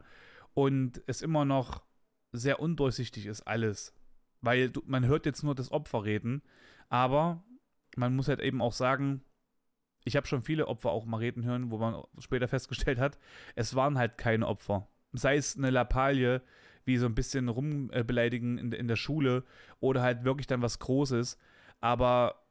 und 0.54 1.04
es 1.08 1.22
immer 1.22 1.44
noch 1.44 1.84
sehr 2.32 2.62
undurchsichtig 2.62 3.26
ist 3.26 3.42
alles, 3.42 3.94
weil 4.40 4.70
du, 4.70 4.82
man 4.86 5.06
hört 5.06 5.26
jetzt 5.26 5.44
nur 5.44 5.56
das 5.56 5.74
Opfer 5.74 6.06
reden, 6.06 6.42
aber 6.88 7.44
man 7.98 8.16
muss 8.16 8.30
halt 8.30 8.40
eben 8.40 8.62
auch 8.62 8.74
sagen, 8.74 9.22
ich 10.06 10.16
habe 10.16 10.26
schon 10.26 10.42
viele 10.42 10.70
Opfer 10.70 10.90
auch 10.92 11.04
mal 11.04 11.18
reden 11.18 11.44
hören, 11.44 11.70
wo 11.70 11.80
man 11.80 12.02
später 12.20 12.48
festgestellt 12.48 12.98
hat, 12.98 13.20
es 13.56 13.76
waren 13.76 13.98
halt 13.98 14.18
keine 14.18 14.48
Opfer. 14.48 14.88
Sei 15.12 15.36
es 15.36 15.58
eine 15.58 15.70
Lappalie, 15.70 16.42
wie 16.86 16.98
so 16.98 17.08
ein 17.08 17.16
bisschen 17.16 17.50
rumbeleidigen 17.50 18.58
in, 18.58 18.72
in 18.72 18.88
der 18.88 18.96
Schule 18.96 19.44
oder 19.82 20.02
halt 20.02 20.24
wirklich 20.24 20.48
dann 20.48 20.62
was 20.62 20.80
Großes. 20.80 21.38
Aber 21.84 22.46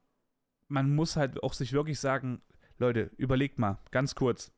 man 0.68 0.95
muss 0.95 1.16
halt 1.16 1.42
auch 1.42 1.55
sich 1.55 1.73
wirklich 1.73 1.99
sagen, 1.99 2.42
Leute, 2.77 3.11
überlegt 3.16 3.59
mal, 3.59 3.79
ganz 3.90 4.14
kurz. 4.14 4.53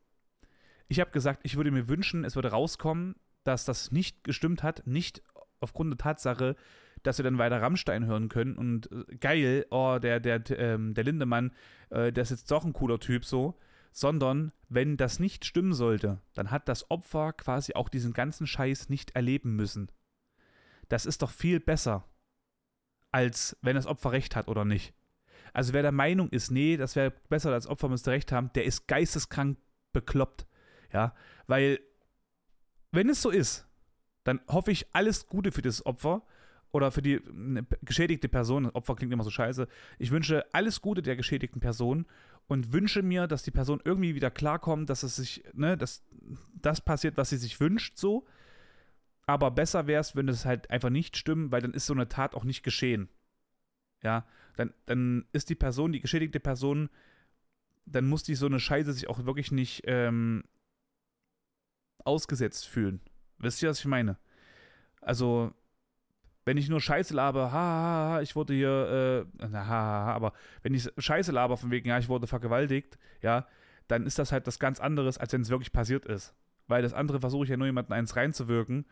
Ich 0.89 0.99
habe 0.99 1.13
gesagt, 1.13 1.43
ich 1.45 1.57
würde 1.57 1.71
mir 1.71 1.87
wünschen, 1.87 2.25
es 2.25 2.35
würde 2.35 2.51
rauskommen, 2.51 3.15
dass 3.45 3.65
das 3.65 3.93
nicht 3.93 4.25
gestimmt 4.25 4.65
hat, 4.65 4.85
nicht 4.85 5.23
aufgrund 5.61 5.93
der 5.93 5.99
Tatsache, 5.99 6.57
dass 7.05 7.19
wir 7.19 7.23
dann 7.23 7.39
weiter 7.39 7.63
Rammstein 7.63 8.07
hören 8.07 8.29
können 8.29 8.57
und 8.57 8.91
äh, 8.91 9.15
geil, 9.15 9.65
oh, 9.71 10.01
der, 10.03 10.19
der, 10.19 10.43
ähm, 10.59 10.95
der 10.95 11.05
Lindemann, 11.05 11.53
äh, 11.91 12.11
der 12.13 12.23
ist 12.23 12.31
jetzt 12.31 12.51
doch 12.51 12.65
ein 12.65 12.73
cooler 12.73 12.99
Typ 12.99 13.25
so, 13.25 13.57
sondern 13.93 14.51
wenn 14.69 14.97
das 14.97 15.21
nicht 15.21 15.45
stimmen 15.45 15.73
sollte, 15.73 16.21
dann 16.35 16.51
hat 16.51 16.69
das 16.69 16.91
Opfer 16.91 17.33
quasi 17.33 17.75
auch 17.75 17.89
diesen 17.89 18.13
ganzen 18.13 18.49
Scheiß 18.49 18.89
nicht 18.89 19.15
erleben 19.15 19.55
müssen. 19.55 19.93
Das 20.89 21.07
ist 21.07 21.23
doch 21.23 21.31
viel 21.31 21.61
besser 21.61 22.09
als 23.15 23.57
wenn 23.63 23.77
das 23.77 23.87
Opfer 23.87 24.11
recht 24.11 24.35
hat 24.35 24.49
oder 24.49 24.65
nicht. 24.65 24.93
Also 25.53 25.73
wer 25.73 25.83
der 25.83 25.93
Meinung 25.93 26.31
ist, 26.31 26.51
nee, 26.51 26.77
das 26.77 26.97
wäre 26.97 27.13
besser 27.29 27.53
als 27.53 27.69
Opfer 27.69 27.89
müsste 27.89 28.11
recht 28.11 28.33
haben, 28.33 28.51
der 28.57 28.65
ist 28.65 28.89
geisteskrank 28.89 29.57
bekloppt. 29.93 30.49
Ja, 30.93 31.15
weil 31.47 31.79
wenn 32.91 33.09
es 33.09 33.23
so 33.23 33.31
ist, 33.31 33.69
dann 34.25 34.41
hoffe 34.49 34.73
ich 34.73 34.93
alles 34.93 35.29
Gute 35.29 35.53
für 35.53 35.63
das 35.63 35.87
Opfer 35.87 36.27
oder 36.73 36.91
für 36.91 37.03
die 37.03 37.21
ne, 37.33 37.65
geschädigte 37.83 38.29
Person. 38.29 38.69
Opfer 38.71 38.97
klingt 38.97 39.13
immer 39.13 39.23
so 39.23 39.31
scheiße. 39.31 39.69
Ich 40.01 40.11
wünsche 40.11 40.45
alles 40.53 40.81
Gute 40.81 41.01
der 41.01 41.15
geschädigten 41.15 41.61
Person 41.61 42.07
und 42.49 42.73
wünsche 42.73 43.03
mir, 43.03 43.29
dass 43.29 43.45
die 43.45 43.53
Person 43.53 43.81
irgendwie 43.85 44.17
wieder 44.17 44.33
klarkommt, 44.33 44.91
dass 44.91 45.05
es 45.05 45.15
sich, 45.15 45.45
ne, 45.53 45.77
dass 45.77 46.03
das 46.61 46.81
passiert, 46.81 47.17
was 47.17 47.31
sie 47.31 47.37
sich 47.37 47.61
wünscht, 47.61 47.97
so. 47.97 48.27
Aber 49.27 49.51
besser 49.51 49.87
wäre 49.87 50.01
es, 50.01 50.17
wenn 50.17 50.29
es 50.29 50.45
halt 50.45 50.71
einfach 50.71 50.91
nicht 50.91 51.17
stimmt, 51.17 51.51
weil 51.51 51.63
dann 51.63 51.73
ist 51.73 51.87
so 51.87 51.95
eine 51.95 52.09
Tat 52.09 52.35
auch 52.35 52.45
nicht 52.45 52.63
geschehen. 52.63 53.09
Ja, 54.03 54.27
dann, 54.57 54.75
dann 54.87 55.25
ist 55.33 55.49
die 55.49 55.55
Person, 55.55 55.93
die 55.93 56.01
geschädigte 56.01 56.41
Person, 56.41 56.91
dann 57.87 58.07
muss 58.07 58.23
die 58.23 58.35
so 58.35 58.47
eine 58.47 58.61
Scheiße 58.61 58.93
sich 58.93 59.09
auch 59.09 59.25
wirklich 59.25 59.51
nicht 59.51 59.83
ähm, 59.87 60.45
ausgesetzt 62.05 62.67
fühlen. 62.67 63.01
Wisst 63.39 63.63
ihr, 63.63 63.71
was 63.71 63.81
ich 63.81 63.87
meine? 63.87 64.19
Also, 65.01 65.55
wenn 66.45 66.59
ich 66.59 66.69
nur 66.69 66.81
Scheiße 66.81 67.15
laber, 67.15 67.51
ha, 67.51 67.59
ha, 67.59 68.11
ha, 68.11 68.21
ich 68.21 68.37
wurde 68.37 68.53
hier, 68.53 69.27
äh, 69.41 69.47
na, 69.49 69.67
ha, 69.67 69.67
ha, 69.67 70.07
ha, 70.07 70.13
aber 70.13 70.35
wenn 70.63 70.75
ich 70.75 70.91
Scheiße 70.99 71.33
laber 71.33 71.57
von 71.57 71.71
wegen, 71.71 71.89
ja, 71.89 71.99
ich 71.99 72.09
wurde 72.09 72.27
vergewaltigt, 72.27 72.99
ja, 73.23 73.47
dann 73.89 74.07
ist 74.07 74.19
das 74.19 74.33
halt 74.33 74.47
das 74.47 74.59
ganz 74.59 74.81
anderes, 74.81 75.17
als 75.17 75.33
wenn 75.33 75.41
es 75.41 75.51
wirklich 75.51 75.73
passiert 75.73 76.05
ist. 76.05 76.35
Weil 76.67 76.83
das 76.83 76.95
andere 76.95 77.21
versuche 77.21 77.45
ich 77.45 77.51
ja 77.51 77.57
nur 77.57 77.67
jemanden 77.67 77.93
eins 77.93 78.17
reinzuwirken 78.17 78.85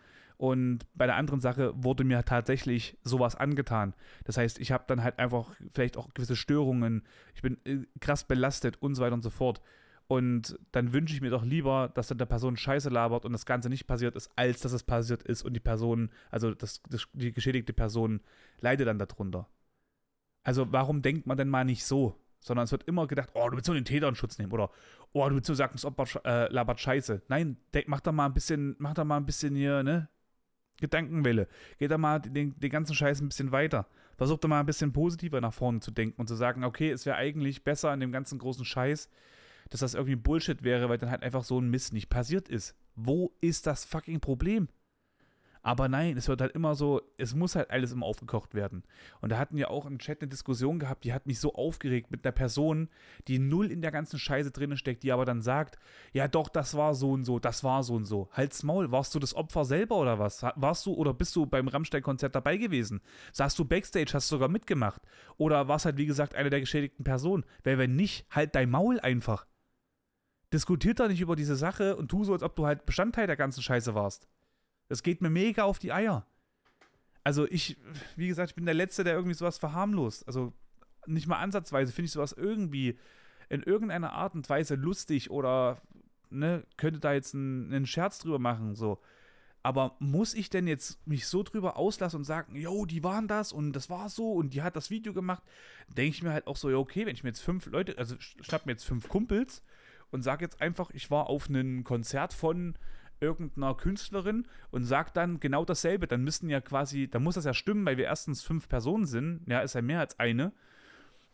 und 0.43 0.81
bei 0.95 1.07
der 1.07 1.15
anderen 1.15 1.41
Sache 1.41 1.73
wurde 1.77 2.03
mir 2.03 2.25
tatsächlich 2.25 2.99
sowas 3.05 3.37
angetan. 3.37 3.95
Das 4.25 4.39
heißt, 4.39 4.59
ich 4.59 4.73
habe 4.73 4.83
dann 4.89 5.05
halt 5.05 5.21
einfach 5.21 5.55
vielleicht 5.73 5.97
auch 5.97 6.13
gewisse 6.15 6.35
Störungen, 6.35 7.05
ich 7.37 7.43
bin 7.43 7.65
äh, 7.65 7.87
krass 8.01 8.27
belastet 8.27 8.77
und 8.83 8.97
so 8.97 9.03
weiter 9.03 9.15
und 9.15 9.23
so 9.23 9.31
fort. 9.31 9.61
Und 10.09 10.59
dann 10.73 10.93
wünsche 10.93 11.15
ich 11.15 11.21
mir 11.21 11.31
doch 11.31 11.45
lieber, 11.45 11.93
dass 11.95 12.09
dann 12.09 12.19
der 12.19 12.27
Person 12.27 12.57
Scheiße 12.57 12.89
labert 12.89 13.25
und 13.25 13.31
das 13.31 13.47
Ganze 13.47 13.69
nicht 13.69 13.87
passiert 13.87 14.17
ist, 14.17 14.33
als 14.35 14.59
dass 14.63 14.73
es 14.73 14.83
passiert 14.83 15.23
ist 15.23 15.45
und 15.45 15.53
die 15.53 15.61
Person, 15.61 16.11
also 16.33 16.53
das, 16.53 16.83
das, 16.91 17.07
die 17.13 17.33
geschädigte 17.33 17.73
Person, 17.73 18.21
leidet 18.59 18.89
dann 18.89 18.99
darunter. 18.99 19.47
Also 20.43 20.73
warum 20.73 21.03
denkt 21.03 21.25
man 21.25 21.37
denn 21.37 21.51
mal 21.51 21.65
nicht 21.65 21.85
so? 21.85 22.19
Sondern 22.41 22.65
es 22.65 22.73
wird 22.73 22.83
immer 22.89 23.07
gedacht, 23.07 23.31
oh, 23.35 23.49
du 23.49 23.55
willst 23.55 23.69
nur 23.69 23.77
den 23.77 23.85
Täter 23.85 24.09
in 24.09 24.17
Schutz 24.17 24.39
nehmen 24.39 24.51
oder 24.51 24.73
oh, 25.13 25.29
du 25.29 25.37
willst 25.37 25.49
nur 25.49 25.55
sagen, 25.55 25.75
das 25.75 25.85
Opfer 25.85 26.21
äh, 26.25 26.53
labert 26.53 26.81
Scheiße. 26.81 27.23
Nein, 27.29 27.59
mach 27.87 28.01
da 28.01 28.11
mal 28.11 28.27
ein 28.27 28.35
bisschen, 28.35 28.75
mach 28.81 28.95
da 28.95 29.05
mal 29.05 29.19
ein 29.19 29.27
bisschen 29.27 29.55
hier, 29.55 29.85
ne? 29.85 30.09
Gedankenwelle. 30.83 31.49
Geht 31.79 31.91
da 31.91 31.97
mal 31.97 32.21
den, 32.21 32.59
den 32.59 32.71
ganzen 32.71 32.95
Scheiß 32.95 33.21
ein 33.21 33.29
bisschen 33.29 33.53
weiter. 33.53 33.87
Versuch 34.17 34.39
da 34.39 34.49
mal 34.49 34.61
ein 34.61 34.67
bisschen 34.67 34.93
positiver 34.93 35.41
nach 35.41 35.55
vorne 35.55 35.81
zu 35.81 35.91
denken 35.91 36.21
und 36.21 36.27
zu 36.27 36.35
sagen, 36.35 36.65
okay, 36.65 36.91
es 36.91 37.07
wäre 37.07 37.17
eigentlich 37.17 37.65
besser 37.65 37.91
an 37.91 38.01
dem 38.01 38.13
ganzen 38.13 38.39
großen 38.39 38.65
Scheiß, 38.65 39.09
dass 39.71 39.81
das 39.81 39.95
irgendwie 39.95 40.17
Bullshit 40.17 40.63
wäre, 40.63 40.89
weil 40.89 40.99
dann 40.99 41.11
halt 41.11 41.23
einfach 41.23 41.45
so 41.45 41.59
ein 41.59 41.71
Mist 41.71 41.93
nicht 41.93 42.11
passiert 42.11 42.49
ist. 42.49 42.75
Wo 42.95 43.33
ist 43.41 43.67
das 43.67 43.85
fucking 43.85 44.21
Problem? 44.21 44.69
Aber 45.65 45.89
nein, 45.89 46.17
es 46.17 46.27
wird 46.27 46.41
halt 46.41 46.53
immer 46.53 46.75
so, 46.75 47.03
es 47.19 47.37
muss 47.37 47.55
halt 47.55 47.71
alles 47.71 47.93
immer 47.93 48.07
aufgekocht 48.07 48.55
werden. 48.55 48.83
Und 49.21 49.31
da 49.31 49.39
hatten 49.39 49.57
wir 49.57 49.71
auch 49.71 49.87
im 49.87 49.99
Chat 49.99 50.21
eine 50.21 50.29
Diskussion 50.29 50.81
gehabt, 50.81 51.05
die 51.05 51.13
hat 51.13 51.27
mich 51.27 51.39
so 51.39 51.55
aufgeregt 51.55 52.11
mit 52.11 52.25
einer 52.25 52.33
Person, 52.33 52.89
die 53.29 53.39
null 53.39 53.71
in 53.71 53.81
der 53.81 53.93
ganzen 53.93 54.19
Scheiße 54.19 54.51
drinnen 54.51 54.77
steckt, 54.77 55.05
die 55.05 55.13
aber 55.13 55.25
dann 55.25 55.41
sagt, 55.41 55.79
ja 56.13 56.27
doch, 56.27 56.49
das 56.49 56.77
war 56.77 56.95
so 56.95 57.13
und 57.13 57.25
so, 57.25 57.39
das 57.39 57.63
war 57.63 57.85
so 57.85 57.95
und 57.95 58.07
so. 58.07 58.29
Halt's 58.33 58.65
Maul, 58.65 58.91
warst 58.91 59.15
du 59.15 59.21
das 59.21 59.35
Opfer 59.35 59.65
selber 59.65 59.99
oder 59.99 60.19
was? 60.19 60.43
Warst 60.43 60.85
du 60.87 60.95
oder 60.95 61.15
bist 61.15 61.37
du 61.37 61.47
beim 61.47 61.69
Rammstein-Konzert 61.69 62.35
dabei 62.35 62.57
gewesen? 62.57 63.01
Saßt 63.33 63.57
du 63.57 63.65
Backstage, 63.65 64.11
hast 64.15 64.29
sogar 64.29 64.49
mitgemacht? 64.49 65.01
Oder 65.37 65.69
warst 65.69 65.85
halt, 65.85 65.97
wie 65.97 66.07
gesagt, 66.07 66.35
eine 66.35 66.51
der 66.51 66.61
geschädigten 66.61 67.05
Personen? 67.05 67.45
Weil 67.63 67.79
wenn 67.79 67.95
nicht, 67.95 68.27
halt 68.31 68.57
dein 68.57 68.69
Maul 68.69 68.99
einfach. 68.99 69.47
Diskutiert 70.53 70.99
da 70.99 71.07
nicht 71.07 71.21
über 71.21 71.37
diese 71.37 71.57
Sache 71.57 71.97
und 71.97 72.09
tu 72.09 72.25
so, 72.25 72.33
als 72.33 72.43
ob 72.43 72.57
du 72.57 72.67
halt 72.67 72.85
Bestandteil 72.85 73.27
der 73.29 73.37
ganzen 73.37 73.63
Scheiße 73.63 73.95
warst. 73.95 74.29
Das 74.93 75.03
geht 75.03 75.23
mir 75.23 75.31
mega 75.31 75.63
auf 75.63 75.79
die 75.79 75.91
Eier. 75.91 76.27
Also 77.25 77.49
ich, 77.49 77.79
wie 78.15 78.29
gesagt, 78.29 78.51
ich 78.51 78.55
bin 78.55 78.67
der 78.67 78.75
Letzte, 78.75 79.05
der 79.05 79.15
irgendwie 79.15 79.33
sowas 79.33 79.57
verharmlost. 79.57 80.27
Also 80.27 80.53
nicht 81.07 81.27
mal 81.27 81.39
ansatzweise 81.39 81.95
finde 81.95 82.09
ich 82.09 82.13
sowas 82.13 82.35
irgendwie 82.35 82.99
in 83.49 83.63
irgendeiner 83.63 84.13
Art 84.13 84.35
und 84.35 84.47
Weise 84.51 84.75
lustig 84.75 85.31
oder 85.31 85.81
ne, 86.29 86.67
könnte 86.77 87.01
da 87.01 87.15
jetzt 87.15 87.35
einen, 87.35 87.73
einen 87.73 87.87
Scherz 87.87 88.19
drüber 88.19 88.39
machen, 88.39 88.75
so. 88.75 89.01
Aber 89.63 89.97
muss 89.99 90.35
ich 90.35 90.51
denn 90.51 90.67
jetzt 90.67 91.07
mich 91.07 91.27
so 91.27 91.43
drüber 91.43 91.79
auslassen 91.79 92.19
und 92.19 92.25
sagen, 92.25 92.55
yo, 92.55 92.85
die 92.85 93.03
waren 93.03 93.29
das 93.29 93.51
und 93.55 93.73
das 93.73 93.89
war 93.89 94.11
so 94.11 94.35
und 94.35 94.53
die 94.53 94.61
hat 94.61 94.77
das 94.77 94.91
Video 94.91 95.15
gemacht, 95.15 95.43
denke 95.89 96.11
ich 96.11 96.23
mir 96.23 96.35
halt 96.35 96.47
auch 96.47 96.57
so, 96.57 96.69
ja, 96.69 96.77
okay, 96.77 97.07
wenn 97.07 97.15
ich 97.15 97.23
mir 97.23 97.31
jetzt 97.31 97.41
fünf 97.41 97.65
Leute, 97.65 97.97
also 97.97 98.17
schnapp 98.19 98.67
mir 98.67 98.73
jetzt 98.73 98.85
fünf 98.85 99.09
Kumpels 99.09 99.63
und 100.11 100.21
sage 100.21 100.45
jetzt 100.45 100.61
einfach, 100.61 100.91
ich 100.91 101.11
war 101.11 101.31
auf 101.31 101.49
einem 101.49 101.83
Konzert 101.83 102.35
von 102.35 102.75
irgendeiner 103.23 103.75
Künstlerin 103.75 104.47
und 104.71 104.85
sagt 104.85 105.17
dann 105.17 105.41
genau 105.41 105.65
dasselbe, 105.65 106.07
dann 106.07 106.25
müssten 106.25 106.51
ja 106.51 106.61
quasi, 106.61 107.09
dann 107.09 107.23
muss 107.23 107.37
das 107.37 107.45
ja 107.45 107.55
stimmen, 107.55 107.87
weil 107.87 107.97
wir 107.97 108.05
erstens 108.05 108.43
fünf 108.43 108.69
Personen 108.69 109.07
sind, 109.07 109.43
ja, 109.49 109.61
ist 109.61 109.75
ja 109.75 109.83
mehr 109.83 110.01
als 110.01 110.19
eine. 110.19 110.53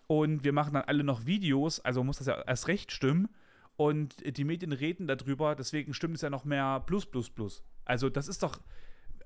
Und 0.07 0.45
wir 0.45 0.53
machen 0.53 0.75
dann 0.75 0.85
alle 0.85 1.05
noch 1.05 1.27
Videos, 1.27 1.81
also 1.81 2.05
muss 2.05 2.19
das 2.19 2.27
ja 2.27 2.41
erst 2.43 2.69
recht 2.69 2.93
stimmen. 2.93 3.29
Und 3.77 4.37
die 4.37 4.45
Medien 4.45 4.73
reden 4.73 5.07
darüber, 5.07 5.55
deswegen 5.55 5.95
stimmt 5.95 6.17
es 6.17 6.23
ja 6.23 6.31
noch 6.31 6.45
mehr 6.45 6.81
plus 6.81 7.07
plus 7.07 7.31
plus. 7.31 7.65
Also 7.85 8.11
das 8.11 8.29
ist 8.29 8.43
doch, 8.43 8.61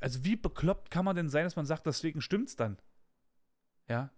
also 0.01 0.25
wie 0.25 0.37
bekloppt 0.37 0.90
kann 0.90 1.05
man 1.05 1.16
denn 1.16 1.29
sein, 1.29 1.44
dass 1.44 1.57
man 1.57 1.66
sagt, 1.66 1.87
deswegen 1.87 2.20
stimmt 2.20 2.48
es 2.48 2.57
dann? 2.57 2.79
Ja. 3.88 4.11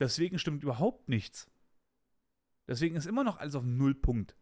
Deswegen 0.00 0.38
stimmt 0.38 0.62
überhaupt 0.62 1.08
nichts. 1.08 1.50
Deswegen 2.68 2.96
ist 2.96 3.06
immer 3.06 3.24
noch 3.24 3.38
alles 3.38 3.54
auf 3.54 3.64
Nullpunkt. 3.64 4.36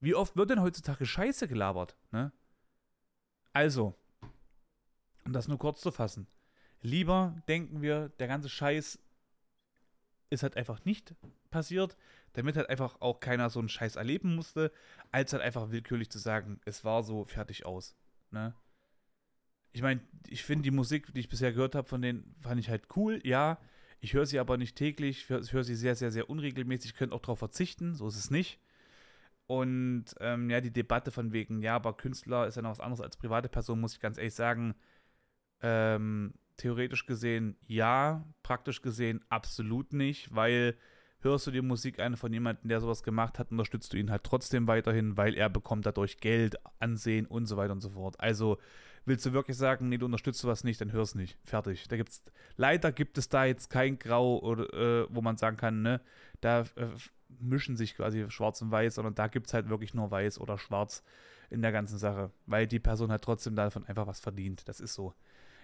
Wie 0.00 0.14
oft 0.14 0.36
wird 0.36 0.50
denn 0.50 0.62
heutzutage 0.62 1.06
Scheiße 1.06 1.48
gelabert? 1.48 1.96
Ne? 2.10 2.32
Also, 3.52 3.94
um 5.24 5.32
das 5.32 5.48
nur 5.48 5.58
kurz 5.58 5.80
zu 5.80 5.90
fassen. 5.90 6.26
Lieber 6.82 7.42
denken 7.48 7.82
wir, 7.82 8.10
der 8.10 8.28
ganze 8.28 8.48
Scheiß 8.48 8.98
ist 10.30 10.42
halt 10.42 10.56
einfach 10.56 10.84
nicht 10.84 11.14
passiert, 11.50 11.96
damit 12.34 12.56
halt 12.56 12.68
einfach 12.68 13.00
auch 13.00 13.20
keiner 13.20 13.48
so 13.48 13.58
einen 13.58 13.68
Scheiß 13.68 13.96
erleben 13.96 14.34
musste, 14.34 14.72
als 15.10 15.32
halt 15.32 15.42
einfach 15.42 15.70
willkürlich 15.70 16.10
zu 16.10 16.18
sagen, 16.18 16.60
es 16.64 16.84
war 16.84 17.02
so, 17.02 17.24
fertig 17.24 17.64
aus. 17.64 17.96
Ne? 18.30 18.54
Ich 19.72 19.82
meine, 19.82 20.00
ich 20.28 20.44
finde 20.44 20.64
die 20.64 20.70
Musik, 20.70 21.12
die 21.14 21.20
ich 21.20 21.28
bisher 21.28 21.52
gehört 21.52 21.74
habe, 21.74 21.88
von 21.88 22.02
denen 22.02 22.34
fand 22.40 22.60
ich 22.60 22.68
halt 22.68 22.84
cool, 22.96 23.20
ja. 23.24 23.58
Ich 24.00 24.12
höre 24.12 24.26
sie 24.26 24.38
aber 24.38 24.58
nicht 24.58 24.76
täglich, 24.76 25.30
ich 25.30 25.52
höre 25.52 25.64
sie 25.64 25.74
sehr, 25.74 25.96
sehr, 25.96 26.10
sehr 26.10 26.28
unregelmäßig, 26.28 26.92
ich 26.92 26.96
könnte 26.96 27.14
auch 27.14 27.20
darauf 27.20 27.38
verzichten, 27.38 27.94
so 27.94 28.06
ist 28.08 28.16
es 28.16 28.30
nicht. 28.30 28.60
Und 29.46 30.06
ähm, 30.20 30.50
ja, 30.50 30.60
die 30.60 30.72
Debatte 30.72 31.10
von 31.10 31.32
wegen, 31.32 31.62
ja, 31.62 31.76
aber 31.76 31.96
Künstler 31.96 32.46
ist 32.46 32.56
ja 32.56 32.62
noch 32.62 32.70
was 32.70 32.80
anderes 32.80 33.00
als 33.00 33.16
private 33.16 33.48
Person, 33.48 33.80
muss 33.80 33.94
ich 33.94 34.00
ganz 34.00 34.18
ehrlich 34.18 34.34
sagen. 34.34 34.74
Ähm, 35.62 36.34
theoretisch 36.56 37.06
gesehen 37.06 37.56
ja, 37.66 38.24
praktisch 38.42 38.82
gesehen 38.82 39.24
absolut 39.28 39.92
nicht, 39.92 40.34
weil 40.34 40.76
hörst 41.20 41.46
du 41.46 41.50
die 41.50 41.62
Musik 41.62 41.98
an 41.98 42.16
von 42.16 42.32
jemandem, 42.32 42.68
der 42.68 42.80
sowas 42.80 43.02
gemacht 43.02 43.38
hat, 43.38 43.50
unterstützt 43.50 43.92
du 43.92 43.96
ihn 43.96 44.10
halt 44.10 44.24
trotzdem 44.24 44.66
weiterhin, 44.66 45.16
weil 45.16 45.34
er 45.34 45.48
bekommt 45.48 45.86
dadurch 45.86 46.18
Geld, 46.18 46.56
Ansehen 46.78 47.26
und 47.26 47.46
so 47.46 47.56
weiter 47.56 47.72
und 47.72 47.80
so 47.80 47.90
fort. 47.90 48.18
Also 48.20 48.58
willst 49.04 49.24
du 49.26 49.32
wirklich 49.32 49.56
sagen, 49.56 49.88
nee, 49.88 49.98
du 49.98 50.06
unterstützt 50.06 50.40
sowas 50.40 50.64
nicht, 50.64 50.80
dann 50.80 50.92
hör's 50.92 51.14
nicht. 51.14 51.38
Fertig. 51.44 51.88
Da 51.88 51.96
gibt's, 51.96 52.22
leider 52.56 52.92
gibt 52.92 53.18
es 53.18 53.28
da 53.28 53.44
jetzt 53.44 53.70
kein 53.70 53.98
Grau, 53.98 54.38
oder, 54.38 54.72
äh, 54.72 55.06
wo 55.10 55.20
man 55.22 55.36
sagen 55.36 55.56
kann, 55.56 55.82
ne, 55.82 56.00
da 56.40 56.62
äh, 56.76 56.88
mischen 57.40 57.76
sich 57.76 57.94
quasi 57.96 58.26
schwarz 58.30 58.62
und 58.62 58.70
weiß, 58.70 58.96
sondern 58.96 59.14
da 59.14 59.28
gibt 59.28 59.46
es 59.46 59.54
halt 59.54 59.68
wirklich 59.68 59.94
nur 59.94 60.10
weiß 60.10 60.40
oder 60.40 60.58
schwarz 60.58 61.02
in 61.50 61.62
der 61.62 61.72
ganzen 61.72 61.98
Sache, 61.98 62.30
weil 62.46 62.66
die 62.66 62.80
Person 62.80 63.10
halt 63.10 63.22
trotzdem 63.22 63.54
davon 63.56 63.84
einfach 63.84 64.06
was 64.06 64.20
verdient. 64.20 64.68
Das 64.68 64.80
ist 64.80 64.94
so. 64.94 65.14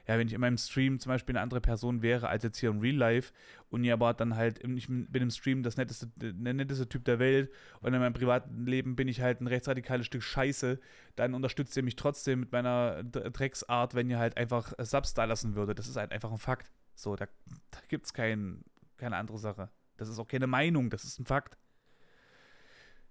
Ja, 0.08 0.18
wenn 0.18 0.26
ich 0.26 0.32
in 0.32 0.40
meinem 0.40 0.58
Stream 0.58 0.98
zum 0.98 1.10
Beispiel 1.10 1.36
eine 1.36 1.42
andere 1.42 1.60
Person 1.60 2.02
wäre 2.02 2.28
als 2.28 2.42
jetzt 2.42 2.58
hier 2.58 2.70
im 2.70 2.80
Real 2.80 2.96
Life 2.96 3.32
und 3.70 3.84
ihr 3.84 3.92
aber 3.92 4.12
dann 4.14 4.34
halt, 4.34 4.58
ich 4.64 4.88
bin 4.88 5.08
im 5.12 5.30
Stream 5.30 5.62
das 5.62 5.76
netteste, 5.76 6.08
der 6.16 6.54
netteste 6.54 6.88
Typ 6.88 7.04
der 7.04 7.20
Welt 7.20 7.52
und 7.80 7.94
in 7.94 8.00
meinem 8.00 8.12
privaten 8.12 8.66
Leben 8.66 8.96
bin 8.96 9.06
ich 9.06 9.20
halt 9.20 9.40
ein 9.40 9.46
rechtsradikales 9.46 10.06
Stück 10.06 10.24
Scheiße, 10.24 10.80
dann 11.14 11.34
unterstützt 11.34 11.76
ihr 11.76 11.84
mich 11.84 11.94
trotzdem 11.94 12.40
mit 12.40 12.50
meiner 12.50 13.04
Drecksart, 13.04 13.94
wenn 13.94 14.10
ihr 14.10 14.18
halt 14.18 14.36
einfach 14.36 14.72
Subs 14.78 15.14
da 15.14 15.24
lassen 15.24 15.54
würdet. 15.54 15.78
Das 15.78 15.86
ist 15.86 15.96
halt 15.96 16.10
einfach 16.10 16.32
ein 16.32 16.38
Fakt. 16.38 16.72
So, 16.96 17.14
da, 17.14 17.26
da 17.70 17.78
gibt 17.86 18.06
es 18.06 18.12
kein, 18.12 18.64
keine 18.96 19.16
andere 19.16 19.38
Sache. 19.38 19.70
Das 19.98 20.08
ist 20.08 20.18
auch 20.18 20.26
keine 20.26 20.48
Meinung, 20.48 20.90
das 20.90 21.04
ist 21.04 21.20
ein 21.20 21.26
Fakt. 21.26 21.56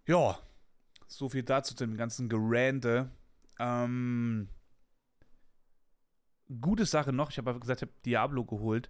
Ja, 0.08 0.40
so 1.08 1.30
viel 1.30 1.44
dazu 1.44 1.76
dem 1.76 1.96
ganzen 1.98 2.30
Gerande. 2.30 3.12
Ähm, 3.60 4.48
gute 6.60 6.86
Sache 6.86 7.14
noch, 7.14 7.30
ich 7.32 7.38
habe 7.38 7.60
gesagt, 7.60 7.82
ich 7.82 7.90
habe 7.90 8.00
Diablo 8.06 8.46
geholt. 8.46 8.90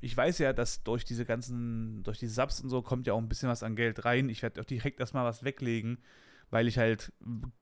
Ich 0.00 0.16
weiß 0.16 0.38
ja, 0.38 0.52
dass 0.52 0.82
durch 0.82 1.04
diese 1.04 1.24
ganzen, 1.24 2.02
durch 2.02 2.18
die 2.18 2.26
Subs 2.26 2.60
und 2.60 2.70
so 2.70 2.82
kommt 2.82 3.06
ja 3.06 3.12
auch 3.12 3.18
ein 3.18 3.28
bisschen 3.28 3.48
was 3.48 3.62
an 3.62 3.76
Geld 3.76 4.04
rein. 4.04 4.28
Ich 4.28 4.42
werde 4.42 4.60
auch 4.60 4.64
direkt 4.64 4.98
erstmal 4.98 5.24
was 5.24 5.44
weglegen, 5.44 5.98
weil 6.50 6.66
ich 6.66 6.78
halt, 6.78 7.12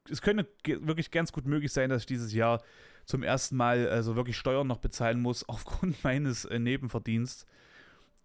es 0.08 0.22
könnte 0.22 0.48
wirklich 0.64 1.10
ganz 1.10 1.32
gut 1.32 1.44
möglich 1.44 1.72
sein, 1.72 1.90
dass 1.90 2.02
ich 2.02 2.06
dieses 2.06 2.32
Jahr 2.32 2.62
zum 3.04 3.22
ersten 3.22 3.56
Mal 3.56 3.88
also 3.88 4.16
wirklich 4.16 4.36
Steuern 4.38 4.66
noch 4.66 4.78
bezahlen 4.78 5.20
muss 5.20 5.46
aufgrund 5.48 6.02
meines 6.04 6.44
äh, 6.44 6.58
Nebenverdiensts. 6.58 7.46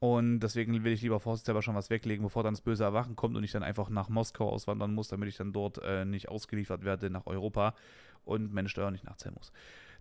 Und 0.05 0.41
deswegen 0.41 0.83
will 0.83 0.93
ich 0.93 1.01
lieber 1.01 1.19
vorsichtshalber 1.19 1.63
schon 1.63 1.73
was 1.73 1.89
weglegen, 1.89 2.23
bevor 2.23 2.43
dann 2.43 2.53
das 2.53 2.61
böse 2.61 2.83
Erwachen 2.83 3.15
kommt 3.15 3.35
und 3.35 3.43
ich 3.43 3.51
dann 3.51 3.63
einfach 3.63 3.89
nach 3.89 4.07
Moskau 4.07 4.51
auswandern 4.51 4.93
muss, 4.93 5.07
damit 5.07 5.29
ich 5.29 5.35
dann 5.35 5.51
dort 5.51 5.79
äh, 5.83 6.05
nicht 6.05 6.29
ausgeliefert 6.29 6.85
werde 6.85 7.09
nach 7.09 7.25
Europa 7.25 7.73
und 8.23 8.53
meine 8.53 8.69
Steuern 8.69 8.93
nicht 8.93 9.03
nachzahlen 9.03 9.33
muss. 9.35 9.51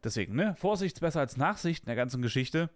Deswegen, 0.02 0.34
ne, 0.34 0.54
Vorsicht 0.56 0.96
ist 0.96 1.00
besser 1.00 1.20
als 1.20 1.38
Nachsicht 1.38 1.84
in 1.84 1.86
der 1.86 1.96
ganzen 1.96 2.20
Geschichte. 2.20 2.68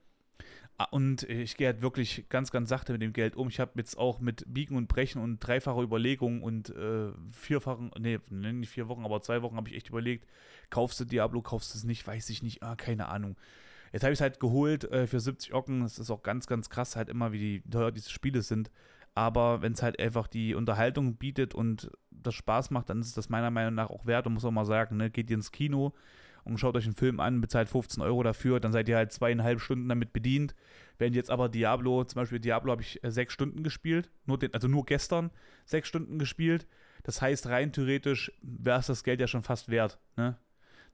Ah, 0.79 0.87
und 0.91 1.25
ich 1.25 1.59
gehe 1.59 1.67
halt 1.67 1.83
wirklich 1.83 2.25
ganz, 2.31 2.51
ganz 2.51 2.71
sachte 2.71 2.93
mit 2.93 3.03
dem 3.03 3.13
Geld 3.13 3.37
um. 3.37 3.49
Ich 3.49 3.61
habe 3.61 3.73
jetzt 3.75 3.99
auch 3.99 4.21
mit 4.21 4.45
Biegen 4.47 4.75
und 4.75 4.89
Brechen 4.89 5.21
und 5.21 5.39
dreifacher 5.39 5.83
Überlegung 5.83 6.43
und 6.43 6.71
äh, 6.71 7.13
vierfachen, 7.31 7.91
nee, 7.99 8.21
nicht 8.31 8.71
vier 8.71 8.89
Wochen, 8.89 9.05
aber 9.05 9.21
zwei 9.21 9.43
Wochen 9.43 9.57
habe 9.57 9.69
ich 9.69 9.75
echt 9.75 9.91
überlegt, 9.91 10.27
kaufst 10.71 10.99
du 10.99 11.05
Diablo, 11.05 11.43
kaufst 11.43 11.75
du 11.75 11.79
es 11.79 11.85
nicht, 11.85 12.07
weiß 12.07 12.31
ich 12.31 12.43
nicht, 12.43 12.63
ah, 12.63 12.75
keine 12.75 13.09
Ahnung. 13.09 13.37
Jetzt 13.93 14.03
habe 14.03 14.13
ich 14.13 14.19
es 14.19 14.23
halt 14.23 14.41
geholt 14.41 14.85
äh, 14.91 15.07
für 15.07 15.21
70 15.21 15.55
Ocken. 15.55 15.83
Es 15.83 15.99
ist 15.99 16.11
auch 16.11 16.23
ganz, 16.23 16.47
ganz 16.47 16.71
krass, 16.71 16.97
halt 16.97 17.09
immer, 17.09 17.33
wie 17.33 17.63
teuer 17.71 17.93
diese 17.93 18.11
Spiele 18.11 18.43
sind. 18.43 18.71
Aber 19.15 19.63
wenn 19.63 19.73
es 19.73 19.83
halt 19.83 19.99
einfach 19.99 20.29
die 20.29 20.55
Unterhaltung 20.55 21.17
bietet 21.17 21.55
und 21.55 21.91
das 22.11 22.35
Spaß 22.35 22.71
macht, 22.71 22.91
dann 22.91 23.01
ist 23.01 23.17
das 23.17 23.29
meiner 23.29 23.51
Meinung 23.51 23.75
nach 23.75 23.91
auch 23.91 24.07
wert. 24.07 24.27
Und 24.27 24.35
muss 24.35 24.45
auch 24.45 24.51
mal 24.51 24.65
sagen, 24.65 24.97
ne, 24.97 25.11
geht 25.11 25.31
ihr 25.31 25.37
ins 25.37 25.53
Kino 25.53 25.95
und 26.49 26.59
schaut 26.59 26.77
euch 26.77 26.85
einen 26.85 26.95
Film 26.95 27.21
an, 27.21 27.41
bezahlt 27.41 27.69
15 27.69 28.03
Euro 28.03 28.23
dafür, 28.23 28.59
dann 28.59 28.73
seid 28.73 28.89
ihr 28.89 28.97
halt 28.97 29.13
zweieinhalb 29.13 29.61
Stunden 29.61 29.89
damit 29.89 30.13
bedient. 30.13 30.55
Wenn 30.99 31.13
jetzt 31.13 31.31
aber 31.31 31.49
Diablo, 31.49 32.05
zum 32.05 32.23
Beispiel 32.23 32.41
Diablo 32.41 32.73
habe 32.73 32.83
ich 32.83 33.03
äh, 33.05 33.11
sechs 33.11 33.33
Stunden 33.33 33.63
gespielt, 33.63 34.11
nur 34.27 34.39
den, 34.39 34.55
also 34.55 34.67
nur 34.67 34.85
gestern 34.85 35.31
sechs 35.67 35.89
Stunden 35.89 36.19
gespielt. 36.19 36.67
Das 37.05 37.23
heißt, 37.23 37.47
rein 37.49 37.73
theoretisch 37.73 38.33
wäre 38.43 38.81
es 38.81 38.87
das 38.87 39.05
Geld 39.05 39.21
ja 39.21 39.27
schon 39.27 39.43
fast 39.43 39.69
wert. 39.69 39.99
Ne? 40.17 40.37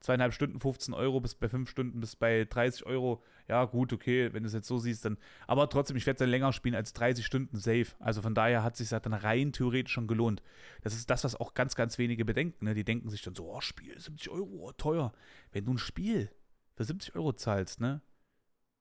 Zweieinhalb 0.04 0.34
Stunden 0.34 0.60
15 0.60 0.92
Euro 0.92 1.20
bis 1.20 1.34
bei 1.34 1.48
fünf 1.48 1.70
Stunden 1.70 2.00
bis 2.00 2.14
bei 2.14 2.44
30 2.44 2.84
Euro. 2.84 3.22
Ja, 3.48 3.64
gut, 3.64 3.92
okay, 3.92 4.32
wenn 4.32 4.42
du 4.42 4.46
es 4.46 4.52
jetzt 4.52 4.68
so 4.68 4.78
siehst, 4.78 5.04
dann. 5.04 5.16
Aber 5.46 5.68
trotzdem, 5.68 5.96
ich 5.96 6.06
werde 6.06 6.16
es 6.16 6.18
dann 6.18 6.28
länger 6.28 6.52
spielen 6.52 6.74
als 6.74 6.92
30 6.92 7.24
Stunden 7.24 7.56
safe. 7.56 7.86
Also 7.98 8.20
von 8.20 8.34
daher 8.34 8.62
hat 8.62 8.76
sich 8.76 8.90
das 8.90 9.02
dann 9.02 9.14
rein 9.14 9.52
theoretisch 9.52 9.92
schon 9.92 10.06
gelohnt. 10.06 10.42
Das 10.82 10.94
ist 10.94 11.08
das, 11.08 11.24
was 11.24 11.36
auch 11.36 11.54
ganz, 11.54 11.74
ganz 11.74 11.96
wenige 11.96 12.24
bedenken. 12.24 12.66
Ne? 12.66 12.74
Die 12.74 12.84
denken 12.84 13.08
sich 13.08 13.22
dann 13.22 13.34
so, 13.34 13.50
oh, 13.50 13.60
Spiel, 13.60 13.98
70 13.98 14.28
Euro, 14.28 14.68
oh, 14.68 14.72
teuer. 14.72 15.12
Wenn 15.52 15.64
du 15.64 15.72
ein 15.72 15.78
Spiel 15.78 16.30
für 16.76 16.84
70 16.84 17.14
Euro 17.16 17.32
zahlst, 17.32 17.80
ne? 17.80 18.02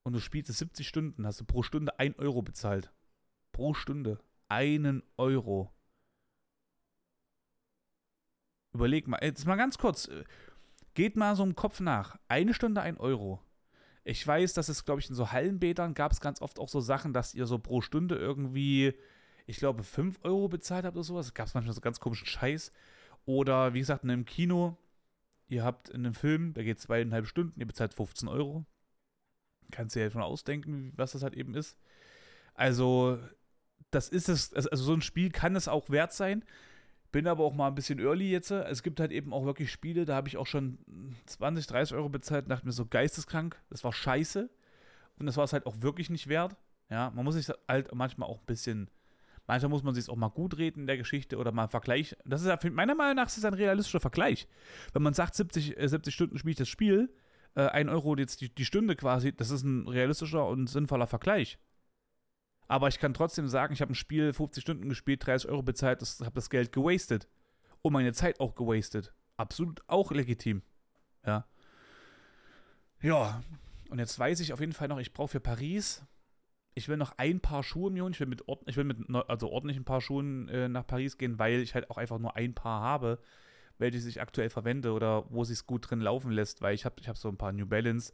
und 0.03 0.13
du 0.13 0.19
spielst 0.19 0.49
es 0.49 0.59
70 0.59 0.88
Stunden, 0.88 1.26
hast 1.26 1.39
du 1.39 1.45
pro 1.45 1.63
Stunde 1.63 1.97
1 1.97 2.19
Euro 2.19 2.41
bezahlt. 2.41 2.91
Pro 3.53 3.74
Stunde. 3.74 4.19
Einen 4.49 5.03
Euro. 5.17 5.74
Überleg 8.74 9.07
mal, 9.07 9.19
jetzt 9.24 9.45
mal 9.45 9.55
ganz 9.55 9.78
kurz. 9.78 10.09
Geht 10.93 11.15
mal 11.15 11.35
so 11.35 11.43
im 11.43 11.55
Kopf 11.55 11.79
nach. 11.79 12.17
Eine 12.27 12.53
Stunde 12.53 12.81
1 12.81 12.99
Euro. 12.99 13.41
Ich 14.03 14.25
weiß, 14.25 14.53
dass 14.53 14.69
es, 14.69 14.85
glaube 14.85 15.01
ich, 15.01 15.09
in 15.09 15.15
so 15.15 15.31
Hallenbädern 15.31 15.93
gab 15.93 16.11
es 16.11 16.19
ganz 16.19 16.41
oft 16.41 16.59
auch 16.59 16.69
so 16.69 16.81
Sachen, 16.81 17.13
dass 17.13 17.33
ihr 17.33 17.45
so 17.45 17.57
pro 17.57 17.81
Stunde 17.81 18.15
irgendwie, 18.15 18.93
ich 19.47 19.57
glaube, 19.57 19.83
5 19.83 20.19
Euro 20.23 20.49
bezahlt 20.49 20.85
habt 20.85 20.95
oder 20.95 21.03
sowas. 21.03 21.27
Es 21.27 21.33
gab 21.33 21.53
manchmal 21.53 21.73
so 21.73 21.81
ganz 21.81 21.99
komischen 21.99 22.27
Scheiß. 22.27 22.71
Oder 23.25 23.73
wie 23.73 23.79
gesagt, 23.79 24.03
in 24.03 24.11
einem 24.11 24.25
Kino, 24.25 24.77
ihr 25.47 25.63
habt 25.63 25.89
in 25.89 26.05
einem 26.05 26.13
Film, 26.13 26.53
der 26.53 26.63
geht 26.63 26.79
zweieinhalb 26.79 27.27
Stunden, 27.27 27.59
ihr 27.59 27.67
bezahlt 27.67 27.93
15 27.93 28.27
Euro. 28.27 28.65
Kannst 29.71 29.95
du 29.95 29.99
dir 29.99 30.05
ja 30.05 30.11
schon 30.11 30.21
ausdenken, 30.21 30.91
was 30.95 31.13
das 31.13 31.23
halt 31.23 31.35
eben 31.35 31.55
ist. 31.55 31.77
Also, 32.53 33.17
das 33.89 34.09
ist 34.09 34.29
es, 34.29 34.53
also 34.53 34.83
so 34.83 34.93
ein 34.93 35.01
Spiel 35.01 35.31
kann 35.31 35.55
es 35.55 35.67
auch 35.67 35.89
wert 35.89 36.13
sein. 36.13 36.43
Bin 37.14 37.28
aber 37.28 37.43
auch 37.43 37.53
mal 37.53 37.68
ein 37.68 37.76
bisschen 37.76 37.99
early 37.99 38.32
jetzt. 38.32 38.49
Es 38.49 38.82
gibt 38.82 38.99
halt 38.99 39.11
eben 39.11 39.34
auch 39.34 39.45
wirklich 39.45 39.72
Spiele, 39.72 40.03
da 40.03 40.16
habe 40.16 40.28
ich 40.28 40.36
auch 40.36 40.47
schon 40.47 40.80
20, 41.28 41.68
30 41.68 41.95
Euro 41.95 42.09
bezahlt 42.09 42.45
und 42.45 42.49
dachte 42.49 42.66
mir 42.66 42.72
so 42.72 42.88
geisteskrank. 42.88 43.55
Das 43.70 43.84
war 43.84 43.93
scheiße. 43.93 44.49
Und 45.20 45.26
das 45.28 45.38
war 45.38 45.43
es 45.43 45.53
halt 45.53 45.68
auch 45.68 45.76
wirklich 45.82 46.09
nicht 46.09 46.28
wert. 46.28 46.57
Ja, 46.89 47.11
man 47.11 47.24
muss 47.24 47.36
sich 47.36 47.47
halt 47.68 47.93
manchmal 47.93 48.28
auch 48.28 48.39
ein 48.39 48.45
bisschen, 48.47 48.89
manchmal 49.45 49.70
muss 49.70 49.84
man 49.84 49.93
sich 49.93 50.09
auch 50.09 50.16
mal 50.16 50.30
gut 50.30 50.57
reden 50.57 50.82
in 50.82 50.88
der 50.88 50.97
Geschichte 50.97 51.38
oder 51.38 51.51
mal 51.51 51.64
einen 51.64 51.70
Vergleich. 51.70 52.18
Das 52.26 52.41
ist 52.41 52.47
ja, 52.47 52.57
meiner 52.72 52.95
Meinung 52.95 53.18
nach 53.18 53.28
ist 53.28 53.45
ein 53.45 53.53
realistischer 53.53 53.99
Vergleich. 53.99 54.47
Wenn 54.93 55.03
man 55.03 55.14
sagt, 55.14 55.36
70, 55.36 55.76
70 55.78 56.07
äh, 56.07 56.11
Stunden 56.11 56.39
spiele 56.39 56.53
ich 56.53 56.57
das 56.57 56.70
Spiel, 56.70 57.14
äh, 57.53 57.68
1 57.68 57.91
Euro 57.91 58.18
jetzt 58.18 58.41
die, 58.41 58.49
die 58.49 58.66
Stunde 58.66 58.95
quasi, 58.95 59.36
das 59.36 59.51
ist 59.51 59.61
ein 59.61 59.88
realistischer 59.88 60.47
und 60.47 60.68
sinnvoller 60.68 61.05
Vergleich. 61.05 61.59
Aber 62.74 62.88
ich 62.88 62.97
kann 62.97 63.13
trotzdem 63.13 63.47
sagen, 63.47 63.71
ich 63.71 63.82
habe 63.82 63.93
ein 63.93 63.95
Spiel 63.95 64.34
50 64.34 64.63
Stunden 64.63 64.89
gespielt, 64.89 65.24
30 65.24 65.47
Euro 65.47 65.61
bezahlt, 65.61 66.01
habe 66.01 66.32
das 66.34 66.49
Geld 66.49 66.71
gewastet. 66.71 67.28
Und 67.84 67.93
meine 67.93 68.13
Zeit 68.13 68.39
auch 68.39 68.55
gewastet. 68.55 69.13
Absolut 69.38 69.84
auch 69.86 70.09
legitim. 70.09 70.63
Ja. 71.24 71.45
Ja. 72.99 73.43
Und 73.91 73.99
jetzt 73.99 74.17
weiß 74.17 74.39
ich 74.39 74.53
auf 74.53 74.59
jeden 74.59 74.74
Fall 74.74 74.88
noch, 74.88 74.97
ich 74.97 75.13
brauche 75.13 75.28
für 75.28 75.39
Paris, 75.39 76.03
ich 76.74 76.88
will 76.88 76.97
noch 76.97 77.13
ein 77.17 77.41
Paar 77.41 77.61
Schuhe 77.61 77.91
mir 77.91 78.01
holen. 78.01 78.13
Ich 78.13 78.19
will 78.19 78.26
mit, 78.26 78.43
ich 78.65 78.76
will 78.76 78.86
mit 78.86 78.97
also 79.30 79.51
ordentlichen 79.51 79.86
Paar 79.86 80.01
Schuhen 80.01 80.49
äh, 80.49 80.67
nach 80.67 80.88
Paris 80.88 81.19
gehen, 81.19 81.38
weil 81.38 81.59
ich 81.59 81.76
halt 81.76 81.91
auch 81.91 81.97
einfach 81.97 82.17
nur 82.17 82.36
ein 82.36 82.55
Paar 82.55 82.82
habe, 82.82 83.19
welche 83.78 83.99
ich 83.99 84.19
aktuell 84.19 84.49
verwende 84.49 84.93
oder 84.93 85.32
wo 85.32 85.43
sich 85.43 85.67
gut 85.67 85.91
drin 85.91 86.01
laufen 86.01 86.32
lässt, 86.32 86.63
weil 86.63 86.74
ich 86.74 86.86
habe 86.86 86.95
ich 86.99 87.07
hab 87.07 87.19
so 87.19 87.30
ein 87.30 87.38
paar 87.38 87.51
New 87.51 87.67
Balance, 87.67 88.13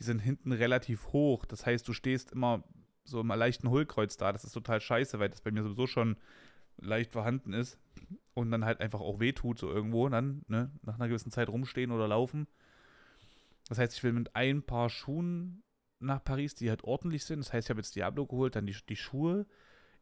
die 0.00 0.02
sind 0.02 0.18
hinten 0.18 0.50
relativ 0.50 1.12
hoch. 1.12 1.44
Das 1.44 1.64
heißt, 1.64 1.86
du 1.86 1.92
stehst 1.92 2.32
immer 2.32 2.64
so 3.04 3.20
im 3.20 3.28
leichten 3.28 3.68
Hohlkreuz 3.68 4.16
da. 4.16 4.32
Das 4.32 4.44
ist 4.44 4.52
total 4.52 4.80
scheiße, 4.80 5.18
weil 5.18 5.28
das 5.28 5.40
bei 5.40 5.50
mir 5.50 5.62
sowieso 5.62 5.86
schon 5.86 6.16
leicht 6.78 7.12
vorhanden 7.12 7.52
ist 7.52 7.78
und 8.34 8.50
dann 8.50 8.64
halt 8.64 8.80
einfach 8.80 9.00
auch 9.00 9.20
wehtut, 9.20 9.58
so 9.58 9.70
irgendwo 9.70 10.08
dann, 10.08 10.42
ne, 10.48 10.70
nach 10.82 10.94
einer 10.94 11.08
gewissen 11.08 11.30
Zeit 11.30 11.48
rumstehen 11.48 11.90
oder 11.90 12.08
laufen. 12.08 12.46
Das 13.68 13.78
heißt, 13.78 13.96
ich 13.96 14.02
will 14.02 14.12
mit 14.12 14.34
ein 14.34 14.62
paar 14.62 14.88
Schuhen 14.88 15.62
nach 16.00 16.24
Paris, 16.24 16.54
die 16.54 16.70
halt 16.70 16.84
ordentlich 16.84 17.24
sind. 17.24 17.40
Das 17.40 17.52
heißt, 17.52 17.66
ich 17.66 17.70
habe 17.70 17.80
jetzt 17.80 17.94
Diablo 17.94 18.26
geholt, 18.26 18.56
dann 18.56 18.66
die, 18.66 18.76
die 18.88 18.96
Schuhe. 18.96 19.46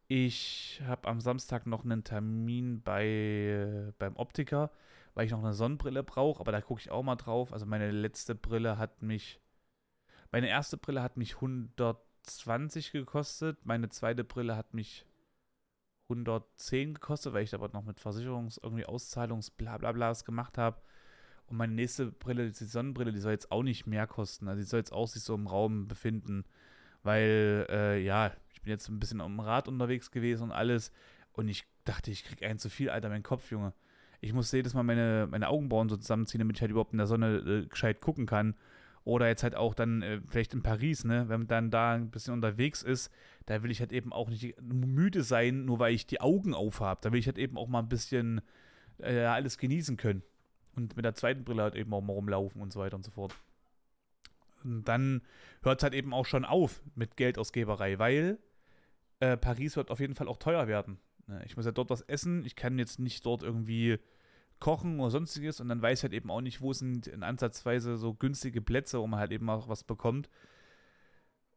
Ich 0.06 0.80
habe 0.86 1.06
am 1.06 1.20
Samstag 1.20 1.66
noch 1.66 1.84
einen 1.84 2.02
Termin 2.02 2.82
bei, 2.82 3.92
beim 3.98 4.16
Optiker, 4.16 4.70
weil 5.14 5.26
ich 5.26 5.32
noch 5.32 5.40
eine 5.40 5.52
Sonnenbrille 5.52 6.02
brauche, 6.02 6.40
aber 6.40 6.52
da 6.52 6.62
gucke 6.62 6.80
ich 6.80 6.90
auch 6.90 7.02
mal 7.02 7.16
drauf. 7.16 7.52
Also 7.52 7.66
meine 7.66 7.90
letzte 7.90 8.34
Brille 8.34 8.78
hat 8.78 9.02
mich, 9.02 9.38
meine 10.32 10.48
erste 10.48 10.78
Brille 10.78 11.02
hat 11.02 11.18
mich 11.18 11.34
100 11.34 11.98
120 12.28 12.92
gekostet. 12.92 13.64
Meine 13.64 13.88
zweite 13.88 14.24
Brille 14.24 14.56
hat 14.56 14.74
mich 14.74 15.06
110 16.08 16.94
gekostet, 16.94 17.32
weil 17.32 17.44
ich 17.44 17.54
aber 17.54 17.68
noch 17.68 17.84
mit 17.84 17.98
Versicherungs-, 17.98 18.60
irgendwie 18.62 18.86
Auszahlungs-, 18.86 19.52
bla 19.56 19.78
bla 19.78 19.92
bla 19.92 20.12
gemacht 20.12 20.58
habe. 20.58 20.80
Und 21.46 21.56
meine 21.56 21.72
nächste 21.72 22.12
Brille, 22.12 22.50
die 22.50 22.64
Sonnenbrille, 22.64 23.12
die 23.12 23.20
soll 23.20 23.32
jetzt 23.32 23.50
auch 23.50 23.62
nicht 23.62 23.86
mehr 23.86 24.06
kosten. 24.06 24.48
Also 24.48 24.60
die 24.60 24.66
soll 24.66 24.80
jetzt 24.80 24.92
auch 24.92 25.08
sich 25.08 25.22
so 25.22 25.34
im 25.34 25.46
Raum 25.46 25.88
befinden. 25.88 26.44
Weil, 27.02 27.66
äh, 27.70 28.02
ja, 28.02 28.32
ich 28.52 28.60
bin 28.60 28.70
jetzt 28.70 28.88
ein 28.88 29.00
bisschen 29.00 29.20
am 29.20 29.40
Rad 29.40 29.68
unterwegs 29.68 30.10
gewesen 30.10 30.44
und 30.44 30.52
alles. 30.52 30.92
Und 31.32 31.48
ich 31.48 31.64
dachte, 31.84 32.10
ich 32.10 32.24
krieg 32.24 32.42
einen 32.42 32.58
zu 32.58 32.68
viel, 32.68 32.90
Alter, 32.90 33.08
mein 33.08 33.22
Kopf, 33.22 33.50
Junge. 33.50 33.72
Ich 34.20 34.34
muss 34.34 34.52
jedes 34.52 34.74
Mal 34.74 34.82
meine, 34.82 35.28
meine 35.30 35.48
Augenbrauen 35.48 35.88
so 35.88 35.96
zusammenziehen, 35.96 36.40
damit 36.40 36.56
ich 36.56 36.60
halt 36.60 36.72
überhaupt 36.72 36.92
in 36.92 36.98
der 36.98 37.06
Sonne 37.06 37.36
äh, 37.38 37.66
gescheit 37.66 38.00
gucken 38.00 38.26
kann. 38.26 38.54
Oder 39.04 39.28
jetzt 39.28 39.42
halt 39.42 39.54
auch 39.54 39.74
dann 39.74 40.02
äh, 40.02 40.20
vielleicht 40.28 40.54
in 40.54 40.62
Paris, 40.62 41.04
ne? 41.04 41.28
Wenn 41.28 41.40
man 41.40 41.48
dann 41.48 41.70
da 41.70 41.94
ein 41.94 42.10
bisschen 42.10 42.34
unterwegs 42.34 42.82
ist, 42.82 43.10
da 43.46 43.62
will 43.62 43.70
ich 43.70 43.80
halt 43.80 43.92
eben 43.92 44.12
auch 44.12 44.28
nicht 44.28 44.60
müde 44.60 45.22
sein, 45.22 45.64
nur 45.64 45.78
weil 45.78 45.94
ich 45.94 46.06
die 46.06 46.20
Augen 46.20 46.54
aufhabe. 46.54 47.00
Da 47.02 47.12
will 47.12 47.18
ich 47.18 47.26
halt 47.26 47.38
eben 47.38 47.56
auch 47.56 47.68
mal 47.68 47.80
ein 47.80 47.88
bisschen 47.88 48.40
äh, 48.98 49.20
alles 49.20 49.58
genießen 49.58 49.96
können. 49.96 50.22
Und 50.76 50.96
mit 50.96 51.04
der 51.04 51.14
zweiten 51.14 51.44
Brille 51.44 51.62
halt 51.62 51.74
eben 51.74 51.92
auch 51.94 52.02
mal 52.02 52.12
rumlaufen 52.12 52.60
und 52.60 52.72
so 52.72 52.80
weiter 52.80 52.96
und 52.96 53.04
so 53.04 53.10
fort. 53.10 53.34
Und 54.64 54.84
dann 54.84 55.22
hört 55.62 55.80
es 55.80 55.82
halt 55.82 55.94
eben 55.94 56.12
auch 56.12 56.26
schon 56.26 56.44
auf 56.44 56.82
mit 56.94 57.16
Geldausgeberei, 57.16 57.98
weil 57.98 58.38
äh, 59.20 59.36
Paris 59.36 59.76
wird 59.76 59.90
auf 59.90 60.00
jeden 60.00 60.14
Fall 60.14 60.28
auch 60.28 60.36
teuer 60.36 60.68
werden. 60.68 60.98
Ne? 61.26 61.42
Ich 61.46 61.56
muss 61.56 61.66
ja 61.66 61.72
dort 61.72 61.90
was 61.90 62.02
essen. 62.02 62.44
Ich 62.44 62.56
kann 62.56 62.78
jetzt 62.78 62.98
nicht 62.98 63.24
dort 63.24 63.42
irgendwie 63.42 63.98
kochen 64.60 65.00
oder 65.00 65.10
sonstiges 65.10 65.60
und 65.60 65.68
dann 65.68 65.82
weiß 65.82 66.02
halt 66.02 66.12
eben 66.12 66.30
auch 66.30 66.40
nicht, 66.40 66.60
wo 66.60 66.72
sind 66.72 67.06
in 67.06 67.22
Ansatzweise 67.22 67.96
so 67.96 68.14
günstige 68.14 68.60
Plätze, 68.60 69.00
wo 69.00 69.06
man 69.06 69.20
halt 69.20 69.32
eben 69.32 69.48
auch 69.50 69.68
was 69.68 69.84
bekommt. 69.84 70.28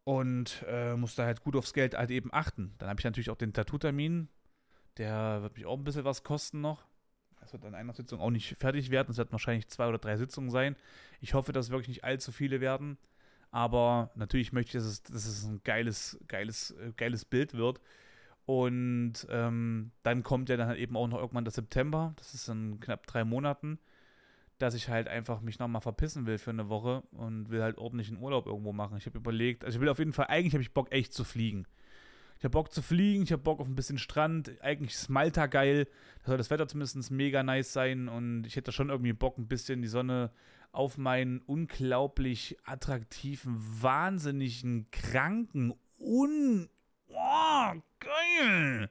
Und 0.03 0.65
äh, 0.67 0.95
muss 0.95 1.15
da 1.15 1.25
halt 1.25 1.43
gut 1.43 1.55
aufs 1.55 1.73
Geld 1.73 1.95
halt 1.95 2.09
eben 2.09 2.33
achten. 2.33 2.73
Dann 2.79 2.89
habe 2.89 2.99
ich 2.99 3.05
natürlich 3.05 3.29
auch 3.29 3.37
den 3.37 3.53
Tattoo-Termin. 3.53 4.29
Der 4.97 5.43
wird 5.43 5.55
mich 5.55 5.65
auch 5.65 5.77
ein 5.77 5.83
bisschen 5.83 6.05
was 6.05 6.23
kosten 6.23 6.59
noch. 6.59 6.85
Das 7.39 7.53
wird 7.53 7.65
an 7.65 7.75
einer 7.75 7.93
Sitzung 7.93 8.19
auch 8.19 8.29
nicht 8.29 8.57
fertig 8.57 8.89
werden. 8.89 9.11
Es 9.11 9.17
werden 9.17 9.31
wahrscheinlich 9.31 9.67
zwei 9.67 9.87
oder 9.87 9.99
drei 9.99 10.17
Sitzungen 10.17 10.49
sein. 10.49 10.75
Ich 11.21 11.33
hoffe, 11.33 11.53
dass 11.53 11.67
es 11.67 11.71
wirklich 11.71 11.89
nicht 11.89 12.03
allzu 12.03 12.31
viele 12.31 12.61
werden. 12.61 12.97
Aber 13.51 14.11
natürlich 14.15 14.53
möchte 14.53 14.69
ich, 14.69 14.83
dass 14.83 14.91
es, 14.91 15.03
dass 15.03 15.25
es 15.25 15.43
ein 15.43 15.61
geiles, 15.63 16.17
geiles, 16.27 16.71
äh, 16.71 16.93
geiles 16.95 17.25
Bild 17.25 17.53
wird. 17.53 17.79
Und 18.51 19.13
ähm, 19.29 19.91
dann 20.03 20.23
kommt 20.23 20.49
ja 20.49 20.57
dann 20.57 20.67
halt 20.67 20.77
eben 20.77 20.97
auch 20.97 21.07
noch 21.07 21.19
irgendwann 21.19 21.45
der 21.45 21.53
September, 21.53 22.13
das 22.17 22.33
ist 22.33 22.49
in 22.49 22.81
knapp 22.81 23.07
drei 23.07 23.23
Monaten, 23.23 23.79
dass 24.57 24.73
ich 24.73 24.89
halt 24.89 25.07
einfach 25.07 25.39
mich 25.39 25.57
nochmal 25.57 25.79
verpissen 25.79 26.25
will 26.25 26.37
für 26.37 26.49
eine 26.49 26.67
Woche 26.67 27.01
und 27.11 27.49
will 27.49 27.63
halt 27.63 27.77
ordentlichen 27.77 28.17
Urlaub 28.17 28.47
irgendwo 28.47 28.73
machen. 28.73 28.97
Ich 28.97 29.05
habe 29.05 29.17
überlegt, 29.17 29.63
also 29.63 29.77
ich 29.77 29.81
will 29.81 29.87
auf 29.87 29.99
jeden 29.99 30.11
Fall, 30.11 30.25
eigentlich 30.27 30.53
habe 30.53 30.63
ich 30.63 30.73
Bock 30.73 30.91
echt 30.91 31.13
zu 31.13 31.23
fliegen. 31.23 31.65
Ich 32.39 32.43
habe 32.43 32.51
Bock 32.51 32.73
zu 32.73 32.81
fliegen, 32.81 33.23
ich 33.23 33.31
habe 33.31 33.41
Bock 33.41 33.61
auf 33.61 33.67
ein 33.67 33.75
bisschen 33.75 33.97
Strand. 33.97 34.51
Eigentlich 34.61 34.95
ist 34.95 35.09
Malta 35.09 35.45
geil. 35.45 35.87
Da 36.23 36.31
soll 36.31 36.37
das 36.37 36.49
Wetter 36.49 36.67
zumindest 36.67 37.09
mega 37.09 37.43
nice 37.43 37.71
sein. 37.71 38.09
Und 38.09 38.43
ich 38.43 38.57
hätte 38.57 38.73
schon 38.73 38.89
irgendwie 38.89 39.13
Bock, 39.13 39.37
ein 39.37 39.47
bisschen 39.47 39.81
die 39.81 39.87
Sonne 39.87 40.29
auf 40.73 40.97
meinen 40.97 41.39
unglaublich 41.39 42.57
attraktiven, 42.65 43.55
wahnsinnigen, 43.81 44.87
kranken, 44.91 45.73
un 45.97 46.67
oh, 47.13 47.81
geil, 47.99 48.89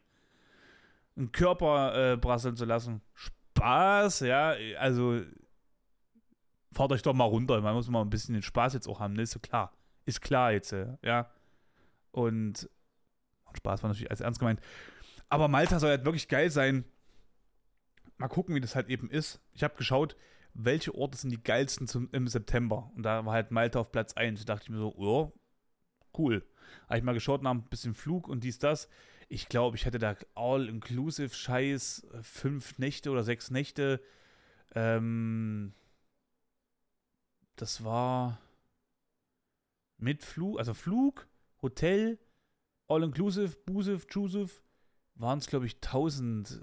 einen 1.16 1.33
Körper 1.33 2.12
äh, 2.12 2.18
prasseln 2.18 2.57
zu 2.57 2.64
lassen. 2.64 3.03
Spaß, 3.14 4.21
ja, 4.21 4.55
also 4.79 5.21
fahrt 6.73 6.93
euch 6.93 7.03
doch 7.03 7.14
mal 7.14 7.25
runter. 7.25 7.61
Man 7.61 7.75
muss 7.75 7.89
mal 7.89 8.01
ein 8.01 8.11
bisschen 8.11 8.35
den 8.35 8.43
Spaß 8.43 8.75
jetzt 8.75 8.89
auch 8.89 9.01
haben, 9.01 9.14
ne? 9.14 9.23
Ist 9.23 9.33
so 9.33 9.41
klar. 9.41 9.73
Ist 10.07 10.21
klar 10.21 10.53
jetzt, 10.53 10.75
ja. 11.03 11.31
Und 12.12 12.68
Spaß 13.57 13.83
war 13.83 13.89
natürlich 13.89 14.11
als 14.11 14.21
ernst 14.21 14.41
gemeint. 14.41 14.61
Aber 15.29 15.49
Malta 15.49 15.79
soll 15.79 15.91
halt 15.91 16.05
wirklich 16.05 16.29
geil 16.29 16.51
sein. 16.51 16.85
Mal 18.16 18.29
gucken, 18.29 18.55
wie 18.55 18.61
das 18.61 18.75
halt 18.75 18.89
eben 18.89 19.11
ist. 19.11 19.41
Ich 19.53 19.62
habe 19.62 19.77
geschaut, 19.77 20.16
welche 20.55 20.95
Orte 20.95 21.16
sind 21.16 21.31
die 21.31 21.43
geilsten 21.43 21.87
zum, 21.87 22.09
im 22.12 22.27
September. 22.29 22.91
Und 22.95 23.05
da 23.05 23.25
war 23.25 23.33
halt 23.33 23.51
Malta 23.51 23.79
auf 23.79 23.93
Platz 23.93 24.14
1. 24.14 24.45
Da 24.45 24.55
dachte 24.55 24.64
ich 24.64 24.71
mir 24.71 24.79
so, 24.79 24.95
oh, 24.97 25.33
cool. 26.19 26.45
Habe 26.89 26.99
ich 26.99 27.05
mal 27.05 27.15
geschaut 27.15 27.43
nach 27.43 27.53
ein 27.53 27.63
bisschen 27.63 27.95
Flug 27.95 28.29
und 28.29 28.45
dies, 28.45 28.59
das. 28.59 28.89
Ich 29.29 29.49
glaube, 29.49 29.77
ich 29.77 29.85
hätte 29.85 29.99
da 29.99 30.17
all-inclusive 30.35 31.35
Scheiß, 31.35 32.07
fünf 32.23 32.79
Nächte 32.79 33.11
oder 33.11 33.23
sechs 33.23 33.51
Nächte. 33.51 34.01
Ähm, 34.75 35.73
das 37.57 37.85
war 37.85 38.41
mit 39.99 40.23
Flug, 40.23 40.59
also 40.59 40.75
Flug, 40.75 41.29
Hotel, 41.63 42.19
all-inclusive, 42.89 43.57
Busive, 43.67 44.07
Jusive, 44.11 44.51
waren 45.15 45.39
es, 45.39 45.47
glaube 45.47 45.67
ich, 45.67 45.77
1000, 45.77 46.61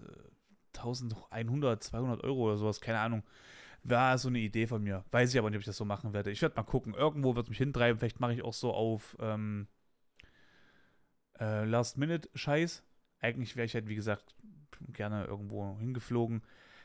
1100, 0.76 1.84
200 1.84 2.24
Euro 2.24 2.48
oder 2.48 2.58
sowas, 2.58 2.82
keine 2.82 3.00
Ahnung. 3.00 3.24
War 3.90 4.18
so 4.18 4.28
eine 4.28 4.40
Idee 4.40 4.68
von 4.68 4.84
mir. 4.84 5.06
Weiß 5.12 5.34
ich 5.34 5.40
aber 5.40 5.50
nicht, 5.50 5.58
ob 5.58 5.62
ich 5.62 5.66
das 5.66 5.78
so 5.78 5.86
machen 5.86 6.12
werde. 6.12 6.30
Ich 6.30 6.42
werde 6.42 6.56
mal 6.58 6.64
gucken. 6.64 6.94
Irgendwo 6.94 7.36
wird 7.36 7.46
es 7.46 7.50
mich 7.50 7.58
hintreiben. 7.58 7.98
Vielleicht 8.00 8.20
mache 8.20 8.34
ich 8.34 8.42
auch 8.42 8.54
so 8.54 8.74
auf 8.74 9.16
ähm, 9.20 9.68
äh, 11.40 11.64
Last-Minute-Scheiß. 11.64 12.84
Eigentlich 13.20 13.56
wäre 13.56 13.66
ich 13.66 13.74
halt, 13.76 13.88
wie 13.88 13.96
gesagt, 13.96 14.36
gerne 14.90 15.24
irgendwo 15.26 15.78
hingeflogen. 15.80 16.44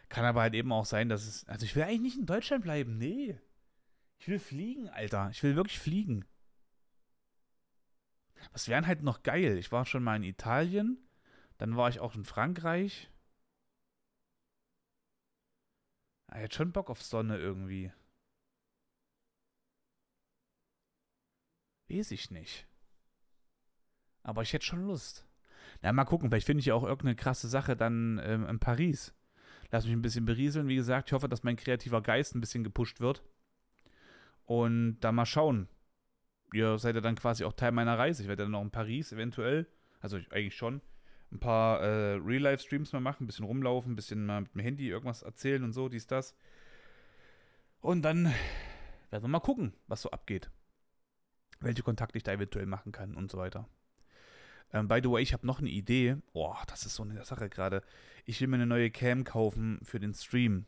Kann 0.09 0.25
aber 0.25 0.43
halt 0.43 0.55
eben 0.55 0.71
auch 0.71 0.85
sein, 0.85 1.09
dass 1.09 1.27
es. 1.27 1.49
Also, 1.49 1.65
ich 1.65 1.75
will 1.75 1.83
eigentlich 1.83 2.03
nicht 2.03 2.19
in 2.19 2.27
Deutschland 2.27 2.63
bleiben. 2.63 2.99
Nee. 2.99 3.37
Ich 4.19 4.29
will 4.29 4.39
fliegen, 4.39 4.89
Alter. 4.89 5.29
Ich 5.33 5.43
will 5.43 5.57
wirklich 5.57 5.81
fliegen. 5.81 6.25
Was 8.53 8.69
wären 8.69 8.87
halt 8.87 9.03
noch 9.03 9.23
geil? 9.25 9.59
Ich 9.59 9.73
war 9.73 9.87
schon 9.87 10.03
mal 10.05 10.17
in 10.17 10.23
Italien, 10.23 10.99
dann 11.59 11.77
war 11.77 11.89
ich 11.89 12.01
auch 12.01 12.15
in 12.15 12.25
Frankreich. 12.25 13.09
Er 16.22 16.22
ah, 16.39 16.43
hat 16.43 16.55
schon 16.55 16.73
Bock 16.73 16.91
auf 16.91 17.03
Sonne 17.03 17.39
irgendwie. 17.39 17.93
Weiß 21.91 22.11
ich 22.11 22.31
nicht. 22.31 22.67
Aber 24.23 24.43
ich 24.43 24.53
hätte 24.53 24.65
schon 24.65 24.87
Lust. 24.87 25.27
Na, 25.83 25.93
mal 25.93 26.05
gucken, 26.05 26.31
vielleicht 26.31 26.47
finde 26.47 26.61
ich 26.61 26.67
ja 26.67 26.75
auch 26.75 26.85
irgendeine 26.85 27.17
krasse 27.17 27.49
Sache 27.49 27.77
dann 27.77 28.21
ähm, 28.25 28.47
in 28.47 28.59
Paris. 28.59 29.15
Lass 29.71 29.85
mich 29.85 29.93
ein 29.93 30.03
bisschen 30.03 30.25
berieseln. 30.25 30.69
Wie 30.69 30.77
gesagt, 30.77 31.09
ich 31.09 31.13
hoffe, 31.13 31.29
dass 31.29 31.43
mein 31.43 31.57
kreativer 31.57 32.03
Geist 32.03 32.35
ein 32.35 32.41
bisschen 32.41 32.65
gepusht 32.65 33.01
wird. 33.01 33.23
Und 34.45 35.01
dann 35.01 35.15
mal 35.15 35.27
schauen. 35.27 35.69
Ihr 36.53 36.79
seid 36.79 36.95
ja 36.95 37.01
dann 37.01 37.15
quasi 37.15 37.45
auch 37.45 37.55
Teil 37.55 37.73
meiner 37.73 37.99
Reise. 37.99 38.23
Ich 38.23 38.29
werde 38.29 38.45
dann 38.45 38.53
noch 38.53 38.63
in 38.63 38.71
Paris 38.71 39.13
eventuell, 39.13 39.67
also 40.01 40.19
eigentlich 40.31 40.57
schon, 40.57 40.83
ein 41.33 41.41
paar 41.41 41.81
äh, 41.81 42.15
Real-Life-Streams 42.15 42.93
mal 42.93 43.01
machen, 43.01 43.25
ein 43.25 43.27
bisschen 43.27 43.47
rumlaufen, 43.47 43.93
ein 43.93 43.97
bisschen 43.97 44.27
mal 44.27 44.43
mit 44.43 44.55
dem 44.55 44.61
Handy 44.61 44.89
irgendwas 44.89 45.23
erzählen 45.23 45.65
und 45.65 45.73
so, 45.73 45.89
dies, 45.89 46.07
das. 46.07 46.37
Und 47.81 48.03
dann 48.03 48.27
werden 49.11 49.25
wir 49.25 49.29
mal 49.29 49.41
gucken, 49.41 49.73
was 49.89 50.03
so 50.03 50.11
abgeht. 50.11 50.51
Welche 51.61 51.83
Kontakte 51.83 52.19
ich 52.19 52.25
da 52.25 52.33
eventuell 52.33 52.67
machen 52.67 52.93
kann 52.93 53.15
und 53.15 53.31
so 53.31 53.39
weiter. 53.39 53.67
Ähm, 54.73 54.89
by 54.89 55.01
the 55.03 55.11
way, 55.11 55.23
ich 55.23 55.33
habe 55.33 55.47
noch 55.47 55.59
eine 55.59 55.71
Idee. 55.71 56.17
Boah, 56.33 56.63
das 56.67 56.87
ist 56.87 56.95
so 56.95 57.03
eine 57.03 57.25
Sache 57.25 57.49
gerade. 57.49 57.83
Ich 58.25 58.41
will 58.41 58.49
mir 58.49 58.57
eine 58.57 58.67
neue 58.67 58.91
Cam 58.91 59.25
kaufen 59.25 59.81
für 59.83 60.01
den 60.01 60.15
Stream. 60.15 60.67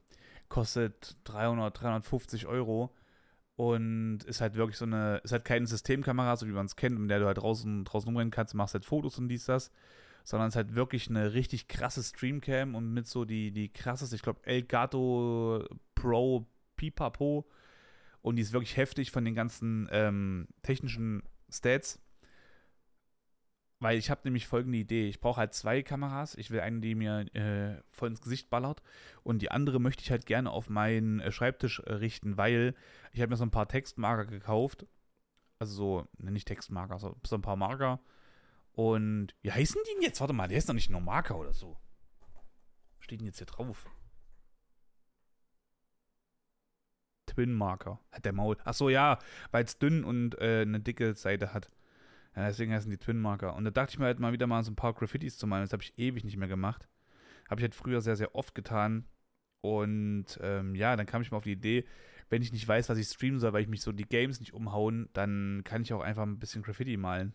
Kostet 0.48 1.16
300, 1.24 1.80
350 1.80 2.46
Euro. 2.46 2.94
Und 3.56 4.24
ist 4.24 4.40
halt 4.40 4.56
wirklich 4.56 4.76
so 4.76 4.84
eine, 4.84 5.18
ist 5.18 5.30
halt 5.30 5.44
keine 5.44 5.66
Systemkamera, 5.66 6.36
so 6.36 6.46
wie 6.48 6.52
man 6.52 6.66
es 6.66 6.74
kennt, 6.74 6.98
mit 6.98 7.10
der 7.10 7.20
du 7.20 7.26
halt 7.26 7.38
draußen, 7.38 7.84
draußen 7.84 8.08
rumrennen 8.08 8.32
kannst, 8.32 8.54
machst 8.54 8.74
halt 8.74 8.84
Fotos 8.84 9.18
und 9.18 9.28
dies, 9.28 9.44
das 9.44 9.70
sondern 10.24 10.48
es 10.48 10.54
ist 10.54 10.56
halt 10.56 10.74
wirklich 10.74 11.08
eine 11.08 11.34
richtig 11.34 11.68
krasse 11.68 12.02
Streamcam 12.02 12.74
und 12.74 12.92
mit 12.92 13.06
so 13.06 13.26
die, 13.26 13.52
die 13.52 13.68
krasseste, 13.68 14.16
ich 14.16 14.22
glaube, 14.22 14.44
Elgato 14.44 15.64
Pro 15.94 16.46
Pipapo. 16.76 17.46
Und 18.22 18.36
die 18.36 18.42
ist 18.42 18.54
wirklich 18.54 18.78
heftig 18.78 19.10
von 19.10 19.26
den 19.26 19.34
ganzen 19.34 19.86
ähm, 19.92 20.48
technischen 20.62 21.22
Stats. 21.50 22.00
Weil 23.80 23.98
ich 23.98 24.08
habe 24.08 24.22
nämlich 24.24 24.46
folgende 24.46 24.78
Idee. 24.78 25.08
Ich 25.08 25.20
brauche 25.20 25.40
halt 25.40 25.52
zwei 25.52 25.82
Kameras. 25.82 26.34
Ich 26.36 26.50
will 26.50 26.60
eine, 26.60 26.80
die 26.80 26.94
mir 26.94 27.26
äh, 27.34 27.82
voll 27.90 28.08
ins 28.08 28.22
Gesicht 28.22 28.48
ballert. 28.48 28.82
Und 29.24 29.42
die 29.42 29.50
andere 29.50 29.78
möchte 29.78 30.02
ich 30.02 30.10
halt 30.10 30.24
gerne 30.24 30.50
auf 30.50 30.70
meinen 30.70 31.20
äh, 31.20 31.32
Schreibtisch 31.32 31.80
äh, 31.80 31.92
richten, 31.92 32.38
weil 32.38 32.74
ich 33.12 33.20
habe 33.20 33.28
mir 33.28 33.36
so 33.36 33.44
ein 33.44 33.50
paar 33.50 33.68
Textmarker 33.68 34.24
gekauft. 34.24 34.86
Also 35.58 35.74
so, 35.74 36.08
ne, 36.16 36.30
nicht 36.30 36.48
Textmarker, 36.48 36.98
so, 36.98 37.14
so 37.26 37.36
ein 37.36 37.42
paar 37.42 37.56
Marker 37.56 38.00
und 38.74 39.34
wie 39.42 39.52
heißen 39.52 39.80
die 39.84 39.94
denn 39.94 40.02
jetzt? 40.02 40.20
Warte 40.20 40.32
mal, 40.32 40.48
der 40.48 40.58
ist 40.58 40.68
doch 40.68 40.74
nicht 40.74 40.90
nur 40.90 41.00
Marker 41.00 41.38
oder 41.38 41.52
so. 41.52 41.76
Steht 42.98 43.20
denn 43.20 43.26
jetzt 43.26 43.38
hier 43.38 43.46
drauf? 43.46 43.86
Twin 47.26 47.52
Marker. 47.52 48.00
Hat 48.10 48.24
der 48.24 48.32
Maul. 48.32 48.56
Achso, 48.64 48.88
ja, 48.88 49.18
weil 49.50 49.64
es 49.64 49.78
dünn 49.78 50.04
und 50.04 50.40
äh, 50.40 50.62
eine 50.62 50.80
dicke 50.80 51.14
Seite 51.14 51.52
hat. 51.52 51.70
Ja, 52.34 52.46
deswegen 52.46 52.72
heißen 52.72 52.90
die 52.90 52.98
Twin 52.98 53.20
Marker. 53.20 53.54
Und 53.54 53.64
da 53.64 53.70
dachte 53.70 53.92
ich 53.92 53.98
mir 53.98 54.06
halt 54.06 54.18
mal 54.18 54.32
wieder 54.32 54.46
mal 54.46 54.64
so 54.64 54.72
ein 54.72 54.76
paar 54.76 54.92
Graffitis 54.92 55.38
zu 55.38 55.46
malen. 55.46 55.64
Das 55.64 55.72
habe 55.72 55.82
ich 55.82 55.96
ewig 55.98 56.24
nicht 56.24 56.36
mehr 56.36 56.48
gemacht. 56.48 56.88
Habe 57.48 57.60
ich 57.60 57.64
halt 57.64 57.74
früher 57.74 58.00
sehr, 58.00 58.16
sehr 58.16 58.34
oft 58.34 58.54
getan. 58.54 59.04
Und 59.60 60.38
ähm, 60.42 60.74
ja, 60.74 60.96
dann 60.96 61.06
kam 61.06 61.22
ich 61.22 61.30
mal 61.30 61.38
auf 61.38 61.44
die 61.44 61.52
Idee, 61.52 61.84
wenn 62.28 62.42
ich 62.42 62.52
nicht 62.52 62.66
weiß, 62.66 62.88
was 62.88 62.98
ich 62.98 63.06
streamen 63.06 63.38
soll, 63.38 63.52
weil 63.52 63.62
ich 63.62 63.68
mich 63.68 63.82
so 63.82 63.92
die 63.92 64.04
Games 64.08 64.40
nicht 64.40 64.52
umhauen, 64.52 65.08
dann 65.12 65.62
kann 65.64 65.82
ich 65.82 65.92
auch 65.92 66.00
einfach 66.00 66.24
ein 66.24 66.38
bisschen 66.38 66.62
Graffiti 66.62 66.96
malen. 66.96 67.34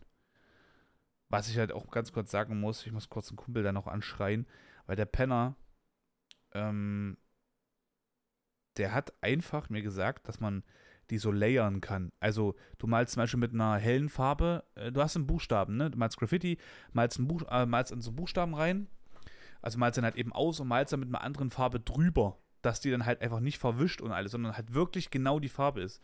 Was 1.29 1.47
ich 1.49 1.57
halt 1.57 1.71
auch 1.71 1.91
ganz 1.91 2.11
kurz 2.11 2.31
sagen 2.31 2.59
muss, 2.59 2.85
ich 2.85 2.91
muss 2.91 3.09
kurz 3.09 3.29
einen 3.29 3.37
Kumpel 3.37 3.63
da 3.63 3.71
noch 3.71 3.87
anschreien, 3.87 4.47
weil 4.87 4.95
der 4.95 5.05
Penner, 5.05 5.55
ähm, 6.53 7.17
der 8.77 8.93
hat 8.93 9.13
einfach 9.21 9.69
mir 9.69 9.81
gesagt, 9.81 10.27
dass 10.27 10.39
man 10.39 10.63
die 11.09 11.17
so 11.17 11.31
layern 11.31 11.81
kann. 11.81 12.11
Also 12.19 12.55
du 12.77 12.87
malst 12.87 13.13
zum 13.13 13.21
Beispiel 13.21 13.39
mit 13.39 13.53
einer 13.53 13.77
hellen 13.77 14.09
Farbe, 14.09 14.63
äh, 14.75 14.91
du 14.91 15.01
hast 15.01 15.15
einen 15.15 15.27
Buchstaben, 15.27 15.77
ne? 15.77 15.89
Du 15.91 15.97
malst 15.97 16.17
Graffiti, 16.17 16.57
malst, 16.93 17.19
ein 17.19 17.27
Buch, 17.27 17.43
äh, 17.49 17.65
malst 17.65 17.91
in 17.91 18.01
so 18.01 18.11
Buchstaben 18.11 18.53
rein, 18.53 18.87
also 19.61 19.77
malst 19.77 19.97
dann 19.97 20.05
halt 20.05 20.15
eben 20.15 20.33
aus 20.33 20.59
und 20.59 20.67
malst 20.67 20.93
dann 20.93 20.99
mit 20.99 21.09
einer 21.09 21.21
anderen 21.21 21.51
Farbe 21.51 21.79
drüber, 21.79 22.37
dass 22.61 22.79
die 22.79 22.91
dann 22.91 23.05
halt 23.05 23.21
einfach 23.21 23.39
nicht 23.39 23.57
verwischt 23.59 24.01
und 24.01 24.11
alles, 24.11 24.31
sondern 24.31 24.55
halt 24.55 24.73
wirklich 24.73 25.09
genau 25.09 25.39
die 25.39 25.49
Farbe 25.49 25.81
ist. 25.81 26.01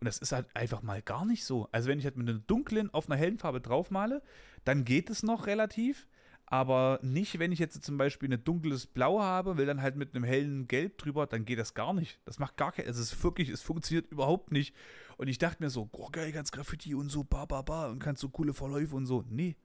Und 0.00 0.06
das 0.06 0.18
ist 0.18 0.32
halt 0.32 0.46
einfach 0.54 0.82
mal 0.82 1.02
gar 1.02 1.24
nicht 1.24 1.44
so. 1.44 1.68
Also 1.72 1.88
wenn 1.88 1.98
ich 1.98 2.04
halt 2.04 2.16
mit 2.16 2.28
einer 2.28 2.38
dunklen 2.38 2.92
auf 2.92 3.08
einer 3.08 3.18
hellen 3.18 3.38
Farbe 3.38 3.60
draufmale, 3.60 4.22
dann 4.64 4.84
geht 4.84 5.10
es 5.10 5.22
noch 5.22 5.46
relativ. 5.46 6.06
Aber 6.46 6.98
nicht, 7.02 7.38
wenn 7.38 7.52
ich 7.52 7.58
jetzt 7.58 7.82
zum 7.82 7.96
Beispiel 7.96 8.30
ein 8.30 8.44
dunkles 8.44 8.86
Blau 8.86 9.20
habe, 9.20 9.56
will 9.56 9.66
dann 9.66 9.80
halt 9.80 9.96
mit 9.96 10.14
einem 10.14 10.24
hellen 10.24 10.68
Gelb 10.68 10.98
drüber, 10.98 11.26
dann 11.26 11.46
geht 11.46 11.58
das 11.58 11.74
gar 11.74 11.94
nicht. 11.94 12.20
Das 12.26 12.38
macht 12.38 12.56
gar 12.56 12.72
kein, 12.72 12.86
also 12.86 13.00
es 13.00 13.12
ist 13.12 13.24
wirklich, 13.24 13.48
es 13.48 13.62
funktioniert 13.62 14.10
überhaupt 14.12 14.52
nicht. 14.52 14.74
Und 15.16 15.28
ich 15.28 15.38
dachte 15.38 15.62
mir 15.62 15.70
so, 15.70 15.88
oh 15.92 16.10
geil, 16.10 16.32
ganz 16.32 16.52
Graffiti 16.52 16.94
und 16.94 17.08
so, 17.08 17.24
ba, 17.24 17.46
ba, 17.46 17.62
ba, 17.62 17.86
und 17.86 17.98
kannst 17.98 18.20
so 18.20 18.28
coole 18.28 18.52
Verläufe 18.52 18.94
und 18.94 19.06
so. 19.06 19.24
Nee, 19.28 19.56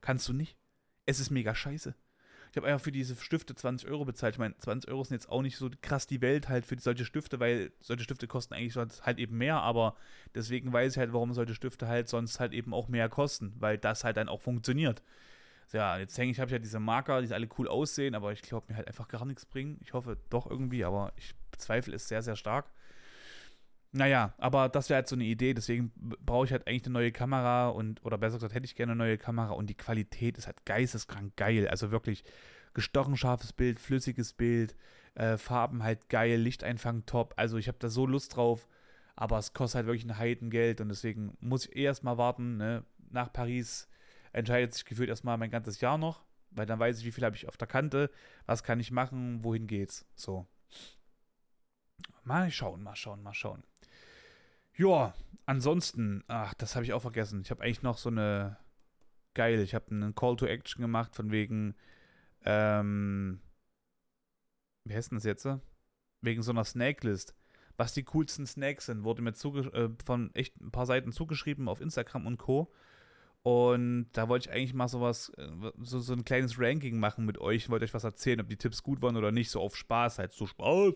kannst 0.00 0.28
du 0.28 0.32
nicht. 0.32 0.56
Es 1.06 1.20
ist 1.20 1.30
mega 1.30 1.54
scheiße. 1.54 1.94
Ich 2.54 2.56
habe 2.56 2.68
einfach 2.68 2.84
für 2.84 2.92
diese 2.92 3.16
Stifte 3.16 3.56
20 3.56 3.88
Euro 3.88 4.04
bezahlt. 4.04 4.36
Ich 4.36 4.38
meine, 4.38 4.56
20 4.56 4.88
Euro 4.88 5.02
sind 5.02 5.16
jetzt 5.16 5.28
auch 5.28 5.42
nicht 5.42 5.56
so 5.56 5.68
krass 5.82 6.06
die 6.06 6.20
Welt 6.20 6.48
halt 6.48 6.64
für 6.64 6.78
solche 6.78 7.04
Stifte, 7.04 7.40
weil 7.40 7.72
solche 7.80 8.04
Stifte 8.04 8.28
kosten 8.28 8.54
eigentlich 8.54 8.76
halt 8.76 9.18
eben 9.18 9.36
mehr, 9.36 9.56
aber 9.56 9.96
deswegen 10.36 10.72
weiß 10.72 10.92
ich 10.92 10.98
halt, 10.98 11.12
warum 11.12 11.32
solche 11.34 11.56
Stifte 11.56 11.88
halt 11.88 12.08
sonst 12.08 12.38
halt 12.38 12.52
eben 12.52 12.72
auch 12.72 12.86
mehr 12.86 13.08
kosten, 13.08 13.56
weil 13.58 13.76
das 13.76 14.04
halt 14.04 14.18
dann 14.18 14.28
auch 14.28 14.40
funktioniert. 14.40 15.02
Ja, 15.72 15.98
jetzt 15.98 16.16
hänge 16.16 16.30
ich, 16.30 16.38
habe 16.38 16.46
ich 16.48 16.52
ja 16.52 16.60
diese 16.60 16.78
Marker, 16.78 17.22
die 17.22 17.34
alle 17.34 17.48
cool 17.58 17.66
aussehen, 17.66 18.14
aber 18.14 18.30
ich 18.30 18.42
glaube, 18.42 18.66
mir 18.68 18.76
halt 18.76 18.86
einfach 18.86 19.08
gar 19.08 19.24
nichts 19.24 19.44
bringen. 19.44 19.80
Ich 19.82 19.92
hoffe 19.92 20.16
doch 20.30 20.48
irgendwie, 20.48 20.84
aber 20.84 21.12
ich 21.16 21.34
bezweifle 21.50 21.96
es 21.96 22.06
sehr, 22.06 22.22
sehr 22.22 22.36
stark. 22.36 22.66
Naja, 23.96 24.34
aber 24.38 24.68
das 24.68 24.88
wäre 24.88 24.96
halt 24.96 25.08
so 25.08 25.14
eine 25.14 25.22
Idee, 25.22 25.54
deswegen 25.54 25.92
brauche 25.94 26.46
ich 26.46 26.50
halt 26.50 26.66
eigentlich 26.66 26.84
eine 26.84 26.94
neue 26.94 27.12
Kamera 27.12 27.68
und, 27.68 28.04
oder 28.04 28.18
besser 28.18 28.38
gesagt, 28.38 28.52
hätte 28.52 28.64
ich 28.64 28.74
gerne 28.74 28.90
eine 28.90 28.98
neue 28.98 29.18
Kamera 29.18 29.52
und 29.52 29.70
die 29.70 29.76
Qualität 29.76 30.36
ist 30.36 30.48
halt 30.48 30.66
geisteskrank 30.66 31.36
geil. 31.36 31.68
Also 31.68 31.92
wirklich 31.92 32.24
gestochen 32.74 33.16
scharfes 33.16 33.52
Bild, 33.52 33.78
flüssiges 33.78 34.32
Bild, 34.32 34.74
äh, 35.14 35.36
Farben 35.36 35.84
halt 35.84 36.08
geil, 36.08 36.40
Lichteinfang 36.40 37.06
top. 37.06 37.34
Also 37.36 37.56
ich 37.56 37.68
habe 37.68 37.78
da 37.78 37.88
so 37.88 38.04
Lust 38.04 38.34
drauf, 38.34 38.66
aber 39.14 39.38
es 39.38 39.52
kostet 39.52 39.76
halt 39.76 39.86
wirklich 39.86 40.04
ein 40.04 40.18
Heidengeld 40.18 40.80
und 40.80 40.88
deswegen 40.88 41.36
muss 41.38 41.66
ich 41.66 41.76
eh 41.76 41.84
erstmal 41.84 42.18
warten. 42.18 42.56
Ne? 42.56 42.84
Nach 43.10 43.32
Paris 43.32 43.88
entscheidet 44.32 44.74
sich 44.74 44.86
gefühlt 44.86 45.08
erstmal 45.08 45.38
mein 45.38 45.52
ganzes 45.52 45.80
Jahr 45.80 45.98
noch, 45.98 46.24
weil 46.50 46.66
dann 46.66 46.80
weiß 46.80 46.98
ich, 46.98 47.04
wie 47.04 47.12
viel 47.12 47.24
habe 47.24 47.36
ich 47.36 47.46
auf 47.46 47.56
der 47.56 47.68
Kante, 47.68 48.10
was 48.44 48.64
kann 48.64 48.80
ich 48.80 48.90
machen, 48.90 49.44
wohin 49.44 49.68
geht's. 49.68 50.04
So. 50.16 50.48
Mal 52.24 52.50
schauen, 52.50 52.82
mal 52.82 52.96
schauen, 52.96 53.22
mal 53.22 53.34
schauen. 53.34 53.62
Ja, 54.76 55.14
ansonsten, 55.46 56.24
ach, 56.26 56.54
das 56.54 56.74
habe 56.74 56.84
ich 56.84 56.92
auch 56.92 57.02
vergessen. 57.02 57.40
Ich 57.42 57.50
habe 57.50 57.62
eigentlich 57.62 57.82
noch 57.82 57.98
so 57.98 58.08
eine 58.08 58.56
geil, 59.34 59.60
ich 59.60 59.74
habe 59.74 59.90
einen 59.90 60.14
Call 60.14 60.36
to 60.36 60.46
Action 60.46 60.80
gemacht 60.82 61.14
von 61.14 61.30
wegen 61.30 61.74
ähm 62.44 63.40
wie 64.84 64.94
heißt 64.94 65.10
denn 65.10 65.16
das 65.16 65.24
jetzt? 65.24 65.48
Wegen 66.20 66.42
so 66.42 66.50
einer 66.52 66.64
Snake-List. 66.64 67.34
Was 67.76 67.94
die 67.94 68.04
coolsten 68.04 68.46
Snakes 68.46 68.86
sind, 68.86 69.02
wurde 69.02 69.22
mir 69.22 69.30
äh, 69.30 69.88
von 70.04 70.34
echt 70.34 70.60
ein 70.60 70.70
paar 70.70 70.86
Seiten 70.86 71.10
zugeschrieben 71.10 71.68
auf 71.68 71.80
Instagram 71.80 72.26
und 72.26 72.38
Co. 72.38 72.72
Und 73.42 74.08
da 74.12 74.28
wollte 74.28 74.48
ich 74.48 74.54
eigentlich 74.54 74.74
mal 74.74 74.88
sowas, 74.88 75.30
äh, 75.36 75.48
so, 75.80 76.00
so 76.00 76.12
ein 76.12 76.24
kleines 76.24 76.58
Ranking 76.58 76.98
machen 76.98 77.24
mit 77.26 77.38
euch. 77.38 77.64
Ich 77.64 77.70
wollte 77.70 77.84
euch 77.84 77.94
was 77.94 78.04
erzählen, 78.04 78.40
ob 78.40 78.48
die 78.48 78.56
Tipps 78.56 78.82
gut 78.82 79.02
waren 79.02 79.16
oder 79.16 79.32
nicht, 79.32 79.50
so 79.50 79.60
auf 79.60 79.76
Spaß, 79.76 80.18
halt 80.18 80.32
so 80.32 80.46
Spaß 80.46 80.94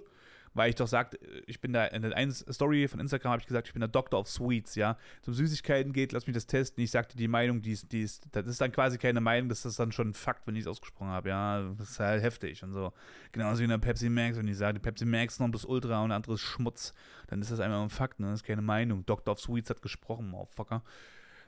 weil 0.59 0.71
ich 0.71 0.75
doch 0.75 0.87
sagte, 0.87 1.19
ich 1.47 1.61
bin 1.61 1.73
da 1.73 1.87
in 1.87 2.03
der 2.03 2.15
einen 2.15 2.33
Story 2.33 2.87
von 2.89 3.01
Instagram 3.01 3.33
habe 3.33 3.41
ich 3.41 3.47
gesagt, 3.47 3.69
ich 3.69 3.73
bin 3.73 3.81
der 3.81 3.89
Doctor 3.89 4.21
of 4.21 4.29
Sweets, 4.29 4.75
ja. 4.75 4.99
Zum 5.23 5.33
Süßigkeiten 5.33 5.93
geht, 5.93 6.13
lass 6.13 6.27
mich 6.27 6.35
das 6.35 6.47
testen. 6.47 6.85
Ich 6.85 6.91
sagte 6.91 7.17
die 7.17 7.29
Meinung, 7.29 7.63
die 7.63 7.73
ist, 7.73 7.91
die 7.93 8.03
ist, 8.03 8.27
das 8.33 8.47
ist 8.47 8.61
dann 8.61 8.73
quasi 8.73 8.99
keine 8.99 9.21
Meinung, 9.21 9.49
das 9.49 9.65
ist 9.65 9.79
dann 9.79 9.93
schon 9.93 10.11
ein 10.11 10.15
Fakt, 10.15 10.47
wenn 10.47 10.57
ich 10.57 10.63
es 10.63 10.67
ausgesprochen 10.67 11.09
habe, 11.09 11.31
ja. 11.31 11.63
Das 11.79 11.91
ist 11.91 12.01
halt 12.01 12.23
heftig 12.23 12.63
und 12.63 12.73
so. 12.73 12.93
Genauso 13.33 13.61
wie 13.61 13.65
in 13.65 13.71
der 13.71 13.79
Pepsi 13.79 14.11
Max, 14.11 14.37
wenn 14.37 14.49
ich 14.49 14.59
sage, 14.59 14.81
Pepsi 14.81 15.07
Max 15.07 15.39
noch 15.39 15.51
das 15.51 15.65
Ultra 15.65 16.03
und 16.03 16.13
anderes 16.13 16.41
Schmutz, 16.41 16.93
dann 17.29 17.41
ist 17.41 17.51
das 17.51 17.61
einfach 17.61 17.81
ein 17.81 17.91
Fakt, 17.91 18.21
ne? 18.21 18.27
Das 18.27 18.41
ist 18.41 18.47
keine 18.47 18.63
Meinung. 18.63 19.07
Doctor 19.07 19.33
of 19.33 19.41
Sweets 19.41 19.71
hat 19.71 19.81
gesprochen, 19.81 20.29
Motherfucker. 20.29 20.83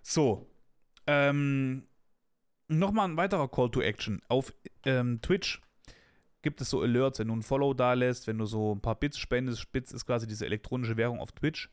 So. 0.02 0.46
Ähm, 1.06 1.88
Nochmal 2.68 3.08
ein 3.08 3.16
weiterer 3.16 3.48
Call 3.48 3.68
to 3.68 3.80
Action. 3.80 4.22
Auf 4.28 4.54
ähm, 4.84 5.20
Twitch 5.22 5.60
gibt 6.42 6.60
es 6.60 6.70
so 6.70 6.82
Alerts, 6.82 7.18
wenn 7.18 7.28
du 7.28 7.36
ein 7.36 7.42
Follow 7.42 7.74
da 7.74 7.92
lässt, 7.94 8.26
wenn 8.26 8.38
du 8.38 8.46
so 8.46 8.74
ein 8.74 8.80
paar 8.80 8.94
Bits 8.94 9.18
spendest. 9.18 9.72
Bits 9.72 9.92
ist 9.92 10.06
quasi 10.06 10.26
diese 10.26 10.46
elektronische 10.46 10.96
Währung 10.96 11.20
auf 11.20 11.32
Twitch. 11.32 11.70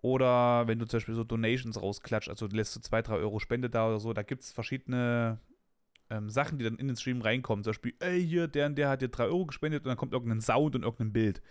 Oder 0.00 0.68
wenn 0.68 0.78
du 0.78 0.86
zum 0.86 0.98
Beispiel 0.98 1.14
so 1.14 1.24
Donations 1.24 1.80
rausklatscht, 1.80 2.28
also 2.28 2.46
du 2.46 2.56
lässt 2.56 2.74
so 2.74 2.80
2, 2.80 3.02
3 3.02 3.14
Euro 3.14 3.38
Spende 3.38 3.70
da 3.70 3.88
oder 3.88 4.00
so, 4.00 4.12
da 4.12 4.22
gibt 4.22 4.42
es 4.42 4.52
verschiedene 4.52 5.38
ähm, 6.10 6.28
Sachen, 6.28 6.58
die 6.58 6.64
dann 6.64 6.76
in 6.76 6.88
den 6.88 6.96
Stream 6.96 7.22
reinkommen. 7.22 7.64
Zum 7.64 7.70
Beispiel, 7.70 7.94
ey, 8.00 8.22
hier, 8.22 8.46
der 8.46 8.66
und 8.66 8.76
der 8.76 8.90
hat 8.90 9.00
dir 9.00 9.08
3 9.08 9.24
Euro 9.24 9.46
gespendet 9.46 9.84
und 9.84 9.88
dann 9.88 9.96
kommt 9.96 10.12
irgendein 10.12 10.40
Sound 10.42 10.74
und 10.74 10.82
irgendein 10.82 11.12
Bild. 11.12 11.42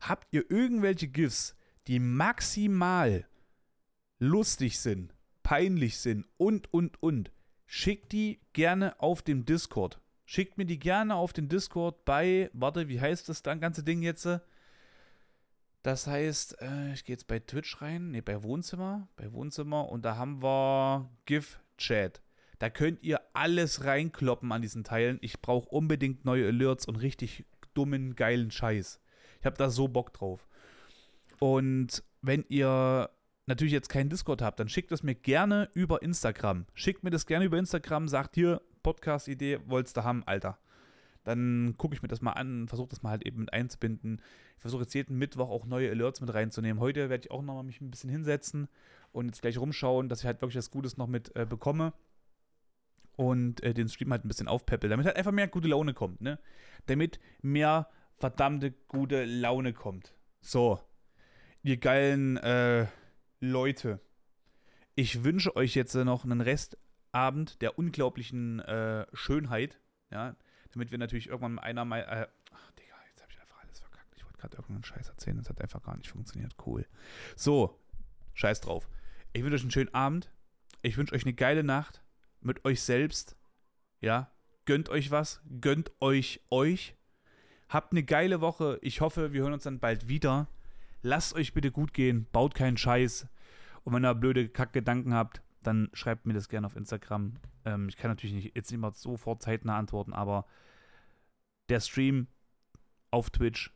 Habt 0.00 0.26
ihr 0.32 0.50
irgendwelche 0.50 1.08
GIFs, 1.08 1.54
die 1.86 1.98
maximal 1.98 3.26
lustig 4.18 4.78
sind, 4.78 5.14
peinlich 5.42 5.98
sind 5.98 6.26
und, 6.36 6.72
und, 6.72 7.02
und, 7.02 7.30
schickt 7.66 8.12
die 8.12 8.40
gerne 8.52 9.00
auf 9.00 9.22
dem 9.22 9.44
Discord. 9.44 10.00
Schickt 10.30 10.58
mir 10.58 10.66
die 10.66 10.78
gerne 10.78 11.14
auf 11.14 11.32
den 11.32 11.48
Discord 11.48 12.04
bei, 12.04 12.50
warte, 12.52 12.86
wie 12.90 13.00
heißt 13.00 13.30
das 13.30 13.42
dann 13.42 13.60
ganze 13.60 13.82
Ding 13.82 14.02
jetzt? 14.02 14.28
Das 15.82 16.06
heißt, 16.06 16.60
äh, 16.60 16.92
ich 16.92 17.06
gehe 17.06 17.14
jetzt 17.14 17.28
bei 17.28 17.38
Twitch 17.38 17.80
rein, 17.80 18.10
ne, 18.10 18.20
bei 18.20 18.42
Wohnzimmer, 18.42 19.08
bei 19.16 19.32
Wohnzimmer 19.32 19.88
und 19.88 20.04
da 20.04 20.16
haben 20.16 20.42
wir 20.42 21.08
GIF-Chat. 21.24 22.20
Da 22.58 22.68
könnt 22.68 23.02
ihr 23.02 23.22
alles 23.32 23.84
reinkloppen 23.84 24.52
an 24.52 24.60
diesen 24.60 24.84
Teilen. 24.84 25.16
Ich 25.22 25.40
brauche 25.40 25.70
unbedingt 25.70 26.26
neue 26.26 26.48
Alerts 26.48 26.84
und 26.84 26.96
richtig 26.96 27.46
dummen, 27.72 28.14
geilen 28.14 28.50
Scheiß. 28.50 29.00
Ich 29.40 29.46
habe 29.46 29.56
da 29.56 29.70
so 29.70 29.88
Bock 29.88 30.12
drauf. 30.12 30.46
Und 31.38 32.04
wenn 32.20 32.44
ihr 32.50 33.08
natürlich 33.46 33.72
jetzt 33.72 33.88
keinen 33.88 34.10
Discord 34.10 34.42
habt, 34.42 34.60
dann 34.60 34.68
schickt 34.68 34.92
es 34.92 35.02
mir 35.02 35.14
gerne 35.14 35.70
über 35.72 36.02
Instagram. 36.02 36.66
Schickt 36.74 37.02
mir 37.02 37.10
das 37.10 37.24
gerne 37.24 37.46
über 37.46 37.56
Instagram, 37.56 38.08
sagt 38.08 38.34
hier, 38.34 38.60
Podcast-Idee, 38.88 39.60
wolltest 39.66 39.98
du 39.98 40.04
haben, 40.04 40.22
Alter. 40.24 40.56
Dann 41.22 41.74
gucke 41.76 41.94
ich 41.94 42.00
mir 42.00 42.08
das 42.08 42.22
mal 42.22 42.32
an, 42.32 42.68
versuche 42.68 42.88
das 42.88 43.02
mal 43.02 43.10
halt 43.10 43.26
eben 43.26 43.40
mit 43.40 43.52
einzubinden. 43.52 44.22
Ich 44.56 44.62
versuche 44.62 44.84
jetzt 44.84 44.94
jeden 44.94 45.18
Mittwoch 45.18 45.50
auch 45.50 45.66
neue 45.66 45.90
Alerts 45.90 46.22
mit 46.22 46.32
reinzunehmen. 46.32 46.80
Heute 46.80 47.10
werde 47.10 47.26
ich 47.26 47.30
auch 47.30 47.42
nochmal 47.42 47.64
mich 47.64 47.82
ein 47.82 47.90
bisschen 47.90 48.08
hinsetzen 48.08 48.66
und 49.12 49.26
jetzt 49.26 49.42
gleich 49.42 49.58
rumschauen, 49.58 50.08
dass 50.08 50.20
ich 50.20 50.24
halt 50.24 50.40
wirklich 50.40 50.56
was 50.56 50.70
Gutes 50.70 50.96
noch 50.96 51.06
mit 51.06 51.36
äh, 51.36 51.44
bekomme 51.44 51.92
und 53.16 53.62
äh, 53.62 53.74
den 53.74 53.90
Stream 53.90 54.10
halt 54.10 54.24
ein 54.24 54.28
bisschen 54.28 54.48
aufpeppel, 54.48 54.88
damit 54.88 55.04
halt 55.04 55.16
einfach 55.16 55.32
mehr 55.32 55.48
gute 55.48 55.68
Laune 55.68 55.92
kommt, 55.92 56.22
ne? 56.22 56.38
Damit 56.86 57.20
mehr 57.42 57.90
verdammte 58.16 58.72
gute 58.86 59.26
Laune 59.26 59.74
kommt. 59.74 60.14
So, 60.40 60.80
ihr 61.62 61.76
geilen 61.76 62.38
äh, 62.38 62.86
Leute. 63.40 64.00
Ich 64.94 65.24
wünsche 65.24 65.54
euch 65.56 65.74
jetzt 65.74 65.94
noch 65.94 66.24
einen 66.24 66.40
Restabend 67.08 67.60
der 67.62 67.78
unglaublichen 67.78 68.60
äh, 68.60 69.06
Schönheit, 69.12 69.80
ja, 70.10 70.36
damit 70.72 70.90
wir 70.90 70.98
natürlich 70.98 71.28
irgendwann 71.28 71.58
einer 71.58 71.84
mal. 71.84 72.00
Äh, 72.00 72.28
ach, 72.52 72.70
Digga, 72.72 72.94
jetzt 73.10 73.22
habe 73.22 73.32
ich 73.32 73.40
einfach 73.40 73.62
alles 73.62 73.80
verkackt. 73.80 74.14
Ich 74.16 74.24
wollte 74.24 74.38
gerade 74.38 74.56
irgendeinen 74.56 74.84
Scheiß 74.84 75.08
erzählen, 75.08 75.38
das 75.38 75.48
hat 75.48 75.60
einfach 75.60 75.82
gar 75.82 75.96
nicht 75.96 76.10
funktioniert. 76.10 76.54
Cool. 76.64 76.86
So, 77.36 77.78
scheiß 78.34 78.60
drauf. 78.60 78.88
Ich 79.32 79.42
wünsche 79.42 79.56
euch 79.56 79.62
einen 79.62 79.70
schönen 79.70 79.94
Abend. 79.94 80.30
Ich 80.82 80.96
wünsche 80.96 81.14
euch 81.14 81.24
eine 81.24 81.34
geile 81.34 81.64
Nacht 81.64 82.02
mit 82.40 82.64
euch 82.64 82.82
selbst. 82.82 83.36
Ja, 84.00 84.30
gönnt 84.64 84.88
euch 84.90 85.10
was, 85.10 85.40
gönnt 85.60 85.90
euch 86.00 86.40
euch. 86.50 86.94
Habt 87.68 87.92
eine 87.92 88.02
geile 88.02 88.40
Woche. 88.40 88.78
Ich 88.82 89.00
hoffe, 89.00 89.32
wir 89.32 89.42
hören 89.42 89.52
uns 89.54 89.64
dann 89.64 89.80
bald 89.80 90.08
wieder. 90.08 90.48
Lasst 91.02 91.34
euch 91.34 91.52
bitte 91.52 91.70
gut 91.70 91.92
gehen, 91.94 92.26
baut 92.32 92.54
keinen 92.54 92.76
Scheiß. 92.76 93.28
Und 93.84 93.94
wenn 93.94 94.04
ihr 94.04 94.14
blöde 94.14 94.48
Kackgedanken 94.48 95.14
habt, 95.14 95.42
dann 95.68 95.90
schreibt 95.92 96.26
mir 96.26 96.32
das 96.32 96.48
gerne 96.48 96.66
auf 96.66 96.76
Instagram. 96.76 97.34
Ähm, 97.64 97.88
ich 97.88 97.96
kann 97.96 98.10
natürlich 98.10 98.34
nicht, 98.34 98.56
jetzt 98.56 98.72
mal 98.72 98.92
sofort 98.94 99.42
zeitnah 99.42 99.78
antworten, 99.78 100.12
aber 100.12 100.46
der 101.68 101.80
Stream 101.80 102.26
auf 103.10 103.30
Twitch 103.30 103.72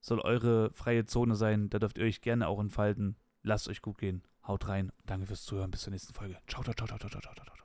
soll 0.00 0.20
eure 0.20 0.72
freie 0.72 1.06
Zone 1.06 1.36
sein. 1.36 1.70
Da 1.70 1.78
dürft 1.78 1.98
ihr 1.98 2.04
euch 2.04 2.20
gerne 2.20 2.48
auch 2.48 2.60
entfalten. 2.60 3.16
Lasst 3.42 3.68
euch 3.68 3.80
gut 3.80 3.98
gehen. 3.98 4.22
Haut 4.46 4.68
rein. 4.68 4.92
Danke 5.06 5.26
fürs 5.26 5.44
Zuhören. 5.44 5.70
Bis 5.70 5.82
zur 5.82 5.92
nächsten 5.92 6.12
Folge. 6.12 6.36
Ciao, 6.46 6.62
ciao, 6.62 6.74
ciao, 6.74 6.86
ciao, 6.86 6.98
ciao, 6.98 7.08
ciao, 7.08 7.20
ciao. 7.22 7.44
ciao. 7.44 7.63